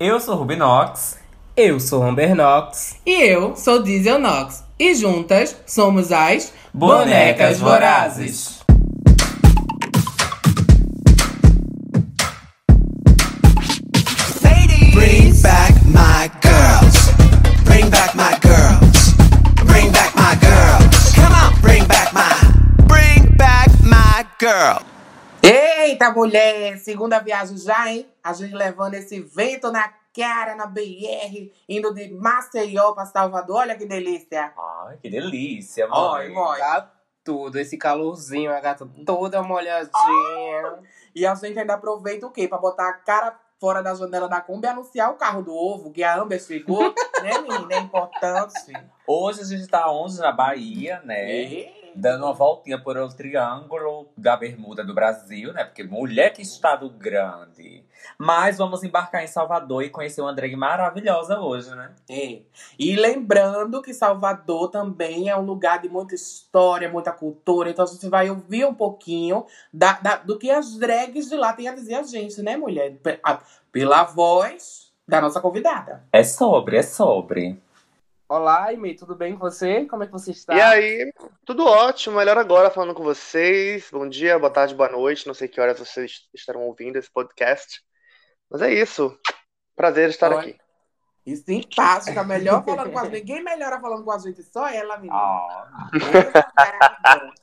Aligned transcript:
Eu 0.00 0.18
sou 0.18 0.34
Rubinox. 0.34 1.16
Eu 1.56 1.78
sou 1.78 2.02
Ambernox. 2.02 2.96
E 3.06 3.12
eu 3.12 3.54
sou 3.54 3.80
Diesel 3.80 4.18
Nox. 4.18 4.64
E 4.76 4.92
juntas 4.92 5.54
somos 5.66 6.10
as 6.10 6.52
Bonecas 6.72 7.60
Vorazes. 7.60 8.58
Bring 14.92 15.32
back 15.42 15.74
my 15.86 16.28
girls. 16.42 17.12
Bring 17.64 17.88
back 17.88 18.16
my 18.16 18.36
girls. 18.42 19.14
Bring 19.64 19.92
back 19.92 20.12
my 20.16 20.34
girls. 20.40 21.14
Come 21.14 21.32
on, 21.32 21.60
bring 21.60 21.86
back 21.86 22.12
my. 22.12 22.34
Bring 22.88 23.36
back 23.36 23.70
my 23.84 24.26
girl. 24.40 24.93
Eita, 25.94 26.10
mulher! 26.10 26.76
Segunda 26.78 27.20
viagem 27.20 27.56
já, 27.56 27.88
hein? 27.88 28.04
A 28.20 28.32
gente 28.32 28.52
levando 28.52 28.94
esse 28.94 29.20
vento 29.20 29.70
na 29.70 29.94
cara, 30.12 30.56
na 30.56 30.66
BR, 30.66 31.52
indo 31.68 31.94
de 31.94 32.12
Maceió 32.12 32.90
pra 32.94 33.06
Salvador. 33.06 33.58
Olha 33.58 33.76
que 33.76 33.86
delícia! 33.86 34.52
Ai, 34.58 34.96
que 35.00 35.08
delícia, 35.08 35.86
Oi, 35.86 36.30
mãe. 36.30 36.34
mãe. 36.34 36.58
Tá 36.58 36.92
tudo, 37.22 37.60
esse 37.60 37.78
calorzinho, 37.78 38.52
a 38.52 38.58
gata 38.58 38.88
toda 39.06 39.40
molhadinha. 39.40 40.80
E 41.14 41.24
a 41.24 41.32
gente 41.36 41.60
ainda 41.60 41.74
aproveita 41.74 42.26
o 42.26 42.32
quê? 42.32 42.48
Pra 42.48 42.58
botar 42.58 42.88
a 42.88 42.94
cara 42.94 43.38
fora 43.60 43.80
da 43.80 43.94
janela 43.94 44.28
da 44.28 44.40
Kombi 44.40 44.66
e 44.66 44.70
anunciar 44.70 45.12
o 45.12 45.14
carro 45.14 45.42
do 45.42 45.54
ovo, 45.54 45.92
que 45.92 46.02
a 46.02 46.20
Amber 46.20 46.42
ficou. 46.42 46.92
né, 47.22 47.38
menina? 47.40 47.68
É 47.72 47.78
importante. 47.78 48.72
Hoje 49.06 49.42
a 49.42 49.44
gente 49.44 49.68
tá 49.68 49.88
onde? 49.88 50.18
Na 50.18 50.32
Bahia, 50.32 51.00
né? 51.04 51.30
Eita. 51.30 51.83
Dando 51.96 52.24
uma 52.24 52.32
voltinha 52.32 52.78
por 52.78 52.96
o 52.96 53.08
triângulo 53.08 54.08
da 54.16 54.36
bermuda 54.36 54.82
do 54.84 54.92
Brasil, 54.94 55.52
né? 55.52 55.64
Porque 55.64 55.82
mulher 55.84 56.32
que 56.32 56.42
estado 56.42 56.90
grande. 56.90 57.84
Mas 58.18 58.58
vamos 58.58 58.82
embarcar 58.82 59.22
em 59.22 59.26
Salvador 59.28 59.82
e 59.82 59.90
conhecer 59.90 60.20
uma 60.20 60.34
drag 60.34 60.54
maravilhosa 60.56 61.38
hoje, 61.40 61.70
né? 61.74 61.92
É. 62.10 62.40
E 62.78 62.96
lembrando 62.96 63.80
que 63.80 63.94
Salvador 63.94 64.70
também 64.70 65.28
é 65.28 65.36
um 65.36 65.44
lugar 65.44 65.80
de 65.80 65.88
muita 65.88 66.14
história, 66.14 66.90
muita 66.90 67.12
cultura. 67.12 67.70
Então 67.70 67.84
a 67.84 67.88
gente 67.88 68.08
vai 68.08 68.28
ouvir 68.28 68.64
um 68.64 68.74
pouquinho 68.74 69.46
da, 69.72 69.92
da- 69.94 70.16
do 70.16 70.38
que 70.38 70.50
as 70.50 70.76
drags 70.76 71.28
de 71.28 71.36
lá 71.36 71.52
têm 71.52 71.68
a 71.68 71.74
dizer 71.74 71.94
a 71.94 72.02
gente, 72.02 72.42
né, 72.42 72.56
mulher? 72.56 72.96
Pela 73.72 74.04
voz 74.04 74.92
da 75.06 75.20
nossa 75.20 75.40
convidada. 75.40 76.02
É 76.12 76.24
sobre, 76.24 76.76
é 76.78 76.82
sobre. 76.82 77.60
Olá, 78.28 78.72
Ime, 78.72 78.94
tudo 78.94 79.14
bem 79.14 79.34
com 79.34 79.38
você? 79.38 79.84
Como 79.86 80.02
é 80.02 80.06
que 80.06 80.12
você 80.12 80.30
está? 80.30 80.54
E 80.54 80.60
aí, 80.60 81.12
tudo 81.44 81.66
ótimo, 81.66 82.16
melhor 82.16 82.38
agora 82.38 82.70
falando 82.70 82.94
com 82.94 83.02
vocês. 83.02 83.88
Bom 83.92 84.08
dia, 84.08 84.38
boa 84.38 84.50
tarde, 84.50 84.74
boa 84.74 84.88
noite. 84.88 85.26
Não 85.26 85.34
sei 85.34 85.46
que 85.46 85.60
horas 85.60 85.78
vocês 85.78 86.22
estarão 86.32 86.62
ouvindo 86.62 86.96
esse 86.96 87.10
podcast. 87.10 87.82
Mas 88.50 88.62
é 88.62 88.72
isso. 88.72 89.16
Prazer 89.76 90.08
estar 90.08 90.32
Olha. 90.32 90.40
aqui. 90.40 90.58
E 91.26 91.36
simpática, 91.36 92.22
melhor 92.24 92.64
falando 92.64 92.90
com 92.92 92.98
a 92.98 93.04
gente. 93.04 93.12
Ninguém 93.14 93.42
melhora 93.42 93.80
falando 93.80 94.04
com 94.04 94.10
a 94.12 94.18
gente, 94.18 94.42
só 94.42 94.68
ela, 94.68 94.96
menina. 94.98 95.16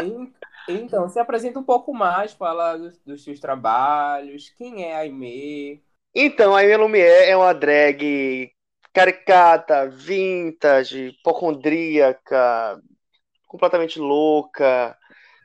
En- 0.00 0.32
Então, 0.66 1.08
se 1.08 1.18
apresenta 1.18 1.58
um 1.58 1.64
pouco 1.64 1.92
mais, 1.92 2.32
fala 2.32 2.76
dos, 2.76 2.98
dos 3.00 3.22
seus 3.22 3.38
trabalhos, 3.38 4.48
quem 4.56 4.84
é 4.84 4.96
a 4.96 5.00
Aimee? 5.00 5.82
Então, 6.14 6.56
a 6.56 6.60
Amy 6.60 6.76
Lumière 6.76 7.28
é 7.28 7.36
uma 7.36 7.52
drag 7.52 8.50
caricata, 8.94 9.88
vintage, 9.88 11.08
hipocondríaca, 11.08 12.80
completamente 13.48 13.98
louca, 13.98 14.96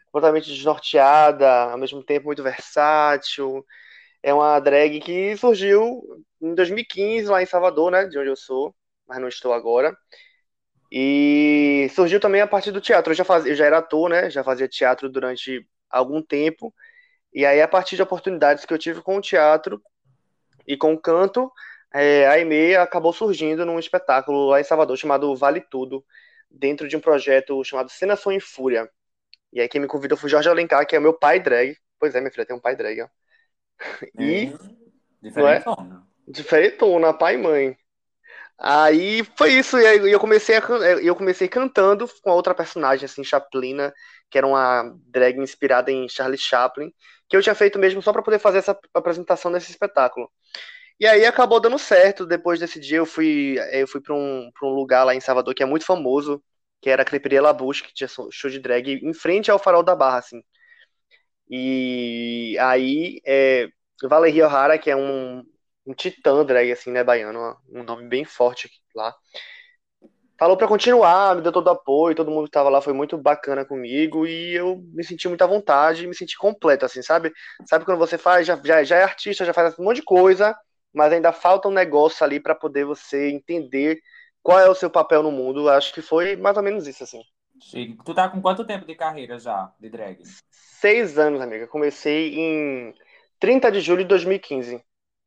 completamente 0.06 0.52
desnorteada, 0.52 1.72
ao 1.72 1.78
mesmo 1.78 2.04
tempo 2.04 2.28
muito 2.28 2.44
versátil. 2.44 3.66
É 4.24 4.34
uma 4.34 4.60
drag 4.60 5.00
que 5.02 5.36
surgiu 5.38 6.02
em 6.42 6.56
2015 6.56 7.28
lá 7.30 7.42
em 7.42 7.46
Salvador, 7.48 7.92
né, 7.92 8.06
de 8.06 8.20
onde 8.20 8.30
eu 8.30 8.36
sou, 8.36 8.76
mas 9.08 9.20
não 9.20 9.28
estou 9.28 9.54
agora. 9.54 9.98
E 10.92 11.88
surgiu 11.94 12.20
também 12.20 12.42
a 12.42 12.48
partir 12.48 12.72
do 12.72 12.82
teatro. 12.82 13.12
Eu 13.12 13.16
já 13.16 13.24
fazia, 13.24 13.52
eu 13.52 13.56
já 13.56 13.66
era 13.66 13.78
ator, 13.78 14.10
né? 14.10 14.30
Já 14.30 14.44
fazia 14.44 14.68
teatro 14.68 15.10
durante 15.10 15.68
algum 15.90 16.22
tempo. 16.22 16.74
E 17.34 17.46
aí, 17.46 17.62
a 17.62 17.68
partir 17.68 17.96
de 17.96 18.02
oportunidades 18.02 18.66
que 18.66 18.74
eu 18.74 18.78
tive 18.78 19.02
com 19.02 19.18
o 19.18 19.22
teatro 19.22 19.82
e 20.68 20.76
com 20.78 20.94
o 20.94 21.00
canto, 21.00 21.52
é, 21.94 22.28
a 22.28 22.34
Aimee 22.34 22.76
acabou 22.76 23.14
surgindo 23.14 23.66
num 23.66 23.80
espetáculo 23.80 24.48
lá 24.50 24.60
em 24.62 24.64
Salvador 24.64 24.98
chamado 24.98 25.36
Vale 25.36 25.62
Tudo, 25.62 26.06
dentro 26.50 26.88
de 26.88 26.96
um 26.98 27.02
projeto 27.02 27.64
chamado 27.64 27.90
Cena 27.90 28.16
Som 28.16 28.32
e 28.32 28.40
Fúria. 28.40 28.90
E 29.54 29.62
aí 29.62 29.70
quem 29.70 29.82
me 29.82 29.88
convidou 29.88 30.18
foi 30.18 30.30
Jorge 30.30 30.50
Alencar, 30.50 30.86
que 30.88 30.96
é 30.96 31.00
o 31.00 31.02
meu 31.02 31.14
pai 31.14 31.40
drag. 31.40 31.78
Pois 32.00 32.16
é, 32.16 32.20
minha 32.22 32.32
filha 32.32 32.46
tem 32.46 32.56
um 32.56 32.60
pai 32.62 32.76
drag, 32.76 33.02
ó. 33.02 33.08
E 34.18 34.54
diferentona. 35.22 36.08
diferentona, 36.28 37.14
pai 37.14 37.36
e 37.36 37.38
mãe. 37.38 37.78
Aí 38.60 39.24
foi 39.38 39.54
isso, 39.54 39.78
e 39.80 39.86
aí 39.88 40.12
eu 40.12 40.20
comecei 40.20 40.56
a, 40.58 40.62
can- 40.62 40.80
eu 41.02 41.16
comecei 41.16 41.48
cantando 41.48 42.08
com 42.22 42.32
a 42.32 42.36
outra 42.36 42.56
personagem, 42.56 43.06
assim, 43.06 43.24
Chaplina, 43.24 43.94
que 44.30 44.38
era 44.38 44.48
uma 44.48 44.96
drag 45.08 45.40
inspirada 45.40 45.92
em 45.92 46.10
Charlie 46.10 46.38
Chaplin, 46.38 46.94
que 47.30 47.38
eu 47.38 47.42
tinha 47.42 47.56
feito 47.56 47.80
mesmo 47.80 48.02
só 48.02 48.12
para 48.14 48.24
poder 48.24 48.40
fazer 48.40 48.60
essa 48.60 48.78
apresentação 48.94 49.52
nesse 49.52 49.72
espetáculo. 49.72 50.32
E 51.00 51.08
aí 51.08 51.26
acabou 51.26 51.60
dando 51.60 51.80
certo. 51.80 52.26
Depois 52.26 52.60
desse 52.60 52.80
dia 52.80 52.98
eu 52.98 53.06
fui, 53.06 53.58
eu 53.72 53.88
fui 53.88 54.02
para 54.02 54.14
um, 54.14 54.52
pra 54.54 54.68
um 54.68 54.72
lugar 54.74 55.04
lá 55.04 55.16
em 55.16 55.20
Salvador 55.22 55.54
que 55.54 55.64
é 55.64 55.66
muito 55.66 55.86
famoso, 55.86 56.44
que 56.82 56.90
era 56.90 57.02
a 57.04 57.06
Creperia 57.06 57.42
Labuche, 57.42 57.84
que 57.84 57.94
tinha 57.94 58.08
show 58.32 58.50
de 58.50 58.60
drag 58.60 59.00
em 59.04 59.14
frente 59.14 59.50
ao 59.52 59.60
Farol 59.60 59.84
da 59.84 59.96
Barra, 59.96 60.20
assim. 60.20 60.42
E 61.50 62.58
aí 62.60 63.22
é, 63.26 63.68
Valeria 64.04 64.48
O'Hara, 64.48 64.78
que 64.78 64.90
é 64.92 64.96
um, 64.96 65.44
um 65.86 65.94
titã 65.94 66.46
drag, 66.46 66.72
assim, 66.72 66.92
né, 66.92 67.04
baiano, 67.04 67.58
um 67.70 67.84
nome 67.84 68.08
bem 68.08 68.24
forte 68.26 68.70
lá. 68.96 69.14
Falou 70.38 70.56
pra 70.56 70.68
continuar, 70.70 71.36
me 71.36 71.42
deu 71.42 71.52
todo 71.52 71.68
o 71.68 71.72
apoio, 71.72 72.16
todo 72.16 72.32
mundo 72.32 72.46
que 72.46 72.52
tava 72.52 72.70
lá 72.70 72.82
foi 72.82 72.94
muito 72.94 73.18
bacana 73.18 73.66
comigo 73.66 74.26
e 74.26 74.54
eu 74.56 74.78
me 74.94 75.04
senti 75.04 75.28
muito 75.28 75.42
à 75.44 75.48
vontade, 75.48 76.08
me 76.08 76.16
senti 76.16 76.38
completo, 76.38 76.86
assim, 76.86 77.02
sabe? 77.02 77.34
Sabe 77.66 77.84
quando 77.84 77.98
você 77.98 78.18
faz, 78.18 78.48
já, 78.48 78.56
já, 78.64 78.82
já 78.84 78.98
é 78.98 79.04
artista, 79.04 79.44
já 79.44 79.54
faz 79.54 79.78
um 79.78 79.84
monte 79.84 79.98
de 79.98 80.04
coisa, 80.04 80.56
mas 80.94 81.14
ainda 81.14 81.32
falta 81.32 81.68
um 81.68 81.72
negócio 81.72 82.24
ali 82.26 82.40
pra 82.40 82.56
poder 82.56 82.86
você 82.86 83.30
entender 83.30 84.02
qual 84.42 84.60
é 84.60 84.70
o 84.70 84.76
seu 84.76 84.90
papel 84.90 85.24
no 85.24 85.32
mundo. 85.32 85.70
Acho 85.70 85.94
que 85.94 86.02
foi 86.02 86.36
mais 86.36 86.58
ou 86.58 86.64
menos 86.64 86.88
isso, 86.88 87.04
assim. 87.04 87.22
Chique. 87.62 87.98
Tu 88.04 88.14
tá 88.14 88.30
com 88.30 88.42
quanto 88.42 88.66
tempo 88.66 88.86
de 88.86 88.96
carreira 88.96 89.38
já, 89.38 89.74
de 89.80 89.90
drag? 89.90 90.24
Seis 90.80 91.18
anos, 91.18 91.42
amiga. 91.42 91.68
Comecei 91.68 92.36
em 92.36 92.94
30 93.40 93.72
de 93.72 93.82
julho 93.82 94.04
de 94.04 94.08
2015. 94.10 94.82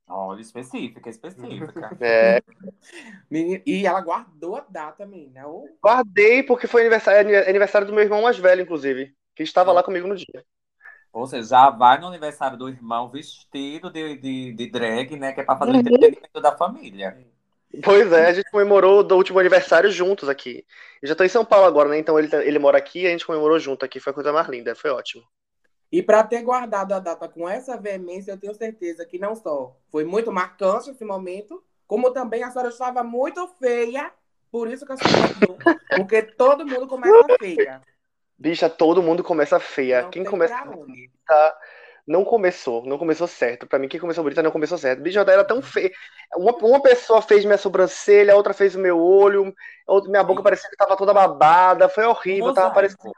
Olha, 0.08 0.40
específica, 0.40 1.08
específica. 1.08 1.90
É, 2.00 2.42
E 3.66 3.86
ela 3.86 4.00
guardou 4.00 4.56
a 4.56 4.60
data, 4.60 5.06
menina. 5.06 5.46
Ô, 5.48 5.66
guardei 5.82 6.42
porque 6.42 6.66
foi 6.66 6.82
aniversário, 6.82 7.48
aniversário 7.48 7.86
do 7.86 7.92
meu 7.92 8.02
irmão 8.02 8.22
mais 8.22 8.38
velho, 8.38 8.62
inclusive, 8.62 9.14
que 9.34 9.42
estava 9.42 9.72
lá 9.72 9.82
comigo 9.82 10.06
no 10.08 10.16
dia. 10.16 10.44
Ou 11.12 11.26
seja, 11.26 11.48
já 11.48 11.70
vai 11.70 12.00
no 12.00 12.06
aniversário 12.08 12.56
do 12.58 12.68
irmão 12.68 13.08
vestido 13.10 13.90
de, 13.90 14.16
de, 14.16 14.52
de 14.54 14.70
drag, 14.70 15.16
né? 15.16 15.32
Que 15.32 15.40
é 15.40 15.44
pra 15.44 15.56
fazer 15.58 15.72
o 15.72 15.76
entretenimento 15.76 16.40
da 16.40 16.56
família. 16.56 17.18
Pois 17.84 18.10
é, 18.12 18.26
a 18.26 18.32
gente 18.32 18.50
comemorou 18.50 19.02
do 19.02 19.16
último 19.16 19.38
aniversário 19.38 19.90
juntos 19.90 20.28
aqui. 20.28 20.64
Eu 21.00 21.08
já 21.08 21.14
tô 21.14 21.24
em 21.24 21.28
São 21.28 21.44
Paulo 21.44 21.66
agora, 21.66 21.88
né? 21.88 21.98
Então 21.98 22.18
ele, 22.18 22.28
tá- 22.28 22.44
ele 22.44 22.58
mora 22.58 22.78
aqui 22.78 23.02
e 23.02 23.06
a 23.06 23.10
gente 23.10 23.26
comemorou 23.26 23.58
junto 23.58 23.84
aqui. 23.84 24.00
Foi 24.00 24.10
a 24.10 24.14
coisa 24.14 24.32
mais 24.32 24.48
linda, 24.48 24.74
foi 24.74 24.90
ótimo. 24.90 25.22
E 25.90 26.02
para 26.02 26.24
ter 26.24 26.42
guardado 26.42 26.92
a 26.92 26.98
data 26.98 27.28
com 27.28 27.48
essa 27.48 27.76
veemência, 27.76 28.32
eu 28.32 28.38
tenho 28.38 28.54
certeza 28.54 29.04
que 29.04 29.18
não 29.18 29.34
só 29.36 29.76
foi 29.90 30.04
muito 30.04 30.32
marcante 30.32 30.90
esse 30.90 31.04
momento, 31.04 31.62
como 31.86 32.10
também 32.12 32.42
a 32.42 32.50
senhora 32.50 32.70
estava 32.70 33.04
muito 33.04 33.46
feia, 33.58 34.10
por 34.50 34.68
isso 34.70 34.86
que 34.86 34.92
a 34.92 34.96
senhora. 34.96 35.36
Porque 35.94 36.22
todo 36.22 36.66
mundo 36.66 36.86
começa 36.88 37.28
feia. 37.38 37.82
Bicha, 38.42 38.68
todo 38.68 39.00
mundo 39.00 39.22
começa 39.22 39.60
feia. 39.60 40.02
Não 40.02 40.10
Quem 40.10 40.24
começa 40.24 40.64
bonita 40.64 41.56
não 42.04 42.24
começou, 42.24 42.84
não 42.84 42.98
começou 42.98 43.28
certo. 43.28 43.68
Pra 43.68 43.78
mim, 43.78 43.86
quem 43.86 44.00
começou 44.00 44.24
bonita 44.24 44.42
não 44.42 44.50
começou 44.50 44.76
certo. 44.76 45.00
Bicha, 45.00 45.20
eu 45.20 45.28
era 45.28 45.44
tão 45.44 45.62
feia. 45.62 45.92
Uma, 46.34 46.50
uma 46.56 46.82
pessoa 46.82 47.22
fez 47.22 47.44
minha 47.44 47.56
sobrancelha, 47.56 48.34
outra 48.34 48.52
fez 48.52 48.74
o 48.74 48.80
meu 48.80 49.00
olho, 49.00 49.54
outra, 49.86 50.10
minha 50.10 50.24
boca 50.24 50.42
parecia 50.42 50.68
que 50.68 50.74
tava 50.74 50.96
toda 50.96 51.14
babada. 51.14 51.88
Foi 51.88 52.04
horrível, 52.04 52.52
tava 52.52 52.74
parecendo. 52.74 53.12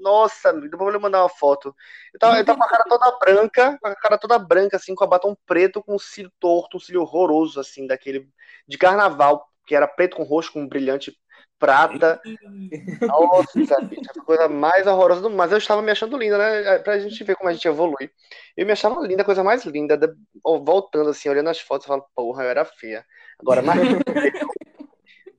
Nossa, 0.00 0.52
depois 0.52 0.72
eu 0.72 0.92
vou 0.92 1.00
mandar 1.00 1.22
uma 1.22 1.28
foto. 1.28 1.74
Eu 2.14 2.20
tava, 2.20 2.38
eu 2.38 2.44
tava 2.44 2.58
com 2.60 2.64
a 2.64 2.68
cara 2.68 2.84
toda 2.88 3.18
branca, 3.18 3.78
com 3.82 3.88
a 3.88 3.96
cara 3.96 4.16
toda 4.16 4.38
branca, 4.38 4.76
assim, 4.76 4.94
com 4.94 5.02
a 5.02 5.08
batom 5.08 5.36
preto, 5.44 5.82
com 5.82 5.96
um 5.96 5.98
cílio 5.98 6.30
torto, 6.38 6.76
um 6.76 6.80
cílio 6.80 7.02
horroroso, 7.02 7.58
assim, 7.58 7.84
daquele 7.84 8.28
de 8.68 8.78
carnaval, 8.78 9.44
que 9.66 9.74
era 9.74 9.88
preto 9.88 10.16
com 10.16 10.22
roxo, 10.22 10.52
com 10.52 10.60
um 10.60 10.68
brilhante 10.68 11.12
prata. 11.58 12.20
Nossa, 13.00 13.80
bicha, 13.82 14.10
a 14.16 14.22
coisa 14.24 14.48
mais 14.48 14.86
horrorosa 14.86 15.20
do 15.20 15.30
mundo. 15.30 15.38
Mas 15.38 15.52
eu 15.52 15.58
estava 15.58 15.82
me 15.82 15.90
achando 15.90 16.16
linda, 16.16 16.38
né? 16.38 16.78
Pra 16.80 16.98
gente 16.98 17.22
ver 17.24 17.36
como 17.36 17.48
a 17.48 17.52
gente 17.52 17.66
evolui. 17.66 18.10
Eu 18.56 18.66
me 18.66 18.72
achava 18.72 19.00
linda, 19.06 19.22
a 19.22 19.24
coisa 19.24 19.42
mais 19.44 19.64
linda. 19.64 19.98
Voltando 20.44 21.10
assim, 21.10 21.28
olhando 21.28 21.50
as 21.50 21.60
fotos, 21.60 21.86
eu 21.86 21.94
falo, 21.94 22.06
porra, 22.14 22.44
eu 22.44 22.50
era 22.50 22.64
feia. 22.64 23.04
Agora, 23.38 23.62
mais, 23.62 23.80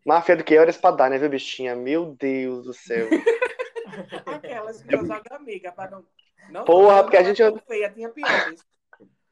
mais 0.06 0.26
feia 0.26 0.38
do 0.38 0.44
que 0.44 0.54
eu 0.54 0.62
era 0.62 0.70
espadar, 0.70 1.12
viu, 1.18 1.30
bichinha? 1.30 1.76
Meu 1.76 2.16
Deus 2.20 2.66
do 2.66 2.74
céu. 2.74 3.08
Aquelas 4.26 4.82
que 4.84 4.94
eu 4.96 5.06
jogo 5.06 5.22
amiga, 5.32 5.72
para 5.72 5.92
não. 5.92 6.06
não 6.52 6.66
Porra, 6.66 7.04
porque 7.04 7.18
a 7.18 7.24
gente- 7.24 7.42
feia, 7.68 7.90
tinha 7.90 8.10
piores. 8.10 8.62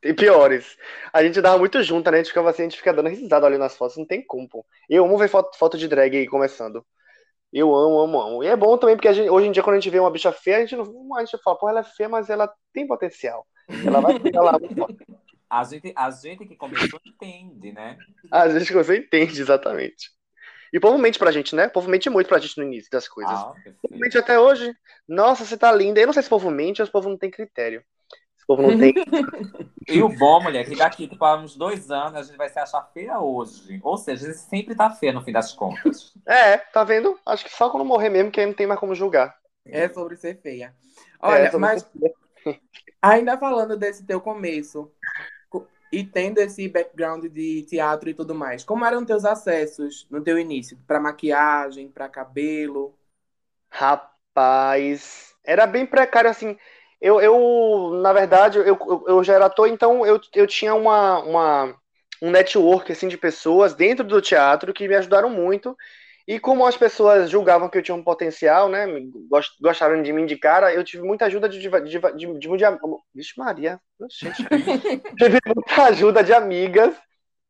Tem 0.06 0.14
piores. 0.14 0.78
A 1.12 1.24
gente 1.24 1.42
dava 1.42 1.58
muito 1.58 1.82
junto, 1.82 2.12
né? 2.12 2.18
A 2.18 2.20
gente 2.22 2.28
ficava 2.28 2.52
assim, 2.52 2.62
a 2.62 2.66
gente 2.66 2.78
fica 2.78 2.94
dando 2.94 3.10
risada 3.10 3.48
olhando 3.48 3.62
nas 3.62 3.76
fotos, 3.76 3.98
não 3.98 4.06
tem 4.06 4.24
como, 4.24 4.48
pô. 4.48 4.64
Eu 4.88 5.04
amo 5.04 5.18
ver 5.18 5.28
foto, 5.28 5.58
foto 5.58 5.80
de 5.80 5.88
drag 5.88 6.16
aí 6.16 6.28
começando. 6.28 6.86
Eu 7.52 7.74
amo, 7.74 8.00
amo, 8.00 8.22
amo. 8.22 8.44
E 8.44 8.48
é 8.48 8.56
bom 8.56 8.78
também, 8.78 8.96
porque 8.96 9.08
a 9.08 9.14
gente- 9.14 9.32
hoje 9.32 9.48
em 9.48 9.52
dia, 9.52 9.64
quando 9.64 9.78
a 9.78 9.80
gente 9.80 9.90
vê 9.90 10.00
uma 10.00 10.12
bicha 10.12 10.32
feia, 10.32 10.58
a 10.58 10.60
gente, 10.60 10.76
não, 10.76 11.16
a 11.16 11.26
gente 11.26 11.42
fala, 11.42 11.58
pô, 11.58 11.68
ela 11.68 11.80
é 11.80 11.84
feia, 11.84 12.08
mas 12.08 12.30
ela 12.30 12.54
tem 12.72 12.86
potencial. 12.86 13.48
Ela 13.68 14.00
vai 14.00 14.16
chegar 14.22 14.44
lá. 14.44 14.60
A 15.50 15.68
gente, 15.68 15.92
a 15.96 16.08
gente 16.14 16.46
que 16.46 16.56
começou 16.56 17.00
entende, 17.04 17.72
né? 17.72 17.98
A 18.32 18.48
gente 18.48 18.72
você 18.72 18.98
entende, 18.98 19.42
exatamente. 19.42 20.12
E 20.72 20.78
o 20.78 20.82
povo 20.82 21.00
mente 21.00 21.18
pra 21.18 21.32
gente, 21.32 21.56
né? 21.56 21.66
O 21.66 21.72
povo 21.72 21.90
mente 21.90 22.12
muito 22.12 22.28
pra 22.28 22.38
gente 22.38 22.60
no 22.60 22.64
início 22.64 22.92
das 22.92 23.08
coisas. 23.08 23.34
Ah, 23.34 23.42
O 23.42 23.54
povo 23.54 23.64
perfeito. 23.64 24.00
mente 24.00 24.18
até 24.20 24.40
hoje. 24.40 24.72
Nossa, 25.08 25.44
você 25.44 25.58
tá 25.58 25.72
linda. 25.72 26.00
Eu 26.00 26.06
não 26.06 26.14
sei 26.14 26.22
se 26.22 26.28
o 26.28 26.30
povo 26.30 26.52
mente 26.52 26.80
ou 26.80 26.86
se 26.86 26.90
o 26.90 26.92
povo 26.92 27.10
não 27.10 27.18
tem 27.18 27.32
critério. 27.32 27.84
Se 28.46 28.54
o 28.54 28.56
povo 28.56 28.62
não 28.64 28.74
tem. 28.76 28.94
E 29.88 30.02
o 30.02 30.10
bom, 30.10 30.42
mulher, 30.42 30.68
que 30.68 30.76
daqui 30.76 31.08
tipo, 31.08 31.24
a 31.26 31.38
uns 31.38 31.56
dois 31.56 31.92
anos 31.92 32.16
a 32.20 32.24
gente 32.24 32.38
vai 32.38 32.50
se 32.50 32.60
achar 32.60 32.82
feia 32.94 33.20
hoje. 33.20 33.80
Ou 33.84 33.98
seja, 33.98 34.26
a 34.26 34.32
gente 34.32 34.40
sempre 34.42 34.76
tá 34.76 34.90
feia 34.90 35.14
no 35.14 35.22
fim 35.22 35.32
das 35.32 35.54
contas. 35.54 36.14
É, 36.28 36.58
tá 36.58 36.84
vendo? 36.84 37.20
Acho 37.26 37.44
que 37.46 37.52
só 37.52 37.70
quando 37.70 37.86
morrer 37.86 38.10
mesmo, 38.10 38.32
que 38.32 38.40
aí 38.40 38.46
não 38.46 38.54
tem 38.54 38.68
mais 38.68 38.80
como 38.80 38.96
julgar. 38.96 39.36
É 39.66 39.90
sobre 39.90 40.16
ser 40.16 40.40
feia. 40.42 40.76
Olha, 41.20 41.52
É, 41.52 41.58
mas 41.58 41.86
ainda 43.02 43.38
falando 43.38 43.78
desse 43.78 44.06
teu 44.06 44.20
começo 44.22 44.92
co- 45.50 45.68
e 45.92 46.06
tendo 46.06 46.40
esse 46.40 46.68
background 46.70 47.26
de 47.28 47.64
teatro 47.64 48.10
e 48.10 48.14
tudo 48.16 48.36
mais, 48.36 48.64
como 48.64 48.86
eram 48.86 49.06
teus 49.06 49.26
acessos 49.26 50.08
no 50.10 50.24
teu 50.24 50.40
início? 50.40 50.78
Pra 50.88 51.00
maquiagem, 51.00 51.90
pra 51.92 52.10
cabelo? 52.10 52.98
Rapaz, 53.70 55.36
era 55.44 55.68
bem 55.68 55.86
precário 55.86 56.30
assim. 56.30 56.58
Eu, 57.06 57.22
eu 57.22 58.00
na 58.02 58.12
verdade, 58.12 58.58
eu, 58.58 58.66
eu, 58.66 59.04
eu 59.08 59.24
já 59.24 59.36
era 59.36 59.46
ator, 59.46 59.68
então 59.68 60.04
eu, 60.04 60.20
eu 60.34 60.48
tinha 60.48 60.74
uma, 60.74 61.20
uma, 61.20 61.76
um 62.20 62.32
network 62.32 62.92
assim, 62.92 63.08
de 63.08 63.16
pessoas 63.16 63.76
dentro 63.76 64.04
do 64.04 64.20
teatro 64.20 64.74
que 64.74 64.88
me 64.88 64.96
ajudaram 64.96 65.30
muito. 65.30 65.78
E 66.28 66.40
como 66.40 66.66
as 66.66 66.76
pessoas 66.76 67.30
julgavam 67.30 67.70
que 67.70 67.78
eu 67.78 67.84
tinha 67.84 67.94
um 67.94 68.04
potencial, 68.04 68.68
né? 68.68 68.88
Gostaram 69.62 70.02
de 70.02 70.12
mim 70.12 70.26
de 70.26 70.36
cara, 70.36 70.74
eu 70.74 70.84
tive 70.84 71.04
muita 71.04 71.26
ajuda 71.26 71.48
de, 71.48 71.60
de, 71.60 71.70
de, 71.70 72.00
de, 72.00 72.40
de, 72.40 72.40
de 72.40 72.48
Vixe 73.14 73.34
Maria, 73.38 73.80
tive 75.16 75.40
muita 75.46 75.84
ajuda 75.84 76.24
de 76.24 76.34
amigas 76.34 76.96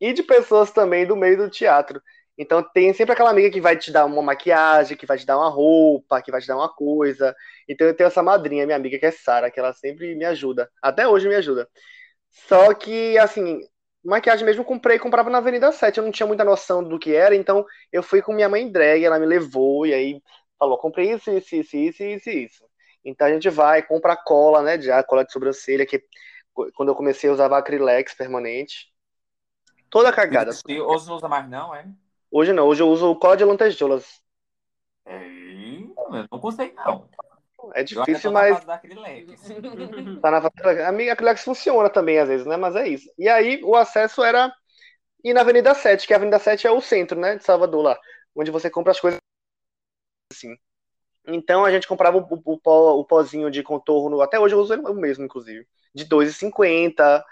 e 0.01 0.11
de 0.11 0.21
pessoas 0.21 0.69
também 0.71 1.07
do 1.07 1.15
meio 1.15 1.37
do 1.37 1.49
teatro. 1.49 2.01
Então 2.37 2.61
tem 2.61 2.93
sempre 2.93 3.13
aquela 3.13 3.29
amiga 3.29 3.49
que 3.49 3.61
vai 3.61 3.77
te 3.77 3.89
dar 3.89 4.05
uma 4.05 4.21
maquiagem, 4.21 4.97
que 4.97 5.05
vai 5.05 5.17
te 5.17 5.25
dar 5.25 5.37
uma 5.37 5.49
roupa, 5.49 6.21
que 6.21 6.29
vai 6.29 6.41
te 6.41 6.47
dar 6.47 6.57
uma 6.57 6.67
coisa. 6.67 7.33
Então 7.67 7.87
eu 7.87 7.95
tenho 7.95 8.07
essa 8.07 8.21
madrinha, 8.21 8.65
minha 8.65 8.75
amiga, 8.75 8.99
que 8.99 9.05
é 9.05 9.11
Sara, 9.11 9.49
que 9.49 9.59
ela 9.59 9.73
sempre 9.73 10.15
me 10.15 10.25
ajuda. 10.25 10.69
Até 10.81 11.07
hoje 11.07 11.27
me 11.27 11.35
ajuda. 11.35 11.67
Só 12.29 12.73
que, 12.73 13.17
assim, 13.17 13.61
maquiagem 14.03 14.45
mesmo 14.45 14.61
eu 14.61 14.65
comprei, 14.65 14.99
comprava 14.99 15.29
na 15.29 15.39
Avenida 15.39 15.71
7. 15.71 15.97
Eu 15.97 16.03
não 16.03 16.11
tinha 16.11 16.27
muita 16.27 16.43
noção 16.43 16.83
do 16.83 16.99
que 16.99 17.15
era, 17.15 17.35
então 17.35 17.65
eu 17.91 18.03
fui 18.03 18.21
com 18.21 18.33
minha 18.33 18.49
mãe 18.49 18.69
drag, 18.71 19.03
ela 19.03 19.19
me 19.19 19.25
levou 19.25 19.85
e 19.85 19.93
aí 19.93 20.21
falou: 20.59 20.77
comprei 20.77 21.11
isso, 21.11 21.31
isso, 21.31 21.55
isso, 21.55 21.75
isso, 21.75 22.03
isso, 22.03 22.29
isso. 22.29 22.65
Então 23.03 23.27
a 23.27 23.31
gente 23.31 23.49
vai, 23.49 23.81
compra 23.81 24.15
cola, 24.15 24.61
né? 24.61 24.79
Já 24.79 25.03
cola 25.03 25.25
de 25.25 25.31
sobrancelha, 25.31 25.85
que 25.85 26.03
quando 26.73 26.89
eu 26.89 26.95
comecei 26.95 27.29
eu 27.29 27.33
usava 27.33 27.57
acrylex 27.57 28.13
permanente. 28.13 28.93
Toda 29.89 30.11
cagada. 30.11 30.51
Hoje 30.51 31.07
não 31.07 31.15
usa 31.15 31.27
mais, 31.27 31.47
não, 31.49 31.73
é? 31.73 31.85
Hoje 32.31 32.51
não, 32.51 32.67
hoje 32.67 32.81
eu 32.81 32.89
uso 32.89 33.15
cola 33.15 33.37
de 33.37 33.45
lantejoulas. 33.45 34.21
Eita, 35.05 36.01
eu 36.01 36.27
não 36.31 36.39
gostei, 36.39 36.73
não. 36.73 37.07
É 37.73 37.83
difícil, 37.83 38.31
mas 38.31 38.59
tá 40.21 40.31
na 40.31 40.87
a 40.87 40.91
minha 40.91 41.13
acrylex 41.13 41.43
funciona 41.43 41.89
também 41.89 42.19
às 42.19 42.27
vezes, 42.27 42.45
né? 42.45 42.57
Mas 42.57 42.75
é 42.75 42.87
isso. 42.87 43.09
E 43.17 43.27
aí 43.27 43.61
o 43.63 43.75
acesso 43.75 44.23
era 44.23 44.53
ir 45.23 45.33
na 45.33 45.41
Avenida 45.41 45.73
7, 45.73 46.05
que 46.05 46.13
a 46.13 46.17
Avenida 46.17 46.37
7 46.37 46.67
é 46.67 46.71
o 46.71 46.81
centro, 46.81 47.19
né, 47.19 47.35
de 47.35 47.43
Salvador 47.43 47.83
lá, 47.83 47.99
onde 48.35 48.51
você 48.51 48.69
compra 48.69 48.91
as 48.91 48.99
coisas 48.99 49.19
assim. 50.31 50.55
Então 51.27 51.65
a 51.65 51.71
gente 51.71 51.87
comprava 51.87 52.17
o, 52.17 52.41
o, 52.45 52.59
pó, 52.59 52.93
o 52.99 53.05
pozinho 53.05 53.49
de 53.49 53.63
contorno, 53.63 54.21
até 54.21 54.39
hoje 54.39 54.53
eu 54.53 54.59
uso 54.59 54.75
o 54.75 54.93
mesmo, 54.93 55.25
inclusive, 55.25 55.67
de 55.93 56.05
2,50. 56.05 57.23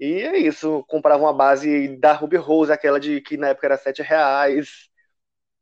E 0.00 0.22
é 0.22 0.38
isso, 0.38 0.84
comprava 0.88 1.22
uma 1.22 1.32
base 1.32 1.96
da 1.98 2.12
Ruby 2.12 2.36
Rose, 2.36 2.72
aquela 2.72 2.98
de 2.98 3.20
que 3.20 3.36
na 3.36 3.48
época 3.48 3.66
era 3.66 3.76
7 3.76 4.02
reais. 4.02 4.88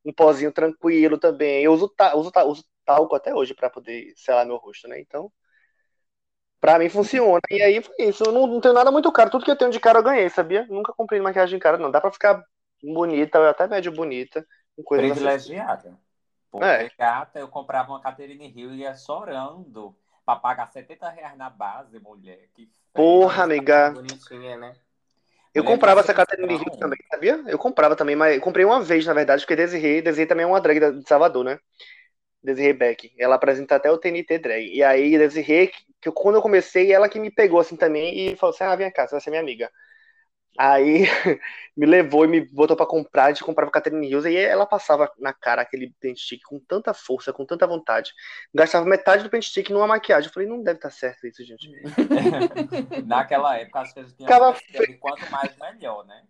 Um 0.05 0.13
pozinho 0.13 0.53
tranquilo 0.53 1.19
também. 1.19 1.65
Eu 1.65 1.73
uso, 1.73 1.89
ta, 1.89 2.17
uso, 2.17 2.31
ta, 2.33 2.45
uso 2.45 2.65
talco 2.85 3.15
até 3.15 3.35
hoje 3.35 3.55
para 3.55 3.71
poder 3.71 4.13
selar 4.17 4.47
meu 4.47 4.57
rosto, 4.57 4.89
né? 4.89 5.01
Então, 5.01 5.31
pra 6.61 6.79
mim 6.79 6.89
funciona. 6.89 7.41
E 7.51 7.61
aí 7.63 7.83
foi 7.83 7.95
isso. 7.99 8.25
Eu 8.25 8.33
não, 8.33 8.47
não 8.47 8.61
tenho 8.61 8.75
nada 8.75 8.91
muito 8.91 9.11
caro. 9.11 9.31
Tudo 9.31 9.45
que 9.45 9.51
eu 9.51 9.57
tenho 9.57 9.71
de 9.71 9.81
cara 9.81 9.99
eu 9.99 10.03
ganhei, 10.03 10.29
sabia? 10.29 10.67
Nunca 10.69 10.93
comprei 10.93 11.21
maquiagem 11.21 11.59
cara, 11.59 11.79
não. 11.79 11.91
Dá 11.91 12.01
pra 12.01 12.13
ficar 12.13 12.43
bonita, 12.83 13.49
até 13.51 13.67
médio 13.67 13.93
bonita. 13.93 14.47
Privilegiada. 14.89 15.99
Porque, 16.51 16.67
É. 16.67 16.91
gata, 16.99 17.39
eu 17.39 17.49
comprava 17.49 17.91
uma 17.91 18.01
Catherine 18.01 18.53
Hill 18.55 18.75
e 18.75 18.81
ia 18.81 18.95
chorando 18.95 19.97
pra 20.25 20.37
pagar 20.37 20.71
70 20.71 21.09
reais 21.09 21.37
na 21.37 21.49
base, 21.49 21.99
mulher. 21.99 22.49
Que. 22.55 22.71
Porra, 22.93 23.45
amiga. 23.45 23.91
Bonitinha, 23.91 24.57
né? 24.59 24.77
Eu 25.55 25.63
Mulher, 25.63 25.75
comprava 25.75 26.01
essa 26.01 26.15
sensação. 26.15 26.51
Hill 26.51 26.79
também, 26.79 26.99
sabia? 27.11 27.45
Eu 27.47 27.59
comprava 27.59 27.95
também, 27.95 28.17
mas 28.17 28.37
eu 28.37 28.41
comprei 28.41 28.65
uma 28.65 28.81
vez, 28.81 29.05
na 29.05 29.13
verdade, 29.13 29.43
porque 29.43 29.57
Desirê, 29.57 30.01
Desirê 30.01 30.27
também 30.27 30.45
é 30.45 30.47
uma 30.47 30.61
drag 30.61 30.93
de 30.93 31.09
Salvador, 31.09 31.45
né? 31.45 31.59
Desirê 32.43 32.73
Beck. 32.73 33.13
Ela 33.19 33.37
apresenta 33.37 33.77
até 33.77 33.91
o 33.91 33.99
TNT 33.99 34.39
Drag. 34.39 34.67
E 34.75 34.83
aí, 34.83 35.17
Desirê, 35.17 35.69
que 36.01 36.11
quando 36.11 36.37
eu 36.37 36.43
comecei, 36.43 36.93
ela 36.93 37.09
que 37.09 37.21
me 37.21 37.31
pegou 37.31 37.61
assim 37.61 37.77
também 37.77 38.33
e 38.33 38.37
falou 38.37 38.55
assim: 38.55 38.65
ah, 38.65 38.75
vem 38.75 38.91
cá, 38.91 39.07
você 39.07 39.13
vai 39.13 39.21
ser 39.21 39.31
minha 39.31 39.43
amiga. 39.43 39.71
Aí 40.59 41.05
me 41.77 41.87
levou 41.87 42.25
e 42.25 42.29
me 42.29 42.41
botou 42.41 42.77
pra 42.77 42.85
comprar, 42.85 43.27
a 43.27 43.29
gente 43.29 43.45
comprava 43.45 43.71
Catherine 43.71 44.07
Hills, 44.07 44.29
e 44.29 44.37
ela 44.37 44.67
passava 44.67 45.11
na 45.19 45.33
cara 45.33 45.63
aquele 45.63 45.95
pente 45.99 46.21
stick 46.21 46.43
com 46.45 46.61
tanta 46.61 46.93
força, 46.93 47.33
com 47.33 47.47
tanta 47.47 47.67
vontade. 47.67 48.13
Gastava 48.55 48.85
metade 48.85 49.23
do 49.23 49.31
pente 49.31 49.49
stick 49.49 49.71
numa 49.71 49.87
maquiagem. 49.87 50.29
Eu 50.29 50.35
falei, 50.35 50.49
não 50.49 50.63
deve 50.63 50.79
estar 50.79 50.91
certo 50.91 51.27
isso, 51.27 51.43
gente. 51.45 51.71
Naquela 53.07 53.57
época, 53.57 53.81
acho 53.81 53.95
que 53.95 54.01
a 54.01 54.03
gente 54.03 54.17
tinha 54.17 54.29
Ficava 54.29 54.59
de 54.87 54.95
quanto 54.99 55.31
mais, 55.31 55.57
melhor, 55.57 56.05
né? 56.05 56.23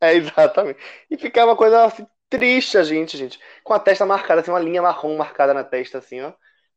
É, 0.00 0.14
exatamente. 0.14 0.78
E 1.10 1.18
ficava 1.18 1.50
uma 1.50 1.56
coisa 1.56 1.84
assim, 1.84 2.06
triste 2.30 2.78
a 2.78 2.82
gente, 2.82 3.16
gente. 3.18 3.38
Com 3.62 3.74
a 3.74 3.78
testa 3.80 4.06
marcada, 4.06 4.40
assim, 4.40 4.50
uma 4.50 4.60
linha 4.60 4.80
marrom 4.80 5.16
marcada 5.16 5.52
na 5.52 5.64
testa, 5.64 5.98
assim, 5.98 6.20
ó. 6.22 6.32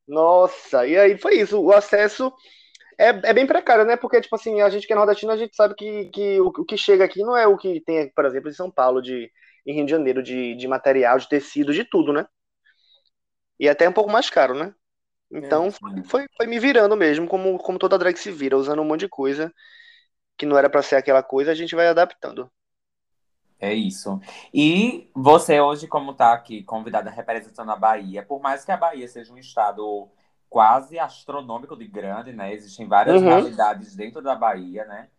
Nossa, 0.07 0.85
e 0.85 0.97
aí 0.97 1.17
foi 1.17 1.35
isso. 1.35 1.61
O 1.61 1.71
acesso 1.71 2.33
é, 2.97 3.07
é 3.09 3.33
bem 3.33 3.47
precário, 3.47 3.85
né? 3.85 3.95
Porque, 3.95 4.19
tipo 4.19 4.35
assim, 4.35 4.61
a 4.61 4.69
gente 4.69 4.85
que 4.85 4.93
é 4.93 4.95
nordestino, 4.95 5.31
a 5.31 5.37
gente 5.37 5.55
sabe 5.55 5.75
que, 5.75 6.09
que 6.09 6.41
o, 6.41 6.47
o 6.47 6.65
que 6.65 6.75
chega 6.75 7.05
aqui 7.05 7.21
não 7.23 7.37
é 7.37 7.47
o 7.47 7.57
que 7.57 7.79
tem, 7.81 8.09
por 8.09 8.25
exemplo, 8.25 8.49
em 8.49 8.53
São 8.53 8.69
Paulo, 8.69 9.01
de, 9.01 9.31
em 9.65 9.75
Rio 9.75 9.85
de 9.85 9.91
Janeiro, 9.91 10.23
de, 10.23 10.55
de 10.55 10.67
material, 10.67 11.17
de 11.17 11.29
tecido, 11.29 11.73
de 11.73 11.85
tudo, 11.85 12.11
né? 12.11 12.25
E 13.59 13.69
até 13.69 13.87
um 13.87 13.93
pouco 13.93 14.11
mais 14.11 14.29
caro, 14.29 14.53
né? 14.53 14.73
Então, 15.31 15.71
Sim. 15.71 16.03
foi, 16.05 16.25
foi 16.37 16.47
me 16.47 16.59
virando 16.59 16.95
mesmo, 16.95 17.27
como, 17.27 17.57
como 17.57 17.79
toda 17.79 17.97
drag 17.97 18.17
se 18.17 18.31
vira, 18.31 18.57
usando 18.57 18.81
um 18.81 18.85
monte 18.85 19.01
de 19.01 19.09
coisa 19.09 19.51
que 20.37 20.45
não 20.45 20.57
era 20.57 20.69
pra 20.69 20.81
ser 20.81 20.95
aquela 20.95 21.23
coisa, 21.23 21.51
a 21.51 21.55
gente 21.55 21.75
vai 21.75 21.87
adaptando. 21.87 22.51
É 23.65 23.73
isso. 23.73 24.19
E 24.53 25.09
você 25.15 25.61
hoje, 25.61 25.87
como 25.87 26.13
tá 26.13 26.33
aqui 26.33 26.63
convidada 26.63 27.09
representando 27.09 27.71
a 27.71 27.77
Bahia, 27.77 28.21
por 28.23 28.41
mais 28.41 28.65
que 28.65 28.71
a 28.73 28.77
Bahia 28.77 29.07
seja 29.07 29.31
um 29.33 29.37
estado 29.37 30.09
quase 30.49 30.99
astronômico 30.99 31.75
de 31.77 31.87
grande, 31.87 32.33
né? 32.33 32.53
Existem 32.53 32.87
várias 32.89 33.21
Uhum. 33.21 33.21
realidades 33.21 33.95
dentro 33.95 34.21
da 34.21 34.35
Bahia, 34.35 34.83
né? 34.85 35.09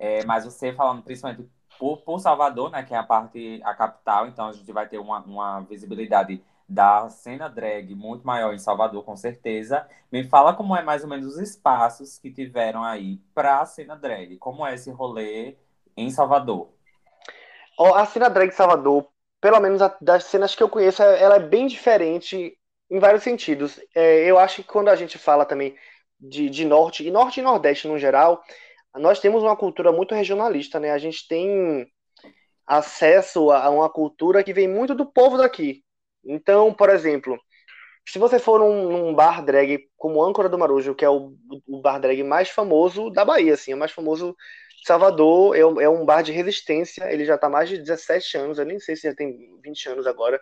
É, 0.00 0.24
mas 0.24 0.44
você 0.44 0.72
falando 0.72 1.02
principalmente 1.04 1.48
por, 1.78 1.98
por 2.02 2.18
Salvador, 2.18 2.70
né? 2.72 2.82
Que 2.82 2.92
é 2.92 2.96
a 2.98 3.04
parte, 3.04 3.60
a 3.64 3.72
capital, 3.74 4.26
então 4.26 4.48
a 4.48 4.52
gente 4.52 4.72
vai 4.72 4.88
ter 4.88 4.98
uma, 4.98 5.20
uma 5.20 5.60
visibilidade 5.60 6.42
da 6.68 7.08
cena 7.08 7.48
drag 7.48 7.94
muito 7.94 8.26
maior 8.26 8.52
em 8.52 8.58
Salvador, 8.58 9.04
com 9.04 9.16
certeza. 9.16 9.86
Me 10.10 10.24
fala 10.24 10.54
como 10.54 10.74
é 10.76 10.82
mais 10.82 11.04
ou 11.04 11.08
menos 11.10 11.26
os 11.26 11.38
espaços 11.38 12.18
que 12.18 12.32
tiveram 12.32 12.82
aí 12.82 13.18
para 13.34 13.60
a 13.60 13.66
cena 13.66 13.94
drag. 13.96 14.38
Como 14.38 14.66
é 14.66 14.74
esse 14.74 14.90
rolê 14.90 15.56
em 15.96 16.10
Salvador? 16.10 16.68
A 17.78 18.06
cena 18.06 18.28
drag 18.28 18.52
Salvador, 18.52 19.08
pelo 19.40 19.60
menos 19.60 19.80
das 20.00 20.24
cenas 20.24 20.54
que 20.54 20.62
eu 20.62 20.68
conheço, 20.68 21.02
ela 21.02 21.36
é 21.36 21.40
bem 21.40 21.66
diferente 21.66 22.56
em 22.90 22.98
vários 22.98 23.22
sentidos. 23.22 23.80
É, 23.94 24.24
eu 24.24 24.38
acho 24.38 24.56
que 24.56 24.68
quando 24.68 24.88
a 24.88 24.96
gente 24.96 25.18
fala 25.18 25.44
também 25.44 25.76
de, 26.20 26.48
de 26.48 26.64
norte, 26.64 27.06
e 27.06 27.10
norte 27.10 27.40
e 27.40 27.42
nordeste 27.42 27.88
no 27.88 27.98
geral, 27.98 28.42
nós 28.96 29.18
temos 29.18 29.42
uma 29.42 29.56
cultura 29.56 29.90
muito 29.90 30.14
regionalista, 30.14 30.78
né? 30.78 30.90
A 30.90 30.98
gente 30.98 31.26
tem 31.26 31.86
acesso 32.66 33.50
a 33.50 33.68
uma 33.70 33.90
cultura 33.90 34.44
que 34.44 34.52
vem 34.52 34.68
muito 34.68 34.94
do 34.94 35.06
povo 35.06 35.36
daqui. 35.36 35.82
Então, 36.24 36.72
por 36.72 36.90
exemplo, 36.90 37.38
se 38.06 38.18
você 38.18 38.38
for 38.38 38.60
num, 38.60 38.90
num 38.90 39.14
bar 39.14 39.44
drag 39.44 39.88
como 39.96 40.22
Âncora 40.22 40.48
do 40.48 40.58
Marujo, 40.58 40.94
que 40.94 41.04
é 41.04 41.10
o, 41.10 41.34
o 41.66 41.80
bar 41.80 41.98
drag 41.98 42.22
mais 42.22 42.50
famoso 42.50 43.10
da 43.10 43.24
Bahia, 43.24 43.54
assim, 43.54 43.72
é 43.72 43.74
o 43.74 43.78
mais 43.78 43.92
famoso 43.92 44.36
Salvador 44.84 45.56
é, 45.56 45.64
um- 45.64 45.80
é 45.80 45.88
um 45.88 46.04
bar 46.04 46.22
de 46.22 46.32
resistência, 46.32 47.12
ele 47.12 47.24
já 47.24 47.36
está 47.36 47.46
há 47.46 47.50
mais 47.50 47.68
de 47.68 47.78
17 47.78 48.36
anos, 48.36 48.58
eu 48.58 48.64
nem 48.64 48.78
sei 48.80 48.96
se 48.96 49.02
já 49.08 49.14
tem 49.14 49.36
20 49.62 49.86
anos 49.88 50.06
agora. 50.06 50.40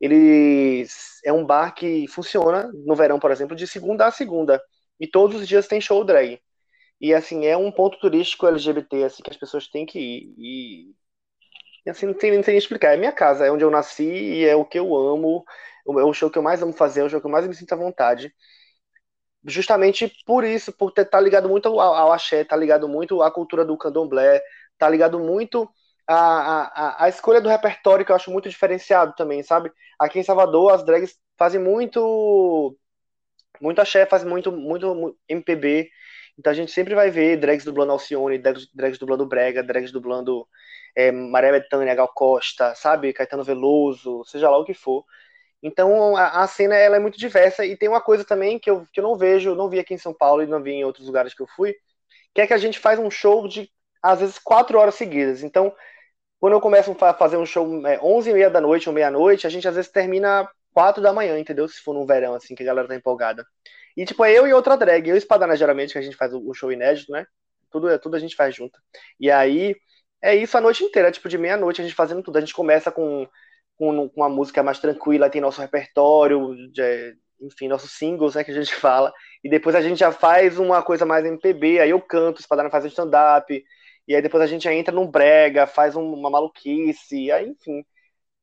Ele 0.00 0.86
é 1.24 1.32
um 1.32 1.44
bar 1.46 1.74
que 1.74 2.06
funciona 2.08 2.70
no 2.86 2.94
verão, 2.96 3.18
por 3.18 3.30
exemplo, 3.30 3.56
de 3.56 3.66
segunda 3.66 4.06
a 4.06 4.10
segunda. 4.10 4.62
E 5.00 5.06
todos 5.06 5.40
os 5.40 5.48
dias 5.48 5.66
tem 5.68 5.80
show 5.80 6.04
drag. 6.04 6.40
E 7.00 7.14
assim, 7.14 7.46
é 7.46 7.56
um 7.56 7.72
ponto 7.72 7.98
turístico 8.00 8.46
LGBT 8.46 9.04
assim 9.04 9.22
que 9.22 9.30
as 9.30 9.36
pessoas 9.36 9.68
têm 9.68 9.86
que 9.86 9.98
ir. 9.98 10.34
E, 10.38 10.94
e 11.86 11.90
assim, 11.90 12.06
não 12.06 12.14
tem, 12.14 12.30
nem 12.32 12.56
explicar. 12.56 12.94
É 12.94 12.96
minha 12.96 13.12
casa, 13.12 13.46
é 13.46 13.50
onde 13.52 13.64
eu 13.64 13.70
nasci 13.70 14.04
e 14.04 14.44
é 14.44 14.56
o 14.56 14.64
que 14.64 14.78
eu 14.78 14.94
amo. 14.96 15.44
É 15.86 15.90
o 16.04 16.12
show 16.14 16.30
que 16.30 16.38
eu 16.38 16.42
mais 16.42 16.62
amo 16.62 16.72
fazer, 16.72 17.00
é 17.00 17.04
o 17.04 17.10
show 17.10 17.20
que 17.20 17.26
eu 17.26 17.30
mais 17.30 17.46
me 17.46 17.54
sinto 17.54 17.72
à 17.72 17.76
vontade. 17.76 18.34
Justamente 19.46 20.10
por 20.26 20.44
isso, 20.44 20.72
por 20.72 20.90
estar 20.90 21.04
tá 21.04 21.20
ligado 21.20 21.48
muito 21.48 21.68
ao, 21.68 21.80
ao 21.80 22.12
axé, 22.12 22.44
tá 22.44 22.56
ligado 22.56 22.88
muito 22.88 23.22
à 23.22 23.30
cultura 23.30 23.64
do 23.64 23.76
candomblé, 23.76 24.42
tá 24.78 24.88
ligado 24.88 25.18
muito 25.18 25.68
à, 26.06 26.94
à, 26.94 27.04
à 27.04 27.08
escolha 27.08 27.40
do 27.40 27.48
repertório, 27.48 28.04
que 28.04 28.12
eu 28.12 28.16
acho 28.16 28.30
muito 28.30 28.48
diferenciado 28.48 29.14
também, 29.16 29.42
sabe? 29.42 29.70
Aqui 29.98 30.18
em 30.18 30.22
Salvador, 30.22 30.72
as 30.72 30.84
drags 30.84 31.18
fazem 31.36 31.60
muito 31.60 32.76
muito 33.60 33.80
axé, 33.80 34.04
fazem 34.06 34.28
muito, 34.28 34.50
muito 34.50 35.16
MPB, 35.28 35.90
então 36.38 36.50
a 36.50 36.54
gente 36.54 36.72
sempre 36.72 36.94
vai 36.94 37.10
ver 37.10 37.36
drags 37.36 37.64
dublando 37.64 37.92
Alcione, 37.92 38.38
drags, 38.38 38.68
drags 38.74 38.98
dublando 38.98 39.26
Brega, 39.26 39.62
drags 39.62 39.92
dublando 39.92 40.46
é, 40.96 41.12
Maria 41.12 41.52
Bethânia, 41.52 41.94
Gal 41.94 42.08
Costa, 42.12 42.74
sabe? 42.74 43.12
Caetano 43.12 43.44
Veloso, 43.44 44.24
seja 44.24 44.50
lá 44.50 44.58
o 44.58 44.64
que 44.64 44.74
for. 44.74 45.04
Então 45.64 46.14
a, 46.14 46.42
a, 46.42 46.46
cena 46.46 46.76
ela 46.76 46.96
é 46.96 47.00
muito 47.00 47.18
diversa 47.18 47.64
e 47.64 47.76
tem 47.76 47.88
uma 47.88 48.00
coisa 48.00 48.22
também 48.22 48.58
que 48.58 48.70
eu, 48.70 48.86
que 48.92 49.00
eu 49.00 49.04
não 49.04 49.16
vejo, 49.16 49.54
não 49.54 49.68
vi 49.68 49.80
aqui 49.80 49.94
em 49.94 49.98
São 49.98 50.12
Paulo 50.12 50.42
e 50.42 50.46
não 50.46 50.62
vi 50.62 50.72
em 50.72 50.84
outros 50.84 51.06
lugares 51.06 51.32
que 51.32 51.42
eu 51.42 51.46
fui, 51.56 51.74
que 52.34 52.42
é 52.42 52.46
que 52.46 52.52
a 52.52 52.58
gente 52.58 52.78
faz 52.78 52.98
um 52.98 53.10
show 53.10 53.48
de 53.48 53.70
às 54.02 54.20
vezes 54.20 54.38
quatro 54.38 54.78
horas 54.78 54.94
seguidas. 54.94 55.42
Então 55.42 55.74
quando 56.38 56.52
eu 56.52 56.60
começo 56.60 56.94
a 57.00 57.14
fazer 57.14 57.38
um 57.38 57.46
show 57.46 57.86
é, 57.86 57.98
11 58.02 58.28
e 58.28 58.32
meia 58.34 58.50
da 58.50 58.60
noite 58.60 58.86
ou 58.86 58.94
meia-noite, 58.94 59.46
a 59.46 59.50
gente 59.50 59.66
às 59.66 59.74
vezes 59.74 59.90
termina 59.90 60.46
quatro 60.74 61.02
da 61.02 61.12
manhã, 61.12 61.38
entendeu? 61.38 61.66
Se 61.66 61.80
for 61.80 61.94
no 61.94 62.04
verão, 62.04 62.34
assim, 62.34 62.54
que 62.54 62.62
a 62.62 62.66
galera 62.66 62.86
tá 62.86 62.94
empolgada. 62.94 63.46
E, 63.96 64.04
tipo, 64.04 64.22
é 64.24 64.32
eu 64.32 64.46
e 64.46 64.52
outra 64.52 64.76
drag. 64.76 65.08
Eu 65.08 65.14
e 65.14 65.18
Espadana, 65.18 65.56
geralmente, 65.56 65.92
que 65.92 65.98
a 65.98 66.02
gente 66.02 66.16
faz 66.16 66.34
o 66.34 66.52
show 66.52 66.70
inédito, 66.70 67.12
né? 67.12 67.24
Tudo, 67.70 67.88
é, 67.88 67.96
tudo 67.96 68.16
a 68.16 68.18
gente 68.18 68.36
faz 68.36 68.54
junto. 68.54 68.78
E 69.18 69.30
aí, 69.30 69.74
é 70.20 70.34
isso 70.34 70.58
a 70.58 70.60
noite 70.60 70.84
inteira, 70.84 71.10
tipo, 71.10 71.28
de 71.28 71.38
meia-noite 71.38 71.80
a 71.80 71.84
gente 71.84 71.94
fazendo 71.94 72.22
tudo. 72.22 72.36
A 72.36 72.40
gente 72.40 72.52
começa 72.52 72.92
com, 72.92 73.26
com, 73.76 74.08
com 74.08 74.20
uma 74.20 74.28
música 74.28 74.62
mais 74.62 74.78
tranquila, 74.78 75.30
tem 75.30 75.40
nosso 75.40 75.60
repertório, 75.60 76.54
de, 76.72 77.16
enfim, 77.40 77.68
nossos 77.68 77.92
singles, 77.92 78.34
né, 78.34 78.44
que 78.44 78.50
a 78.50 78.54
gente 78.54 78.74
fala. 78.76 79.12
E 79.42 79.48
depois 79.50 79.74
a 79.74 79.82
gente 79.82 79.98
já 79.98 80.12
faz 80.12 80.58
uma 80.58 80.82
coisa 80.82 81.06
mais 81.06 81.24
MPB, 81.24 81.80
aí 81.80 81.90
eu 81.90 82.00
canto, 82.00 82.40
Espadana 82.40 82.70
faz 82.70 82.84
um 82.84 82.88
stand-up. 82.88 83.64
E 84.06 84.14
aí 84.14 84.22
depois 84.22 84.42
a 84.42 84.46
gente 84.46 84.68
entra 84.68 84.94
num 84.94 85.06
brega, 85.10 85.66
faz 85.66 85.96
uma 85.96 86.30
maluquice, 86.30 87.30
aí, 87.32 87.48
enfim. 87.48 87.84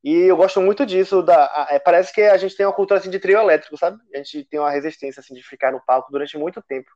E 0.04 0.12
eu 0.12 0.36
gosto 0.36 0.60
muito 0.60 0.84
disso. 0.84 1.22
Da, 1.22 1.68
é, 1.70 1.78
parece 1.78 2.12
que 2.12 2.22
a 2.22 2.36
gente 2.36 2.56
tem 2.56 2.66
uma 2.66 2.72
cultura 2.72 2.98
assim, 3.00 3.10
de 3.10 3.20
trio 3.20 3.38
elétrico, 3.38 3.76
sabe? 3.78 3.98
A 4.14 4.18
gente 4.18 4.44
tem 4.44 4.58
uma 4.60 4.70
resistência 4.70 5.20
assim, 5.20 5.34
de 5.34 5.42
ficar 5.42 5.72
no 5.72 5.80
palco 5.84 6.10
durante 6.10 6.36
muito 6.36 6.60
tempo. 6.62 6.90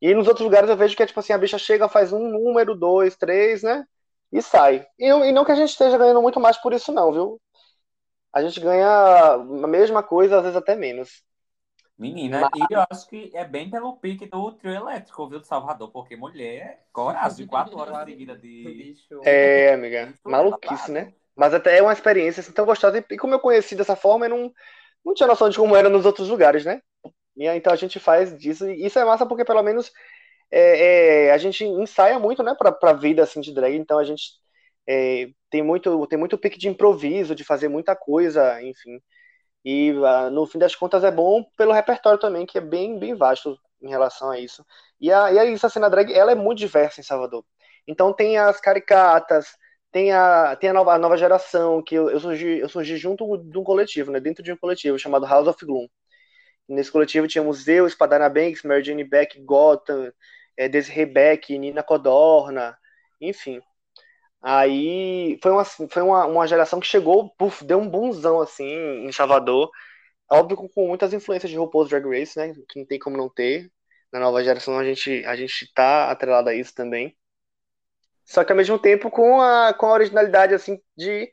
E 0.00 0.14
nos 0.14 0.28
outros 0.28 0.44
lugares 0.44 0.70
eu 0.70 0.76
vejo 0.76 0.96
que 0.96 1.02
é 1.02 1.06
tipo 1.06 1.18
assim, 1.20 1.32
a 1.32 1.38
bicha 1.38 1.58
chega, 1.58 1.88
faz 1.88 2.12
um 2.12 2.28
número, 2.28 2.74
dois, 2.74 3.16
três, 3.16 3.62
né? 3.62 3.84
E 4.32 4.42
sai. 4.42 4.86
E, 4.98 5.06
e 5.06 5.32
não 5.32 5.44
que 5.44 5.52
a 5.52 5.54
gente 5.54 5.70
esteja 5.70 5.96
ganhando 5.98 6.22
muito 6.22 6.38
mais 6.38 6.56
por 6.58 6.72
isso, 6.72 6.92
não, 6.92 7.12
viu? 7.12 7.40
A 8.32 8.42
gente 8.42 8.60
ganha 8.60 9.34
a 9.34 9.66
mesma 9.66 10.02
coisa, 10.02 10.36
às 10.36 10.42
vezes 10.42 10.56
até 10.56 10.74
menos. 10.74 11.22
Menina, 11.98 12.40
Mas... 12.40 12.70
e 12.70 12.72
eu 12.72 12.84
acho 12.88 13.08
que 13.08 13.30
é 13.34 13.44
bem 13.44 13.68
pelo 13.68 13.96
pique 13.96 14.26
do 14.26 14.52
trio 14.52 14.72
elétrico, 14.72 15.28
viu, 15.28 15.40
do 15.40 15.46
Salvador, 15.46 15.90
porque 15.90 16.16
mulher, 16.16 16.86
coragem, 16.92 17.46
quatro 17.46 17.76
horas 17.76 18.04
seguidas 18.04 18.40
de. 18.40 18.94
É, 19.24 19.74
amiga, 19.74 20.14
maluquice, 20.24 20.92
né? 20.92 21.12
Mas 21.34 21.54
até 21.54 21.78
é 21.78 21.82
uma 21.82 21.92
experiência 21.92 22.40
assim, 22.40 22.52
tão 22.52 22.64
gostosa. 22.64 23.04
E 23.10 23.16
como 23.16 23.34
eu 23.34 23.40
conheci 23.40 23.74
dessa 23.74 23.96
forma, 23.96 24.26
eu 24.26 24.30
não, 24.30 24.52
não 25.04 25.14
tinha 25.14 25.26
noção 25.26 25.48
de 25.48 25.56
como 25.56 25.74
era 25.74 25.88
nos 25.88 26.06
outros 26.06 26.28
lugares, 26.28 26.64
né? 26.64 26.80
E, 27.36 27.46
então 27.46 27.72
a 27.72 27.76
gente 27.76 27.98
faz 27.98 28.36
disso. 28.36 28.68
E 28.68 28.84
isso 28.84 28.98
é 28.98 29.04
massa 29.04 29.26
porque 29.26 29.44
pelo 29.44 29.62
menos 29.62 29.90
é, 30.50 31.26
é, 31.26 31.32
a 31.32 31.38
gente 31.38 31.64
ensaia 31.64 32.18
muito, 32.18 32.42
né, 32.42 32.54
pra, 32.56 32.70
pra 32.70 32.92
vida 32.92 33.22
assim, 33.22 33.40
de 33.40 33.52
drag. 33.52 33.76
Então 33.76 33.98
a 33.98 34.04
gente 34.04 34.32
é, 34.88 35.28
tem, 35.50 35.62
muito, 35.62 36.06
tem 36.06 36.18
muito 36.18 36.38
pique 36.38 36.58
de 36.58 36.68
improviso, 36.68 37.34
de 37.34 37.44
fazer 37.44 37.68
muita 37.68 37.94
coisa, 37.94 38.62
enfim. 38.62 39.00
E 39.64 39.92
uh, 39.92 40.30
no 40.30 40.46
fim 40.46 40.58
das 40.58 40.74
contas 40.74 41.04
é 41.04 41.10
bom 41.10 41.44
pelo 41.56 41.72
repertório 41.72 42.18
também, 42.18 42.46
que 42.46 42.56
é 42.58 42.60
bem, 42.60 42.98
bem 42.98 43.14
vasto 43.14 43.58
em 43.82 43.90
relação 43.90 44.30
a 44.30 44.38
isso. 44.38 44.64
E 45.00 45.12
a, 45.12 45.32
e 45.32 45.38
a, 45.38 45.44
essa 45.46 45.68
cena 45.68 45.90
drag, 45.90 46.12
ela 46.12 46.32
é 46.32 46.34
muito 46.34 46.58
diversa 46.58 47.00
em 47.00 47.04
Salvador. 47.04 47.44
Então 47.86 48.12
tem 48.14 48.38
as 48.38 48.60
caricatas, 48.60 49.56
tem 49.92 50.12
a, 50.12 50.56
tem 50.56 50.70
a, 50.70 50.72
nova, 50.72 50.94
a 50.94 50.98
nova 50.98 51.16
geração, 51.18 51.82
que 51.82 51.94
eu, 51.94 52.10
eu, 52.10 52.20
surgi, 52.20 52.58
eu 52.58 52.68
surgi 52.68 52.96
junto 52.96 53.36
de 53.38 53.58
um 53.58 53.64
coletivo, 53.64 54.10
né, 54.10 54.20
dentro 54.20 54.42
de 54.42 54.52
um 54.52 54.56
coletivo 54.56 54.98
chamado 54.98 55.26
House 55.26 55.48
of 55.48 55.64
Gloom. 55.66 55.86
Nesse 56.68 56.92
coletivo 56.92 57.28
tínhamos 57.28 57.66
eu, 57.68 57.86
Espadana 57.86 58.28
Banks, 58.28 58.62
Mary 58.62 58.84
Jane 58.84 59.04
Beck, 59.04 59.40
Gotham, 59.42 60.12
é, 60.56 60.68
Desiree 60.68 61.06
Beck, 61.06 61.58
Nina 61.58 61.82
Codorna, 61.82 62.76
enfim. 63.20 63.60
Aí 64.42 65.38
foi 65.42 65.50
uma, 65.52 65.64
foi 65.64 66.02
uma, 66.02 66.26
uma 66.26 66.46
geração 66.46 66.80
que 66.80 66.86
chegou, 66.86 67.30
puf, 67.36 67.64
deu 67.64 67.78
um 67.78 67.88
bunzão 67.88 68.40
assim 68.40 68.64
em 68.64 69.12
Salvador. 69.12 69.70
Óbvio 70.30 70.56
com, 70.56 70.86
muitas 70.88 71.12
influências 71.12 71.50
de 71.50 71.58
RuPaul's 71.58 71.88
Drag 71.90 72.04
Race, 72.06 72.38
né? 72.38 72.52
Que 72.68 72.80
não 72.80 72.86
tem 72.86 72.98
como 72.98 73.16
não 73.16 73.28
ter. 73.28 73.70
Na 74.12 74.20
nova 74.20 74.42
geração 74.44 74.78
a 74.78 74.84
gente, 74.84 75.24
a 75.26 75.36
gente 75.36 75.72
tá 75.74 76.10
atrelado 76.10 76.48
a 76.50 76.54
isso 76.54 76.74
também. 76.74 77.16
Só 78.24 78.44
que 78.44 78.52
ao 78.52 78.56
mesmo 78.56 78.78
tempo 78.78 79.10
com 79.10 79.40
a, 79.40 79.72
com 79.74 79.86
a 79.86 79.92
originalidade, 79.92 80.54
assim, 80.54 80.80
de 80.96 81.30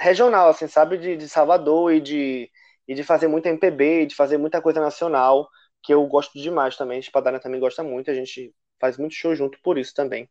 regional, 0.00 0.48
assim, 0.48 0.66
sabe? 0.66 0.98
De, 0.98 1.16
de 1.16 1.28
Salvador 1.28 1.92
e 1.92 2.00
de, 2.00 2.50
e 2.88 2.94
de 2.94 3.04
fazer 3.04 3.28
muito 3.28 3.46
MPB, 3.46 4.06
de 4.06 4.14
fazer 4.14 4.38
muita 4.38 4.62
coisa 4.62 4.80
nacional, 4.80 5.48
que 5.82 5.92
eu 5.94 6.06
gosto 6.06 6.40
demais 6.40 6.76
também. 6.76 7.00
Espadana 7.00 7.40
também 7.40 7.60
gosta 7.60 7.82
muito, 7.82 8.10
a 8.10 8.14
gente 8.14 8.54
faz 8.80 8.96
muito 8.98 9.14
show 9.14 9.34
junto 9.34 9.58
por 9.62 9.78
isso 9.78 9.94
também. 9.94 10.28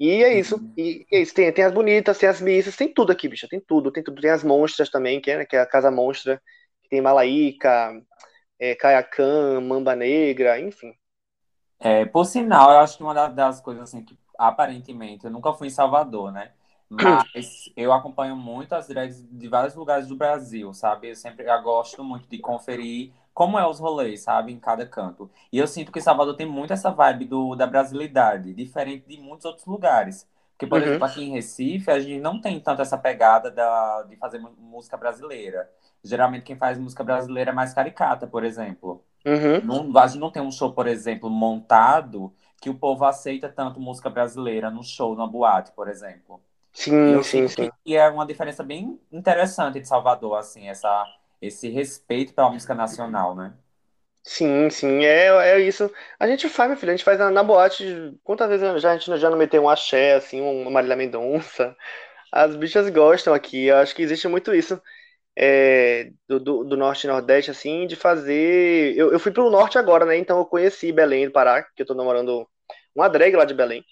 E 0.00 0.24
é 0.24 0.38
isso. 0.38 0.58
E 0.76 1.06
é 1.12 1.20
isso. 1.20 1.34
Tem, 1.34 1.52
tem 1.52 1.64
as 1.64 1.74
bonitas, 1.74 2.16
tem 2.16 2.28
as 2.28 2.40
missas, 2.40 2.74
tem 2.74 2.92
tudo 2.92 3.12
aqui, 3.12 3.28
bicha. 3.28 3.46
Tem 3.46 3.60
tudo. 3.60 3.92
Tem 3.92 4.02
tudo. 4.02 4.20
Tem 4.20 4.30
as 4.30 4.42
monstras 4.42 4.88
também, 4.88 5.20
que 5.20 5.30
é, 5.30 5.38
né, 5.38 5.44
que 5.44 5.54
é 5.54 5.60
a 5.60 5.66
Casa 5.66 5.90
Monstra. 5.90 6.40
Que 6.82 6.88
tem 6.88 7.02
Malaíca, 7.02 7.92
é, 8.58 8.74
Caiacã, 8.74 9.60
Mamba 9.60 9.94
Negra, 9.94 10.58
enfim. 10.58 10.94
É, 11.78 12.06
por 12.06 12.24
sinal, 12.24 12.72
eu 12.72 12.78
acho 12.78 12.96
que 12.96 13.02
uma 13.02 13.28
das 13.28 13.60
coisas 13.60 13.84
assim 13.84 14.02
que 14.02 14.18
aparentemente, 14.38 15.26
eu 15.26 15.30
nunca 15.30 15.52
fui 15.52 15.66
em 15.66 15.70
Salvador, 15.70 16.32
né? 16.32 16.52
Mas 16.88 17.70
eu 17.76 17.92
acompanho 17.92 18.34
muito 18.34 18.74
as 18.74 18.88
drags 18.88 19.22
de 19.30 19.48
vários 19.48 19.74
lugares 19.74 20.08
do 20.08 20.16
Brasil, 20.16 20.72
sabe? 20.72 21.10
Eu 21.10 21.14
sempre 21.14 21.46
eu 21.46 21.62
gosto 21.62 22.02
muito 22.02 22.28
de 22.28 22.38
conferir 22.38 23.12
como 23.32 23.58
é 23.58 23.66
os 23.66 23.78
rolês, 23.78 24.22
sabe? 24.22 24.52
Em 24.52 24.58
cada 24.58 24.86
canto. 24.86 25.30
E 25.52 25.58
eu 25.58 25.66
sinto 25.66 25.92
que 25.92 26.00
Salvador 26.00 26.36
tem 26.36 26.46
muito 26.46 26.72
essa 26.72 26.90
vibe 26.90 27.24
do, 27.24 27.54
da 27.54 27.66
brasilidade, 27.66 28.54
diferente 28.54 29.06
de 29.08 29.20
muitos 29.20 29.44
outros 29.44 29.66
lugares. 29.66 30.28
Porque, 30.52 30.66
por 30.66 30.78
uhum. 30.78 30.86
exemplo, 30.86 31.04
aqui 31.06 31.24
em 31.24 31.32
Recife, 31.32 31.90
a 31.90 31.98
gente 31.98 32.20
não 32.20 32.38
tem 32.40 32.60
tanto 32.60 32.82
essa 32.82 32.98
pegada 32.98 33.50
da, 33.50 34.02
de 34.02 34.16
fazer 34.16 34.38
música 34.58 34.96
brasileira. 34.96 35.70
Geralmente, 36.04 36.44
quem 36.44 36.56
faz 36.56 36.78
música 36.78 37.02
brasileira 37.02 37.50
é 37.50 37.54
mais 37.54 37.72
caricata, 37.72 38.26
por 38.26 38.44
exemplo. 38.44 39.02
Uhum. 39.24 39.90
Não, 39.90 39.98
a 39.98 40.06
gente 40.06 40.20
não 40.20 40.30
tem 40.30 40.42
um 40.42 40.50
show, 40.50 40.72
por 40.72 40.86
exemplo, 40.86 41.30
montado 41.30 42.32
que 42.60 42.68
o 42.68 42.74
povo 42.74 43.06
aceita 43.06 43.48
tanto 43.48 43.80
música 43.80 44.10
brasileira 44.10 44.70
no 44.70 44.82
show, 44.82 45.16
na 45.16 45.26
boate, 45.26 45.72
por 45.72 45.88
exemplo. 45.88 46.42
Sim, 46.72 47.22
sim, 47.22 47.48
sim. 47.48 47.70
E 47.84 47.96
é 47.96 48.08
uma 48.08 48.26
diferença 48.26 48.62
bem 48.62 49.00
interessante 49.10 49.80
de 49.80 49.88
Salvador, 49.88 50.36
assim, 50.36 50.68
essa, 50.68 51.04
esse 51.40 51.68
respeito 51.68 52.34
pela 52.34 52.50
música 52.50 52.74
nacional, 52.74 53.34
né? 53.34 53.54
Sim, 54.22 54.68
sim, 54.70 55.04
é, 55.04 55.26
é 55.26 55.60
isso. 55.60 55.90
A 56.18 56.26
gente 56.26 56.48
faz, 56.48 56.68
meu 56.68 56.78
filho, 56.78 56.92
a 56.92 56.96
gente 56.96 57.04
faz 57.04 57.18
na, 57.18 57.30
na 57.30 57.42
boate. 57.42 57.84
Quantas 58.22 58.48
vezes 58.48 58.82
já, 58.82 58.92
a 58.92 58.96
gente 58.96 59.18
já 59.18 59.30
não 59.30 59.38
meteu 59.38 59.62
um 59.62 59.68
axé, 59.68 60.14
assim, 60.14 60.40
uma 60.40 60.70
Marília 60.70 60.96
Mendonça? 60.96 61.74
As 62.32 62.54
bichas 62.54 62.88
gostam 62.90 63.34
aqui, 63.34 63.66
eu 63.66 63.76
acho 63.76 63.94
que 63.94 64.02
existe 64.02 64.28
muito 64.28 64.54
isso 64.54 64.80
é, 65.36 66.12
do, 66.28 66.38
do, 66.40 66.64
do, 66.64 66.76
norte 66.76 67.04
e 67.04 67.08
nordeste, 67.08 67.50
assim, 67.50 67.86
de 67.86 67.96
fazer. 67.96 68.94
Eu, 68.96 69.12
eu 69.12 69.18
fui 69.18 69.32
pro 69.32 69.50
norte 69.50 69.78
agora, 69.78 70.04
né? 70.04 70.16
Então 70.18 70.38
eu 70.38 70.46
conheci 70.46 70.92
Belém 70.92 71.26
do 71.26 71.32
Pará, 71.32 71.62
que 71.62 71.82
eu 71.82 71.86
tô 71.86 71.94
namorando 71.94 72.46
uma 72.94 73.08
drag 73.08 73.34
lá 73.36 73.44
de 73.44 73.54
Belém. 73.54 73.84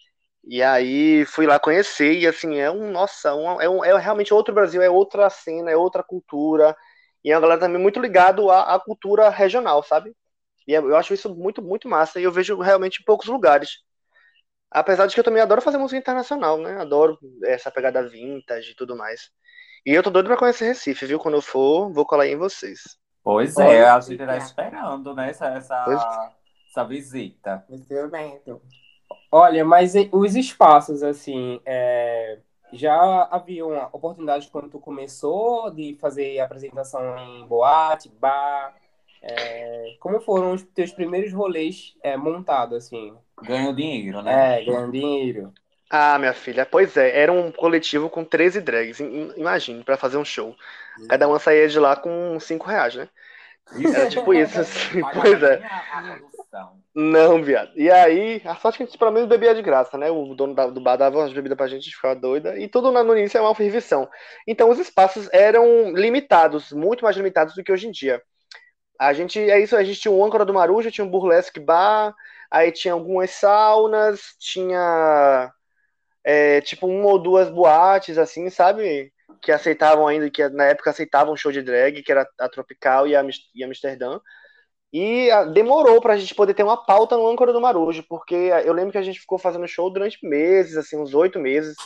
E 0.45 0.63
aí 0.63 1.25
fui 1.27 1.47
lá 1.47 1.59
conhecer, 1.59 2.15
e 2.19 2.27
assim, 2.27 2.59
é 2.59 2.71
um, 2.71 2.91
nossa, 2.91 3.35
um, 3.35 3.61
é, 3.61 3.69
um, 3.69 3.85
é 3.85 3.99
realmente 3.99 4.33
outro 4.33 4.55
Brasil, 4.55 4.83
é 4.83 4.91
outra 4.91 5.29
cena, 5.31 5.71
é 5.71 5.77
outra 5.77 6.03
cultura. 6.03 6.77
E 7.25 7.31
é 7.31 7.35
uma 7.35 7.41
galera 7.41 7.61
também 7.61 7.81
muito 7.81 8.01
ligado 8.01 8.51
à, 8.51 8.75
à 8.75 8.81
cultura 8.81 9.29
regional, 9.29 9.83
sabe? 9.83 10.15
E 10.67 10.75
é, 10.75 10.79
eu 10.79 10.97
acho 10.97 11.15
isso 11.15 11.35
muito, 11.35 11.63
muito 11.63 11.89
massa, 11.89 12.21
e 12.21 12.25
eu 12.25 12.33
vejo 12.33 12.59
realmente 12.61 13.01
em 13.01 13.05
poucos 13.05 13.27
lugares. 13.27 13.79
Apesar 14.71 15.07
de 15.07 15.15
que 15.15 15.21
eu 15.21 15.25
também 15.25 15.43
adoro 15.43 15.63
fazer 15.63 15.79
música 15.79 15.99
internacional, 15.99 16.59
né? 16.59 16.81
Adoro 16.81 17.19
essa 17.45 17.71
pegada 17.71 18.07
vintage 18.07 18.73
e 18.73 18.75
tudo 18.75 18.95
mais. 18.95 19.31
E 19.87 19.93
eu 19.93 20.03
tô 20.03 20.11
doido 20.11 20.27
pra 20.27 20.37
conhecer 20.37 20.67
Recife, 20.67 21.07
viu? 21.07 21.19
Quando 21.19 21.37
eu 21.37 21.43
for, 21.43 21.91
vou 21.91 22.05
colar 22.05 22.25
aí 22.25 22.33
em 22.33 22.37
vocês. 22.37 22.81
Pois 23.25 23.57
é, 23.57 23.89
a 23.89 24.01
gente 24.01 24.19
tá 24.19 24.37
esperando, 24.37 25.15
né? 25.15 25.31
Essa, 25.31 25.47
essa, 25.49 26.35
essa 26.69 26.85
visita. 26.85 27.65
Olha, 29.33 29.65
mas 29.65 29.95
os 30.13 30.35
espaços, 30.35 31.03
assim, 31.03 31.61
é, 31.65 32.39
já 32.73 33.25
havia 33.31 33.65
uma 33.67 33.87
oportunidade 33.89 34.49
quando 34.51 34.69
tu 34.71 34.79
começou 34.79 35.71
de 35.71 35.97
fazer 36.01 36.41
apresentação 36.41 37.17
em 37.19 37.47
boate, 37.47 38.09
bar? 38.09 38.75
É, 39.21 39.97
como 40.01 40.21
foram 40.21 40.53
os 40.55 40.63
teus 40.63 40.93
primeiros 40.93 41.33
rolês 41.33 41.95
é, 42.03 42.17
montados, 42.17 42.77
assim? 42.87 43.17
Ganham 43.43 43.75
dinheiro, 43.75 44.23
né? 44.23 44.59
É, 44.59 44.65
ganhando 44.65 44.93
dinheiro. 44.93 45.53
Ah, 45.91 46.19
minha 46.19 46.35
filha, 46.35 46.67
pois 46.67 46.97
é, 46.97 47.19
era 47.19 47.33
um 47.33 47.51
coletivo 47.51 48.11
com 48.11 48.23
13 48.25 48.61
drags, 48.61 49.01
im- 49.01 49.33
imagine, 49.37 49.83
pra 49.83 49.97
fazer 49.97 50.19
um 50.19 50.25
show. 50.25 50.55
Cada 51.09 51.27
uma 51.27 51.39
saía 51.39 51.67
de 51.69 51.79
lá 51.79 51.97
com 51.97 52.39
5 52.39 52.67
reais, 52.67 52.95
né? 52.95 53.09
Era 53.93 54.07
tipo 54.09 54.35
isso, 54.35 54.61
assim, 54.61 55.05
pois 55.13 55.43
é. 55.43 55.63
A, 56.53 56.61
a 56.61 56.65
produção. 56.65 56.83
Não, 56.95 57.43
viado. 57.43 57.71
E 57.77 57.91
aí, 57.91 58.43
a 58.45 58.57
sorte 58.57 58.77
é 58.77 58.79
que 58.79 58.83
a 58.85 58.87
gente 58.87 58.99
pelo 58.99 59.13
menos 59.13 59.29
bebia 59.29 59.55
de 59.55 59.63
graça, 59.63 59.97
né? 59.99 60.11
O 60.11 60.35
dono 60.35 60.55
do 60.73 60.81
bar 60.81 60.97
dava 60.97 61.19
umas 61.19 61.33
bebidas 61.33 61.57
pra 61.57 61.67
gente, 61.67 61.81
a 61.81 61.85
gente 61.85 61.97
ficava 61.97 62.15
doida. 62.15 62.59
E 62.59 62.69
tudo 62.69 62.91
no 62.91 63.17
início 63.17 63.39
é 63.39 63.41
uma 63.41 63.55
fervição. 63.55 64.09
Então 64.47 64.71
os 64.71 64.79
espaços 64.79 65.29
eram 65.33 65.93
limitados, 65.93 66.73
muito 66.73 67.05
mais 67.05 67.17
limitados 67.17 67.55
do 67.55 67.63
que 67.63 67.73
hoje 67.73 67.89
em 67.89 67.91
dia. 67.91 68.23
A 68.99 69.13
gente, 69.13 69.39
é 69.39 69.61
isso, 69.61 69.77
a 69.77 69.85
gente 69.85 70.01
tinha 70.01 70.13
o 70.13 70.25
âncora 70.25 70.45
do 70.45 70.53
Maruja, 70.53 70.91
tinha 70.91 71.05
um 71.05 71.11
burlesque 71.11 71.61
bar, 71.61 72.15
aí 72.51 72.73
tinha 72.73 72.95
algumas 72.95 73.31
saunas, 73.31 74.21
tinha 74.41 75.53
é, 76.25 76.61
tipo 76.63 76.87
uma 76.87 77.07
ou 77.09 77.19
duas 77.19 77.49
boates, 77.49 78.19
assim, 78.19 78.51
sabe? 78.51 79.13
Que 79.41 79.53
aceitavam 79.53 80.07
ainda, 80.09 80.31
que 80.31 80.49
na 80.49 80.65
época 80.65 80.91
aceitavam 80.91 81.37
show 81.37 81.53
de 81.53 81.63
drag, 81.63 82.03
que 82.03 82.11
era 82.13 82.29
a 82.41 82.49
Tropical 82.49 83.07
e 83.07 83.15
a, 83.15 83.25
e 83.55 83.65
Amsterdã. 83.65 84.19
E 84.93 85.31
ah, 85.31 85.45
demorou 85.45 86.01
pra 86.01 86.17
gente 86.17 86.35
poder 86.35 86.55
ter 86.55 86.63
uma 86.63 86.77
pauta 86.85 87.17
no 87.17 87.29
âncora 87.29 87.53
do 87.53 87.61
Marujo, 87.61 88.05
porque 88.09 88.35
eu 88.35 88.73
lembro 88.73 88.93
que 88.93 88.99
a 88.99 89.03
gente 89.03 89.21
ficou 89.21 89.39
fazendo 89.39 89.69
show 89.69 89.91
durante 89.91 90.19
meses, 90.27 90.77
assim, 90.77 90.99
uns 90.99 91.15
oito 91.15 91.39
meses, 91.39 91.77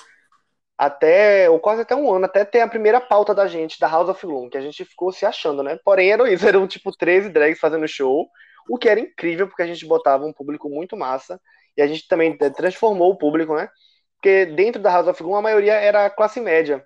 até, 0.79 1.49
ou 1.51 1.61
quase 1.61 1.83
até 1.83 1.95
um 1.95 2.13
ano, 2.13 2.25
até 2.27 2.45
ter 2.45 2.61
a 2.61 2.69
primeira 2.69 3.01
pauta 3.01 3.35
da 3.35 3.47
gente, 3.47 3.79
da 3.79 3.89
House 3.89 4.09
of 4.09 4.27
Gloom, 4.27 4.51
que 4.51 4.59
a 4.59 4.61
gente 4.61 4.85
ficou 4.85 5.13
se 5.13 5.27
achando, 5.27 5.63
né? 5.63 5.79
Porém, 5.85 6.11
era 6.13 6.31
isso, 6.33 6.47
eram 6.49 6.67
tipo 6.67 6.91
13 6.97 7.31
drags 7.31 7.61
fazendo 7.61 7.87
show, 7.89 8.29
o 8.69 8.79
que 8.79 8.89
era 8.89 9.01
incrível, 9.01 9.49
porque 9.49 9.63
a 9.63 9.67
gente 9.67 9.87
botava 9.87 10.25
um 10.25 10.33
público 10.33 10.69
muito 10.69 10.97
massa, 10.97 11.41
e 11.77 11.83
a 11.83 11.87
gente 11.87 12.07
também 12.09 12.37
eh, 12.41 12.51
transformou 12.51 13.11
o 13.13 13.19
público, 13.19 13.55
né? 13.55 13.69
Porque 14.17 14.47
dentro 14.47 14.81
da 14.81 14.91
House 14.93 15.09
of 15.09 15.23
Gloom 15.23 15.37
a 15.37 15.43
maioria 15.43 15.75
era 15.75 16.09
classe 16.11 16.41
média. 16.41 16.85